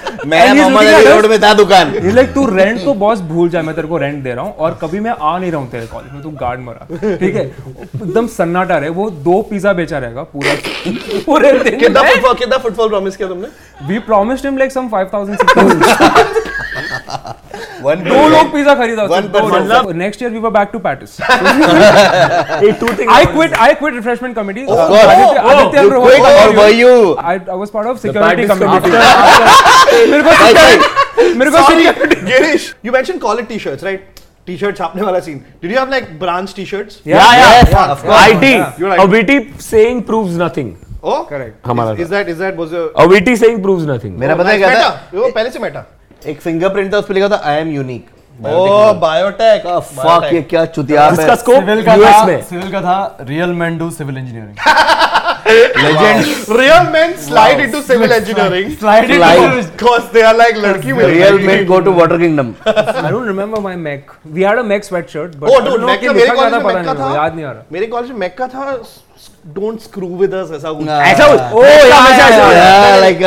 मैं 0.26 0.54
मोहम्मद 0.54 0.86
अली 0.86 1.06
रोड 1.06 1.26
में 1.26 1.40
था 1.42 1.54
दुकान। 1.54 1.94
लाइक 2.06 2.34
तू 2.34 2.46
रेंट 2.50 2.84
तो 2.84 2.94
बॉस 2.96 3.20
भूल 3.30 3.50
जा 3.50 3.62
मैं 3.62 3.76
तेरे 3.76 3.88
को 3.88 3.98
रेंट 3.98 4.24
दे 4.24 4.34
रहा 4.34 4.46
हूँ 4.46 4.56
और 4.56 4.78
कभी 4.82 5.00
मैं 5.00 5.12
आ 5.12 5.38
नहीं 5.38 5.52
रहा 5.52 5.62
हूँ 5.62 5.70
तेरे 5.72 5.86
कॉलेज 5.88 6.12
में 6.14 6.22
तू 6.24 6.30
गार्ड 6.42 6.60
मरा। 6.60 6.86
ठीक 7.18 7.36
है? 7.36 7.44
एकदम 7.44 8.28
सन्नाटा 8.30 8.78
रहे 8.78 8.90
वो 8.92 9.10
दो 9.28 9.42
पिज्जा 9.50 9.74
बेचा 9.74 9.98
रहेगा 9.98 10.24
पूरा 10.34 10.56
पूरे 11.26 11.52
दिन 11.60 11.80
कितना 11.80 12.02
फुटबॉल 12.04 12.34
कितना 12.36 12.58
फुटबॉल 12.58 12.90
प्रॉमिस 12.90 13.18
किया 13.18 13.30
तुमने? 13.30 13.48
We 13.88 14.00
promised 14.08 14.46
him 14.46 14.58
like 14.58 14.72
some 14.72 14.90
5000 14.90 15.38
6000 15.44 15.58
one 15.58 15.80
दो 17.84 18.28
लोग 18.30 18.52
पिज्जा 18.54 18.74
खरीदा 18.76 19.04
मतलब 19.06 19.92
next 19.96 20.22
year 20.22 20.32
we 20.32 20.40
were 20.40 20.50
back 20.58 20.70
to 20.74 20.80
patties 20.88 21.20
yeah. 21.22 22.72
I 23.16 23.26
quit 23.26 23.54
I 23.54 23.74
quit 23.82 23.94
refreshment 23.94 24.36
committee 24.36 24.66
Oh, 24.68 24.78
part 27.74 27.88
of 27.88 28.00
security 28.00 28.46
practice 28.46 28.50
committee 28.60 28.92
committee. 28.92 30.10
मेरे 30.12 30.22
को 30.24 30.30
मेरे 31.40 31.52
को 31.52 31.58
security 31.70 32.16
Girish, 32.32 32.66
you 32.88 32.92
mentioned 32.96 33.22
college 33.22 33.48
t-shirts, 33.48 33.84
right? 33.90 34.02
T-shirt 34.48 34.78
छापने 34.78 35.02
वाला 35.02 35.20
scene. 35.26 35.42
Did 35.62 35.72
you 35.72 35.78
have 35.80 35.90
like 35.96 36.08
branch 36.24 36.54
t-shirts? 36.56 36.98
Yeah, 37.06 37.28
yeah. 37.42 37.52
Yes, 37.58 37.76
of 37.92 38.02
course. 38.06 38.24
IT. 38.32 38.48
Witty 39.14 39.38
saying 39.68 40.02
proves 40.10 40.34
nothing. 40.44 40.72
Oh, 41.12 41.20
Correct. 41.30 41.56
हमारा 41.68 41.94
Is 42.06 42.10
that 42.16 42.30
is 42.34 42.38
that 42.46 42.60
was 42.64 42.74
a 42.82 42.84
A 43.04 43.06
witty 43.14 43.36
saying 43.44 43.62
proves 43.68 43.86
nothing. 43.92 44.18
मेरा 44.20 44.36
पता 44.42 44.50
है 44.50 44.58
क्या 44.58 44.70
था 44.76 44.90
वो 45.14 45.30
पहले 45.38 45.50
से 45.52 45.60
मेटा 45.60 45.86
एक 46.26 46.42
फिंगरप्रिंट 46.42 46.94
था 46.94 46.98
उस 46.98 47.08
पर 47.08 47.14
लिखा 47.14 47.30
था 47.30 47.42
I 47.46 47.58
am 47.58 47.72
unique 47.72 48.10
oh 48.40 48.94
biotech 49.00 49.68
fuck 49.68 50.30
ये 50.34 50.42
क्या 50.44 50.66
चुतिया 50.68 51.08
इसका 51.10 51.36
स्कोप 51.36 51.56
सिविल 51.56 51.84
का 51.86 51.98
था 51.98 52.42
सिविल 52.42 52.72
का 52.72 52.82
था 52.82 53.18
real 53.22 53.54
man 53.56 53.78
do 53.78 53.90
civil 53.92 54.18
engineering 54.18 55.33
legend 55.48 56.58
real 56.58 56.86
men 56.96 57.14
slide 57.24 57.58
wow. 57.58 57.64
into 57.66 57.82
civil 57.88 58.12
engineering 58.18 58.70
Slide 58.84 59.06
into 59.06 59.16
Slide. 59.18 59.40
civil- 59.40 59.64
because 59.72 60.06
they 60.16 60.24
are 60.30 60.36
like 60.42 60.58
लड़की 60.66 60.94
में 60.94 61.06
real 61.06 61.40
men 61.48 61.66
go 61.72 61.80
to 61.88 61.94
water 62.00 62.18
kingdom 62.20 62.54
I 62.68 63.12
don't 63.16 63.28
remember 63.32 63.62
my 63.68 63.76
mech. 63.88 64.14
We 64.38 64.46
had 64.50 64.62
a 64.62 64.66
mech 64.74 64.86
sweatshirt, 64.90 65.40
but 65.42 65.50
Oh, 65.50 65.56
I 65.56 65.64
dude, 65.66 65.72
don't 65.72 65.82
know 65.82 65.90
Mech 65.90 66.04
college 66.06 66.30
था 66.30 66.60
में 66.60 66.64
पता 66.68 66.84
Mech 66.84 67.00
था 67.00 67.14
याद 67.16 67.36
नहीं 67.36 67.46
आ 67.46 67.52
रहा. 67.52 67.64
मेरे 67.72 67.88
कॉलेज 67.96 68.12
में 68.12 68.18
मैक 68.26 68.38
का 68.38 68.48
था 68.54 68.78
डोंट 69.56 69.80
स्क्रू 69.82 70.08
विद 70.18 70.34
अस 70.34 70.52
ऐसा 70.56 70.72
कुछ 70.78 70.88
ऐसा 71.08 71.28
कुछ 71.32 71.54
ओ 71.54 71.64
यार 71.64 72.12
ऐसा 72.12 72.28
ऐसा 72.28 72.98
लाइक. 73.00 73.18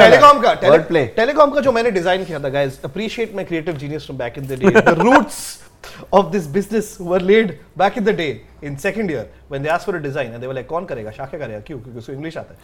टेलीकॉम 0.00 0.38
का. 0.40 0.54
टेलीकॉम 1.16 1.50
का 1.50 1.60
जो 1.60 1.72
मैंने 1.72 1.90
डिज़ाइन 1.90 2.24
किया 2.24 2.38
था 2.44 2.48
guys 2.56 2.78
appreciate 2.84 3.34
my 3.36 3.44
creative 3.44 3.76
genius 3.84 4.04
from 4.06 4.18
back 4.18 4.38
in 4.38 4.46
the 4.46 4.58
day 4.62 4.80
the 4.80 4.96
roots 5.00 5.38
of 6.12 6.32
this 6.32 6.46
business 6.56 6.86
were 7.10 7.20
laid 7.20 7.48
back 7.82 7.96
in 8.00 8.04
the 8.04 8.14
day 8.20 8.32
in 8.62 8.76
second 8.84 9.10
year 9.14 9.24
when 9.48 9.62
they 9.62 9.70
asked 9.76 9.86
for 9.90 9.96
a 9.98 10.02
design 10.08 10.30
and 10.32 10.42
they 10.42 10.48
were 10.50 10.58
like 10.58 10.68
कौन 10.68 10.84
करेगा? 10.86 11.10
शाके 11.10 11.38
करेगा? 11.38 11.60
क्यों? 11.66 11.78
क्योंकि 11.78 11.98
उसको 11.98 12.12
English 12.12 12.36
आता 12.38 12.52
है. 12.54 12.58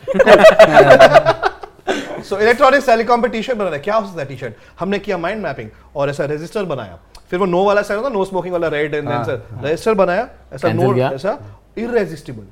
सो 2.23 2.39
electronics 2.39 2.87
telecom 2.87 3.23
पे 3.23 3.29
T 3.29 3.43
shirt 3.43 3.59
बनाया 3.59 3.79
क्या 3.79 3.95
हो 3.95 4.07
सकता 4.07 4.21
है 4.21 4.27
टी 4.29 4.37
शर्ट 4.37 4.55
हमने 4.81 4.99
किया 4.99 5.19
माइंड 5.19 5.43
मैपिंग 5.43 5.69
और 5.97 6.11
ऐसा 6.11 6.25
रजिस्टर 6.35 6.65
बनाया। 6.75 6.99
फिर 7.31 7.39
वो 7.39 7.47
नो 7.47 7.65
वाला 7.65 7.83
साइड 7.83 8.01
होता 8.01 8.09
नो 8.15 8.25
स्मोकिंग 8.25 8.53
वाला 8.53 8.69
red 8.69 8.95
and 8.95 9.09
then 9.09 9.25
sir 9.25 9.43
register 9.65 9.95
बनाया 9.95 10.29
ऐसा 10.55 10.73
नो 10.73 10.95
ऐसा 11.15 11.39
irresistible 11.81 12.47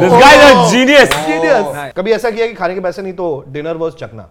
This 0.00 0.12
guy 0.22 0.32
is 0.38 0.42
a 0.46 0.56
genius. 0.72 1.10
Genius. 1.28 1.66
कभी 1.96 2.12
ऐसा 2.12 2.30
किया 2.30 2.46
कि 2.46 2.54
खाने 2.54 2.74
के 2.74 2.80
पैसे 2.80 3.02
नहीं 3.02 3.12
तो 3.20 3.44
डिनर 3.48 3.76
वाज 3.76 3.92
चकना 4.00 4.28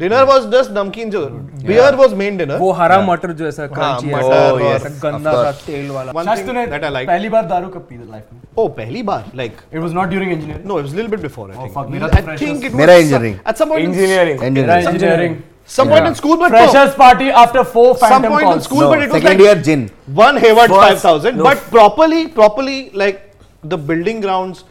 डिनर 0.00 0.22
वाज 0.24 0.44
जस्ट 0.52 0.70
नमकीन 0.72 1.10
जो 1.10 1.20
बियर 1.66 1.94
वाज 1.94 2.12
मेन 2.20 2.36
डिनर 2.36 2.56
वो 2.58 2.70
हरा 2.72 3.00
मटर 3.06 3.32
जो 3.40 3.46
ऐसा 3.46 3.66
क्रंची 3.66 4.10
ऐसा 4.10 4.38
oh, 4.52 4.60
ऐसा 4.60 4.88
गंदा 5.02 5.32
सा 5.42 5.50
तेल 5.66 5.90
वाला 5.90 6.22
शायद 6.22 6.46
तूने 6.46 6.66
that 6.66 6.86
I 6.88 6.92
like 6.94 7.06
पहली 7.08 7.28
बार 7.34 7.44
दारू 7.50 7.68
कब 7.68 7.86
पी 7.90 7.96
लाइफ 7.96 8.24
में 8.32 8.40
oh 8.58 8.68
पहली 8.76 9.02
बार 9.10 9.24
like 9.40 9.60
it 9.72 9.78
was 9.78 9.92
not 9.94 10.08
during 10.08 10.32
engineering 10.32 10.70
no 10.70 10.78
it 10.78 10.88
was 10.88 10.96
a 10.96 11.00
little 11.00 11.12
bit 11.16 11.24
before 11.26 11.46
I 11.50 11.58
think 11.58 11.76
fuck, 11.76 11.90
मेरा 11.90 12.08
I 12.08 12.20
तो 12.20 12.36
think 12.44 12.74
मेरा 12.80 12.96
was 12.96 13.04
engineering. 13.04 13.38
at 13.52 13.62
some 13.62 13.74
point 13.74 13.84
in- 13.84 13.94
Engineering. 13.94 14.42
Engineering 14.42 14.88
engineering 14.88 15.36
some 15.76 15.88
point 15.88 16.06
in 16.06 16.14
school 16.14 16.36
but 16.36 16.52
no, 16.52 16.58
freshers 16.58 16.94
party 16.98 17.30
after 17.44 17.62
four 17.74 17.94
some 17.98 18.28
point 18.28 18.40
in 18.40 18.48
calls 18.48 18.64
school 18.68 18.86
but 18.92 19.02
it 19.02 19.12
was 19.12 19.20
second 19.20 19.40
like 19.40 19.46
year 19.46 19.62
Jin 19.68 19.88
one 20.20 20.40
Hayward 20.44 20.76
5000 20.76 21.36
no. 21.36 21.48
but 21.48 21.68
properly 21.74 22.26
properly 22.38 22.78
like 23.02 23.20
the 23.64 23.78
building 23.90 24.24
grounds 24.24 24.64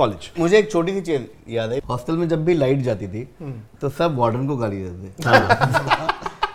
college 0.00 0.28
मुझे 0.38 0.58
एक 0.58 0.70
छोटी 0.72 0.92
सी 0.92 1.00
चीज़ 1.02 1.22
याद 1.54 1.72
है 1.72 1.80
hostel 1.88 2.16
में 2.16 2.28
जब 2.28 2.44
भी 2.44 2.54
light 2.54 2.82
जाती 2.82 3.08
थी 3.08 3.26
तो 3.80 3.88
सब 3.98 4.16
वार्डन 4.18 4.46
को 4.48 4.56
गाली 4.56 4.82
देते 4.82 5.38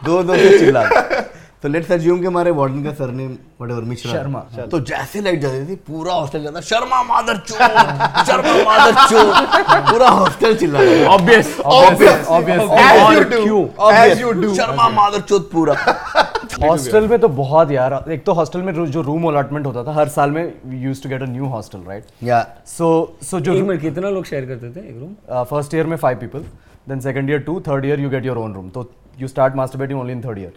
दो 0.05 0.21
दो 0.23 0.35
चिल्ला 0.35 0.83
तो 1.65 1.69
लेट्स 1.69 1.91
अज्यूम 1.91 2.19
कि 2.21 2.25
हमारे 2.25 2.51
वार्डन 2.51 2.83
का 2.83 2.91
सरनेम 2.93 3.29
व्हाटएवर 3.59 3.83
मिश्रा। 3.91 4.11
शर्मा। 4.11 4.39
तो 4.71 4.79
जैसे 4.89 5.21
लाइट 5.21 5.39
जाती 5.41 5.65
थी 5.69 5.75
पूरा 5.87 6.13
हॉस्टल 6.13 6.43
जाता 6.43 6.61
शर्मा 6.61 7.01
मादर 7.03 7.37
चोद 7.47 7.57
शर्मा 8.27 8.51
मादर 8.65 8.93
चोद 9.11 9.63
पूरा 9.87 10.09
हॉस्टल 10.09 10.55
चिल्ला 10.57 10.79
Obvious. 11.13 11.47
obvious 11.71 12.29
obvious. 12.35 12.61
as 12.81 12.99
you 13.13 13.23
On 13.23 13.31
do 13.31 13.39
cue. 13.45 13.63
as 13.93 14.21
you 14.23 14.33
do 14.41 14.53
Sharma 14.57 14.87
मादर 14.97 15.21
चोद 15.31 15.49
पूरा। 15.53 15.75
हॉस्टल 16.63 17.07
में 17.07 17.17
तो 17.19 17.27
बहुत 17.39 17.71
यार 17.71 17.93
एक 18.11 18.23
तो 18.25 18.33
हॉस्टल 18.41 18.61
में 18.67 18.73
जो 18.91 19.01
रूम 19.09 19.25
अलॉटमेंट 19.29 19.65
होता 19.65 19.83
था 19.87 19.93
हर 19.99 20.09
साल 20.17 20.31
में 20.31 20.43
we 20.65 20.81
used 20.81 21.03
to 21.03 21.09
get 21.09 21.21
a 21.21 21.29
new 21.29 21.45
hostel 21.55 21.79
right 21.87 22.05
या 22.23 22.45
सो 22.77 22.91
सो 23.29 23.39
जो 23.47 23.53
मिनट 23.53 23.81
कितना 23.81 24.09
लोग 24.19 24.25
शेयर 24.25 24.45
करते 24.51 24.69
थे 24.75 24.85
एक 24.89 24.99
रूम 24.99 25.43
फ़र्स्ट 25.53 25.73
ईयर 25.75 25.87
में 25.87 25.97
five 26.05 26.17
people 26.19 26.45
then 26.89 26.99
second 27.07 27.29
year 27.29 27.39
to 27.49 27.59
third 27.67 27.85
year 27.85 27.99
you 27.99 28.09
get 28.09 28.25
your 28.25 28.37
own 28.37 28.53
room 28.53 28.69
तो 28.69 28.83
you 29.19 29.27
start 29.27 29.55
masturbating 29.55 29.99
only 29.99 30.13
in 30.13 30.21
third 30.21 30.39
year 30.39 30.51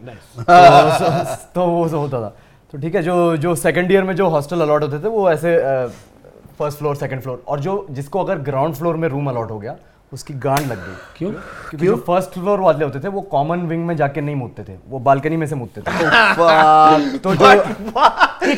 तो 1.55 1.67
वो 1.67 1.89
सब 1.89 1.97
होता 1.97 2.21
था। 2.21 2.29
तो 2.73 2.79
ठीक 2.79 2.95
है 2.95 3.03
जो 3.03 3.37
जो 3.37 3.55
सेकंड 3.57 3.93
ईयर 3.93 4.03
में 4.05 4.15
जो 4.17 4.29
हॉस्टल 4.29 4.61
अलॉट 4.61 4.83
होते 4.83 4.99
थे 5.05 5.09
वो 5.09 5.31
ऐसे 5.31 5.57
फ़र्स्ट 6.59 6.79
फ्लोर 6.79 6.97
सेकंड 6.97 7.21
फ्लोर 7.23 7.43
और 7.49 7.61
जो 7.61 7.87
जिसको 7.91 8.25
अगर 8.25 8.39
ग्राउंड 8.49 8.75
फ्लोर 8.75 8.97
में 8.97 9.09
रूम 9.09 9.29
अलॉट 9.31 9.51
हो 9.51 9.59
गया 9.59 9.77
उसकी 10.13 10.35
गांड 10.35 10.61
लग 10.61 10.79
गई। 10.79 10.95
क्यों? 11.17 11.31
क्योंकि 11.31 11.87
जो 11.87 11.97
फ़र्स्ट 12.07 12.31
फ्लोर 12.33 12.61
वाले 12.61 12.85
होते 12.85 13.01
थे 13.01 13.09
वो 13.09 13.21
कॉमन 13.33 13.59
विंग 13.69 13.87
में 13.87 13.97
जाके 13.97 14.21
नहीं 14.21 14.35
मुदते 14.37 14.63
थे 14.65 14.77
वो 14.89 14.99
बालकनी 14.99 15.37
में 15.37 15.47
से 15.47 15.55
मुदते 15.55 15.81
थे। 15.81 17.19
तो 17.19 17.35
जो 17.35 17.47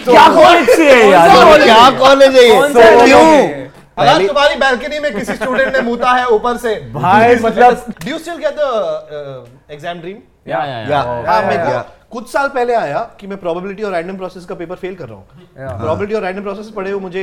क्या 0.04 0.26
कॉलेज 0.34 0.80
है 0.80 1.10
यार? 1.10 1.62
क्या 1.62 1.90
कॉलेज 1.98 2.36
है 2.36 2.44
ये? 2.44 2.58
क्यों 3.06 3.69
अगर 4.00 4.26
तुम्हारी 4.26 4.54
बैल्कनी 4.60 4.98
में 5.00 5.14
किसी 5.14 5.34
स्टूडेंट 5.34 5.72
ने 5.76 5.80
मुता 5.90 6.10
है 6.12 6.26
ऊपर 6.38 6.56
से। 6.66 6.74
भाई 6.94 7.36
मतलब 7.44 7.84
do 8.04 8.10
you 8.10 8.18
still 8.18 8.36
get 8.44 8.56
the 8.58 9.46
exam 9.70 10.00
dream 10.00 10.16
या 10.48 10.64
या 10.64 10.78
या 10.90 11.00
हाँ 11.28 11.42
मेरे 11.46 11.64
को 11.64 11.80
कुछ 12.12 12.28
साल 12.32 12.48
पहले 12.54 12.74
आया 12.74 12.98
कि 13.20 13.26
मैं 13.26 13.36
प्रोबेबिलिटी 13.40 13.82
और 13.82 13.92
रैंडम 13.92 14.16
प्रोसेस 14.16 14.44
का 14.44 14.54
पेपर 14.54 14.76
फेल 14.76 14.94
कर 14.94 15.08
रहा 15.08 15.16
हूँ। 15.16 15.78
प्रोबेबिलिटी 15.80 16.14
और 16.14 16.22
रैंडम 16.22 16.42
प्रोसेस 16.42 16.70
पढ़े 16.76 16.90
हुए 16.90 17.00
मुझे 17.00 17.22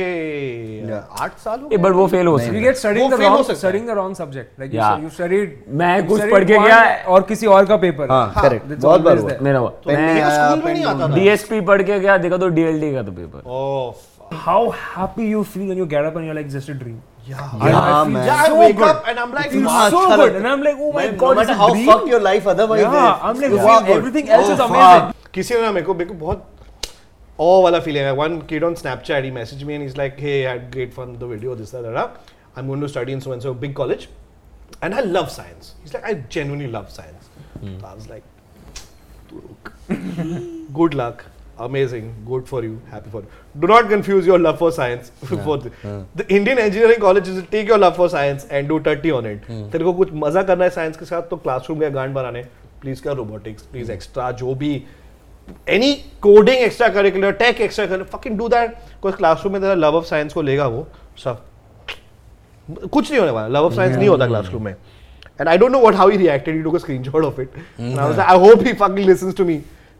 आठ 1.20 1.36
साल 1.38 1.60
हो 1.60 1.68
but 1.82 1.92
वो 1.92 2.06
फेल 2.08 2.26
हो 2.26 2.38
सकता 2.38 2.60
get 2.62 2.78
studying 2.82 3.02
वो 3.02 3.08
the 3.08 3.18
fail 3.22 3.30
हो 3.30 3.42
है। 3.48 3.56
studying 3.62 3.90
the 3.90 3.96
wrong 3.98 4.14
subject. 4.20 4.54
Like 4.62 4.72
you, 4.74 4.80
Yeah. 4.80 4.94
stu- 4.94 5.04
you 5.04 5.12
studied. 5.18 5.50
मैं 5.80 6.06
कुछ 6.06 6.22
पढ़ 6.30 6.44
के 6.44 6.58
गया- 6.58 7.06
और 7.06 7.22
किसी 7.22 7.46
और 7.56 7.66
का 7.66 7.76
पेपर. 7.84 8.10
हाँ 8.10 8.32
करेक्ट 8.42 8.72
बहुत 8.76 9.00
बार 9.00 9.18
हुआ। 9.18 9.36
मेरा 9.42 9.58
हुआ 9.58 9.72
में 9.86 9.96
नहीं 9.96 10.84
आता 10.84 11.08
था। 11.08 11.14
डीएसपी 11.14 11.60
पढ़ 11.72 11.82
के 11.82 11.98
गया 12.00 12.16
देखा 12.18 12.36
तो 12.36 12.48
डीएलडी 12.48 12.92
का 12.94 13.02
तो 13.02 13.12
paper 13.12 13.50
oh 13.50 13.94
How 14.43 14.59
happy 14.81 15.25
you 15.31 15.41
feel 15.53 15.65
when 15.71 15.77
you 15.81 15.85
get 15.89 16.05
up 16.09 16.15
and 16.19 16.25
you're 16.29 16.35
like 16.37 16.47
just 16.53 16.69
a 16.69 16.77
dream. 16.83 17.01
yeah 17.27 17.41
I, 17.65 17.67
Yeah, 17.69 17.75
I 17.79 17.89
feel 17.89 18.13
man. 18.13 18.25
yeah 18.29 18.39
I 18.43 18.47
so 18.47 18.55
wake 18.59 18.77
good. 18.77 18.87
up 18.93 19.05
and 19.11 19.19
I'm 19.25 19.33
like 19.35 19.51
Feels 19.51 19.67
wow, 19.67 19.83
so 19.89 19.99
अच्छा 19.99 20.15
good, 20.15 20.23
लगता 20.23 20.39
and 20.39 20.47
I'm 20.53 20.63
like, 20.67 20.79
oh 20.87 20.91
my 20.95 21.03
Man, 21.05 21.17
god, 21.23 21.35
no 21.37 21.43
it's 21.43 21.51
matter 21.51 21.57
a 21.57 21.61
how 21.61 21.67
dream. 21.75 21.85
fucked 21.89 22.09
your 22.13 22.19
life 22.27 22.47
otherwise 22.53 22.81
Yeah, 22.85 22.95
is, 22.95 23.21
I'm 23.29 23.43
like, 23.43 23.53
you 23.57 23.59
wow, 23.67 23.75
feel 23.77 23.85
good. 23.89 23.97
everything 23.97 24.31
else 24.37 24.49
Oh, 24.49 24.53
is 24.55 24.59
fuck. 24.63 24.73
amazing. 24.77 25.29
किसी 25.37 25.55
ने 25.55 25.61
ना 25.61 25.71
मेरे 25.71 25.85
को 25.85 25.93
मेरे 25.93 26.09
को 26.09 26.15
बहुत 26.25 26.49
ओ 27.39 27.61
वाला 27.63 27.79
feeling 27.85 28.05
है 28.05 28.11
one 28.23 28.37
kid 28.49 28.63
on 28.63 28.75
Snapchat 28.81 29.23
he 29.23 29.31
message 29.37 29.63
me 29.69 29.73
and 29.73 29.83
is 29.83 29.97
like 29.97 30.15
hey 30.19 30.33
I 30.33 30.51
had 30.51 30.69
great 30.71 30.93
fun 30.93 31.15
the 31.19 31.29
video 31.31 31.55
this 31.61 31.71
that 31.75 31.95
I 31.97 32.59
am 32.59 32.67
going 32.67 32.81
to 32.81 32.87
study 32.87 33.11
in 33.11 33.19
so 33.27 33.33
and 33.33 33.41
so 33.41 33.53
big 33.63 33.73
college 33.75 34.07
and 34.83 34.93
I 34.93 35.01
love 35.05 35.25
science 35.37 35.73
is 35.85 35.93
like 35.93 36.05
I 36.05 36.23
genuinely 36.33 36.67
love 36.71 36.85
science 36.97 37.29
I 37.63 37.75
was 37.83 38.07
like 38.09 38.23
good 40.79 40.93
luck 40.95 41.23
Amazing 41.66 42.06
good 42.26 42.46
for 42.48 42.62
you 42.64 42.80
happy 42.90 43.10
for 43.10 43.22
you 43.22 43.28
do 43.62 43.66
not 43.66 43.88
confuse 43.88 44.26
your 44.26 44.38
love 44.38 44.58
for 44.58 44.70
science 44.72 45.10
yeah, 45.22 45.44
for 45.44 45.56
the, 45.58 45.70
yeah. 45.84 46.02
the 46.14 46.26
indian 46.34 46.58
engineering 46.58 47.00
colleges 47.00 47.34
will 47.36 47.50
take 47.54 47.68
your 47.68 47.78
love 47.78 47.96
for 47.96 48.08
science 48.08 48.46
and 48.50 48.68
do 48.68 48.78
30 48.80 49.14
on 49.18 49.26
it 49.32 49.48
तेरे 49.72 49.84
को 49.84 49.92
कुछ 49.92 50.12
मज़ा 50.24 50.42
करना 50.50 50.64
है 50.64 50.70
science 50.70 50.96
के 50.96 51.04
साथ 51.04 51.22
तो 51.30 51.36
classroom 51.36 51.82
या 51.82 51.88
गांड 51.98 52.14
बनाने 52.14 52.42
प्लीज़ 52.82 53.02
कर 53.02 53.16
रोबोटिक्स 53.16 53.62
प्लीज़ 53.72 53.92
एक्स्ट्रा 53.92 54.30
जो 54.42 54.54
भी 54.54 54.74
any 55.70 55.92
coding 56.22 56.56
extra 56.56 56.88
curricular 56.98 57.32
tech 57.42 57.60
extra 57.60 57.86
curricular 57.86 58.08
fucking 58.18 58.38
do 58.38 58.48
that 58.48 58.70
because 58.70 59.16
classroom 59.16 59.52
में 59.52 59.60
तेरा 59.62 59.74
लव 59.74 59.96
ऑफ़ 59.96 60.04
साइंस 60.06 60.32
को 60.32 60.42
लेगा 60.42 60.66
वो 60.76 60.86
सब 61.24 61.44
कुछ 62.90 63.10
नहीं 63.10 63.20
होने 63.20 63.32
वाला 63.32 63.58
लव 63.58 63.66
ऑफ़ 63.66 63.74
साइंस 63.74 63.96
नहीं 63.96 64.08
होता 64.08 64.26
क्लासरूम 64.26 64.64
में 64.64 64.74
and 65.38 65.48
I 65.48 65.56
don't 65.56 65.72
know 65.72 65.78
what 65.78 65.94
how 65.94 66.08
he 66.08 66.18
reacted. 66.18 66.54
He 66.56 66.62
took 66.62 66.74
a 66.74 66.78
screenshot 66.78 67.24
of 67.24 67.38
it. 67.38 67.52
And 67.78 67.98
I 68.00 68.08
was 68.08 68.16
like, 68.16 68.28
I 68.28 68.38
hope 68.38 68.62
he 68.62 68.74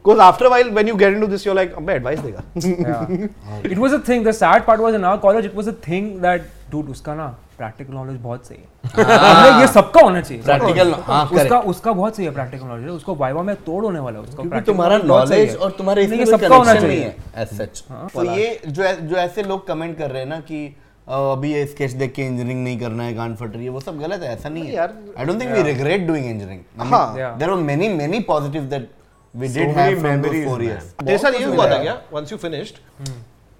Because 0.09 0.21
after 0.25 0.45
a 0.45 0.49
while, 0.51 0.69
when 0.75 0.87
you 0.89 0.93
get 0.99 1.15
into 1.15 1.27
this, 1.31 1.43
you're 1.45 1.55
like, 1.55 1.73
मैं 1.87 1.95
advice 1.99 2.21
देगा. 2.21 2.43
Yeah. 2.85 3.73
it 3.73 3.77
was 3.81 3.93
a 3.93 3.99
thing. 4.07 4.23
The 4.27 4.33
sad 4.37 4.65
part 4.69 4.81
was 4.85 4.95
in 4.99 5.03
our 5.11 5.19
college, 5.25 5.45
it 5.49 5.59
was 5.59 5.67
a 5.71 5.73
thing 5.87 6.07
that, 6.23 6.47
dude, 6.71 6.89
उसका 6.95 7.15
ना 7.15 7.27
practical 7.59 7.97
knowledge 7.97 8.17
बहुत 8.23 8.47
सही 8.47 8.57
है. 8.57 8.65
मतलब 8.85 9.59
ये 9.61 9.67
सबका 9.67 10.01
होना 10.01 10.21
चाहिए. 10.21 10.43
Practical, 10.43 10.93
हाँ, 11.07 11.23
उसका 11.25 11.43
correct. 11.43 11.69
उसका 11.69 11.91
बहुत 11.93 12.15
सही 12.15 12.25
है 12.25 12.33
practical 12.35 12.65
knowledge. 12.69 12.91
उसको 12.95 13.15
वाइवा 13.15 13.43
में 13.43 13.55
तोड़ 13.65 13.83
होने 13.85 13.99
वाला 13.99 14.19
है. 14.19 14.25
उसका 14.25 14.59
तुम्हारा 14.71 14.97
knowledge 14.97 15.09
नॉलेज 15.09 15.49
है. 15.49 15.55
और 15.55 15.71
तुम्हारे 15.77 16.03
इसमें 16.03 16.25
सबका 16.25 16.55
होना 16.55 16.73
चाहिए. 16.73 16.99
है 16.99 17.41
एज 17.43 17.57
सच 17.57 17.83
तो 18.13 18.23
ये 18.35 18.59
जो 18.67 18.93
जो 19.01 19.15
ऐसे 19.15 19.43
लोग 19.43 19.67
कमेंट 19.67 19.97
कर 19.97 20.11
रहे 20.11 20.21
हैं 20.21 20.29
ना 20.29 20.39
कि 20.51 20.65
अभी 21.07 21.51
ये 21.53 21.65
स्केच 21.65 21.91
देख 21.99 22.13
के 22.13 22.21
इंजीनियरिंग 22.21 22.63
नहीं 22.63 22.79
करना 22.79 23.03
है 23.03 23.13
गांड 23.15 23.35
फट 23.37 23.55
रही 23.55 23.65
है 23.65 23.69
वो 23.71 23.79
सब 23.79 23.99
गलत 23.99 24.21
है 24.23 24.33
ऐसा 24.33 24.49
नहीं 24.49 24.63
है 24.63 24.77
I 24.79 25.25
don't 25.25 25.41
think 25.41 25.51
we 25.51 25.61
regret 25.71 26.07
doing 26.07 26.25
engineering 26.25 26.91
हाँ. 26.91 27.15
There 27.15 27.49
were 27.51 27.61
many 27.69 27.87
many 27.93 28.19
positives 28.27 28.67
that 28.69 28.89
We 29.36 29.48
did 29.48 29.68
many 29.68 29.76
have 29.78 30.00
from 30.00 30.22
those 30.22 30.30
memories, 30.30 30.46
4 30.48 30.58
man. 30.58 30.66
Years 30.68 30.92
तेरे 31.04 31.18
साथ 31.18 31.40
ये 31.40 31.44
हुआ 31.44 31.68
था 31.70 31.82
क्या? 31.82 32.00
Once 32.18 32.34
you 32.34 32.40
finished, 32.46 32.80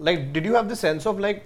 like, 0.09 0.25
did 0.39 0.51
you 0.51 0.57
have 0.61 0.73
the 0.73 0.81
sense 0.87 1.07
of 1.13 1.23
like, 1.29 1.45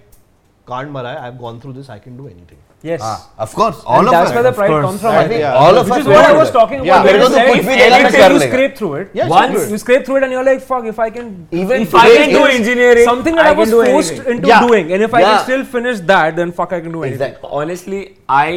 can't 0.71 0.91
mara 0.97 1.13
hai, 1.13 1.27
I've 1.27 1.39
gone 1.45 1.61
through 1.61 1.77
this, 1.77 1.93
I 1.93 1.99
can 2.07 2.17
do 2.23 2.27
anything. 2.33 2.65
Yes. 2.87 3.01
Of 3.43 3.53
course 3.53 3.75
And 3.77 3.85
all 3.85 4.07
of 4.07 4.13
that's 4.13 4.33
where 4.35 4.43
the 4.43 4.51
us 4.51 4.57
pride 4.57 4.73
comes 4.83 5.01
from. 5.05 5.15
I 5.15 5.21
I 5.21 5.23
think. 5.29 5.31
think 5.31 5.55
all 5.61 5.77
of 5.79 5.89
Which 5.89 5.95
us 5.95 6.03
is 6.03 6.09
what 6.11 6.25
I 6.25 6.27
went 6.27 6.37
was 6.41 6.51
through 6.51 6.59
talking 6.59 6.83
Yeah, 6.89 6.99
about. 6.99 7.05
मेरे 7.07 7.19
को 7.19 7.25
when 7.25 7.33
तो 7.33 7.39
you 7.39 7.47
कुछ 7.47 7.55
said 7.55 7.65
भी 7.65 7.73
if 7.73 7.79
देगा 7.81 7.95
मैं 7.95 8.03
anything 8.03 8.21
कर 8.21 8.31
you 8.35 8.37
लेगा. 8.43 8.53
scrape 8.53 8.77
through 8.77 8.91
it. 8.99 9.09
Yes, 9.19 9.31
Once- 9.33 9.55
you 9.57 9.63
You 9.73 9.79
scrape 9.81 10.05
through 10.09 10.19
it 10.19 10.25
and 10.27 10.35
you're 10.35 10.43
like, 10.49 10.61
fuck, 10.69 10.87
if 10.91 11.01
I 11.05 11.09
can. 11.17 11.33
Even 11.63 11.85
if 11.87 11.95
I 12.01 12.03
I 12.03 12.13
can 12.13 12.31
do 12.35 12.43
finish 12.43 12.59
engineering, 12.61 13.09
Something 13.09 13.39
that 13.41 13.49
I, 13.49 13.51
I 13.51 13.57
can 13.57 13.61
was 13.63 13.73
do 13.75 13.81
forced 13.89 14.13
anything. 14.15 14.37
into 14.37 14.51
Yeah. 14.53 14.67
doing, 14.69 14.93
and 14.97 15.07
if 15.09 15.17
I 15.19 15.23
Yeah. 15.25 15.33
can 15.33 15.43
still 15.49 15.65
finish 15.75 15.99
that, 16.13 16.39
then 16.41 16.53
fuck, 16.61 16.77
I 16.77 16.81
can 16.87 16.95
do 16.99 17.03
anything. 17.09 17.33
Exactly. 17.33 17.51
honestly 17.63 18.01
I 18.37 18.47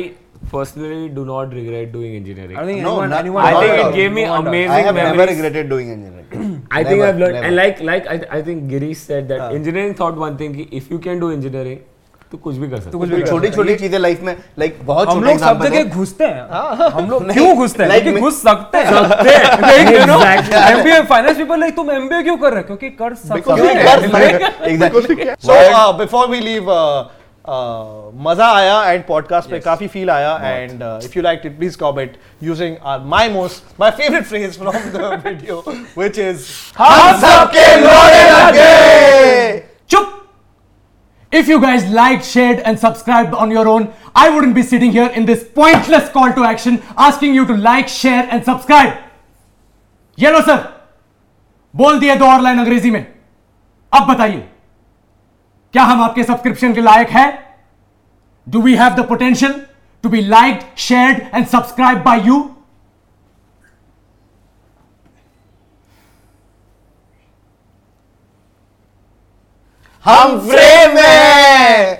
personally 0.51 1.09
do 1.17 1.25
not 1.25 1.53
regret 1.53 1.91
doing 1.95 2.15
engineering 2.19 2.57
I 2.57 2.65
think 2.69 2.81
No, 2.81 2.93
anyone, 2.93 3.09
not- 3.09 3.19
anyone 3.25 3.45
I 3.45 3.51
not 3.51 3.63
think 3.65 3.83
it 3.85 3.95
gave 3.99 4.11
me 4.19 4.25
No 4.25 4.35
amazing 4.39 4.71
I 4.77 4.81
have 4.87 4.95
memories. 4.95 5.17
never 5.17 5.27
regretted 5.33 5.69
doing 5.75 5.91
engineering 5.91 6.23
I 6.71 6.83
never, 6.83 6.89
think 6.89 7.03
I've 7.09 7.19
learned, 7.25 7.37
never. 7.39 7.45
and 7.47 7.55
like 7.61 7.83
like 7.91 8.09
I, 8.15 8.17
I 8.39 8.41
think 8.49 8.71
Girish 8.73 9.03
said 9.11 9.29
that 9.33 9.45
uh. 9.49 9.51
engineering 9.59 9.93
thought 10.01 10.25
one 10.25 10.41
thing 10.41 10.57
कि 10.57 10.67
if 10.81 10.89
you 10.95 10.99
can 11.09 11.23
do 11.27 11.35
engineering 11.37 11.85
तो 12.31 12.37
कुछ 12.45 12.55
भी 12.61 12.67
कर 12.69 12.77
सकते 12.77 12.91
तो 12.91 12.99
कुछ 12.99 13.09
भी 13.09 13.21
छोटी 13.23 13.49
छोटी 13.49 13.75
चीज़ें 13.81 13.97
लाइफ 13.99 14.21
में 14.23 14.33
लाइक 14.59 14.79
बहुत 14.85 15.09
हम 15.09 15.23
लोग 15.23 15.37
सब 15.39 15.63
जगह 15.63 15.83
घुसते 15.99 16.23
हैं 16.23 16.89
हम 16.95 17.09
लोग 17.09 17.31
क्यों 17.31 17.55
घुसते 17.55 17.83
हैं 17.83 18.13
me- 18.13 18.19
घुस 18.21 18.41
सकते 18.43 18.77
हैं 18.77 20.05
know, 20.07 20.17
फाइनेंस 21.09 21.37
पीपल 21.37 21.59
लाइक 21.59 21.75
तुम 21.75 21.91
एमबीए 21.91 22.23
क्यों 22.23 22.37
कर 22.37 22.53
रहे 22.53 22.61
हो 22.61 22.65
क्योंकि 22.67 22.89
कर 23.01 23.13
सकते 23.21 23.51
हो 23.51 23.57
कर 23.57 25.01
सकते- 25.01 25.37
uh, 25.49 25.93
before 26.01 26.25
we 26.33 26.41
leave 26.49 26.67
uh, 26.67 26.75
uh, 26.75 27.07
मज़ा 27.49 28.47
आया 28.55 28.91
एंड 28.91 29.03
पॉडकास्ट 29.05 29.49
पे 29.49 29.59
काफ़ी 29.59 29.87
फील 29.87 30.09
आया 30.09 30.31
and 30.43 30.81
if 31.03 31.11
you 31.17 31.21
like 31.23 31.41
it 31.45 31.57
please 31.57 31.77
comment 31.77 32.17
using 32.43 32.75
my 33.09 33.29
most 33.29 33.79
my 33.79 33.91
favourite 33.91 34.25
phrase 34.25 34.57
from 34.59 34.75
video 35.17 35.63
which 35.97 36.19
is 36.19 36.45
चुप 39.89 40.13
if 41.33 41.49
you 41.51 41.59
guys 41.59 41.87
like 41.93 42.23
share 42.23 42.63
and 42.67 42.77
subscribe 42.77 43.33
on 43.33 43.51
your 43.51 43.67
own 43.67 43.87
I 44.15 44.29
wouldn't 44.29 44.53
be 44.53 44.63
sitting 44.63 44.93
here 44.93 45.11
in 45.11 45.25
this 45.25 45.43
pointless 45.55 46.09
call 46.09 46.31
to 46.31 46.49
action 46.49 46.77
asking 46.97 47.35
you 47.35 47.45
to 47.45 47.55
like 47.55 47.89
share 47.89 48.29
and 48.31 48.43
subscribe 48.43 48.93
ये 50.19 50.31
लो 50.31 50.41
sir 50.41 50.67
बोल 51.75 51.99
दिया 51.99 52.15
दो 52.15 52.25
और 52.25 52.41
line 52.41 52.59
अंग्रेज़ी 52.59 52.91
में। 52.91 53.05
अब 53.93 54.07
बताइए। 54.13 54.49
क्या 55.77 55.83
हम 55.85 56.01
आपके 56.01 56.23
सब्सक्रिप्शन 56.23 56.73
के 56.73 56.81
लायक 56.81 57.09
है? 57.09 57.25
Do 58.47 58.61
we 58.61 58.75
have 58.75 58.93
the 58.95 59.05
potential 59.07 59.51
to 60.03 60.09
be 60.09 60.21
like 60.27 60.59
shared 60.85 61.17
and 61.35 61.45
subscribe 61.47 61.97
by 62.03 62.21
you 62.27 62.37
हम 70.05 70.39
फ्रेम 70.49 70.95
में 70.95 71.97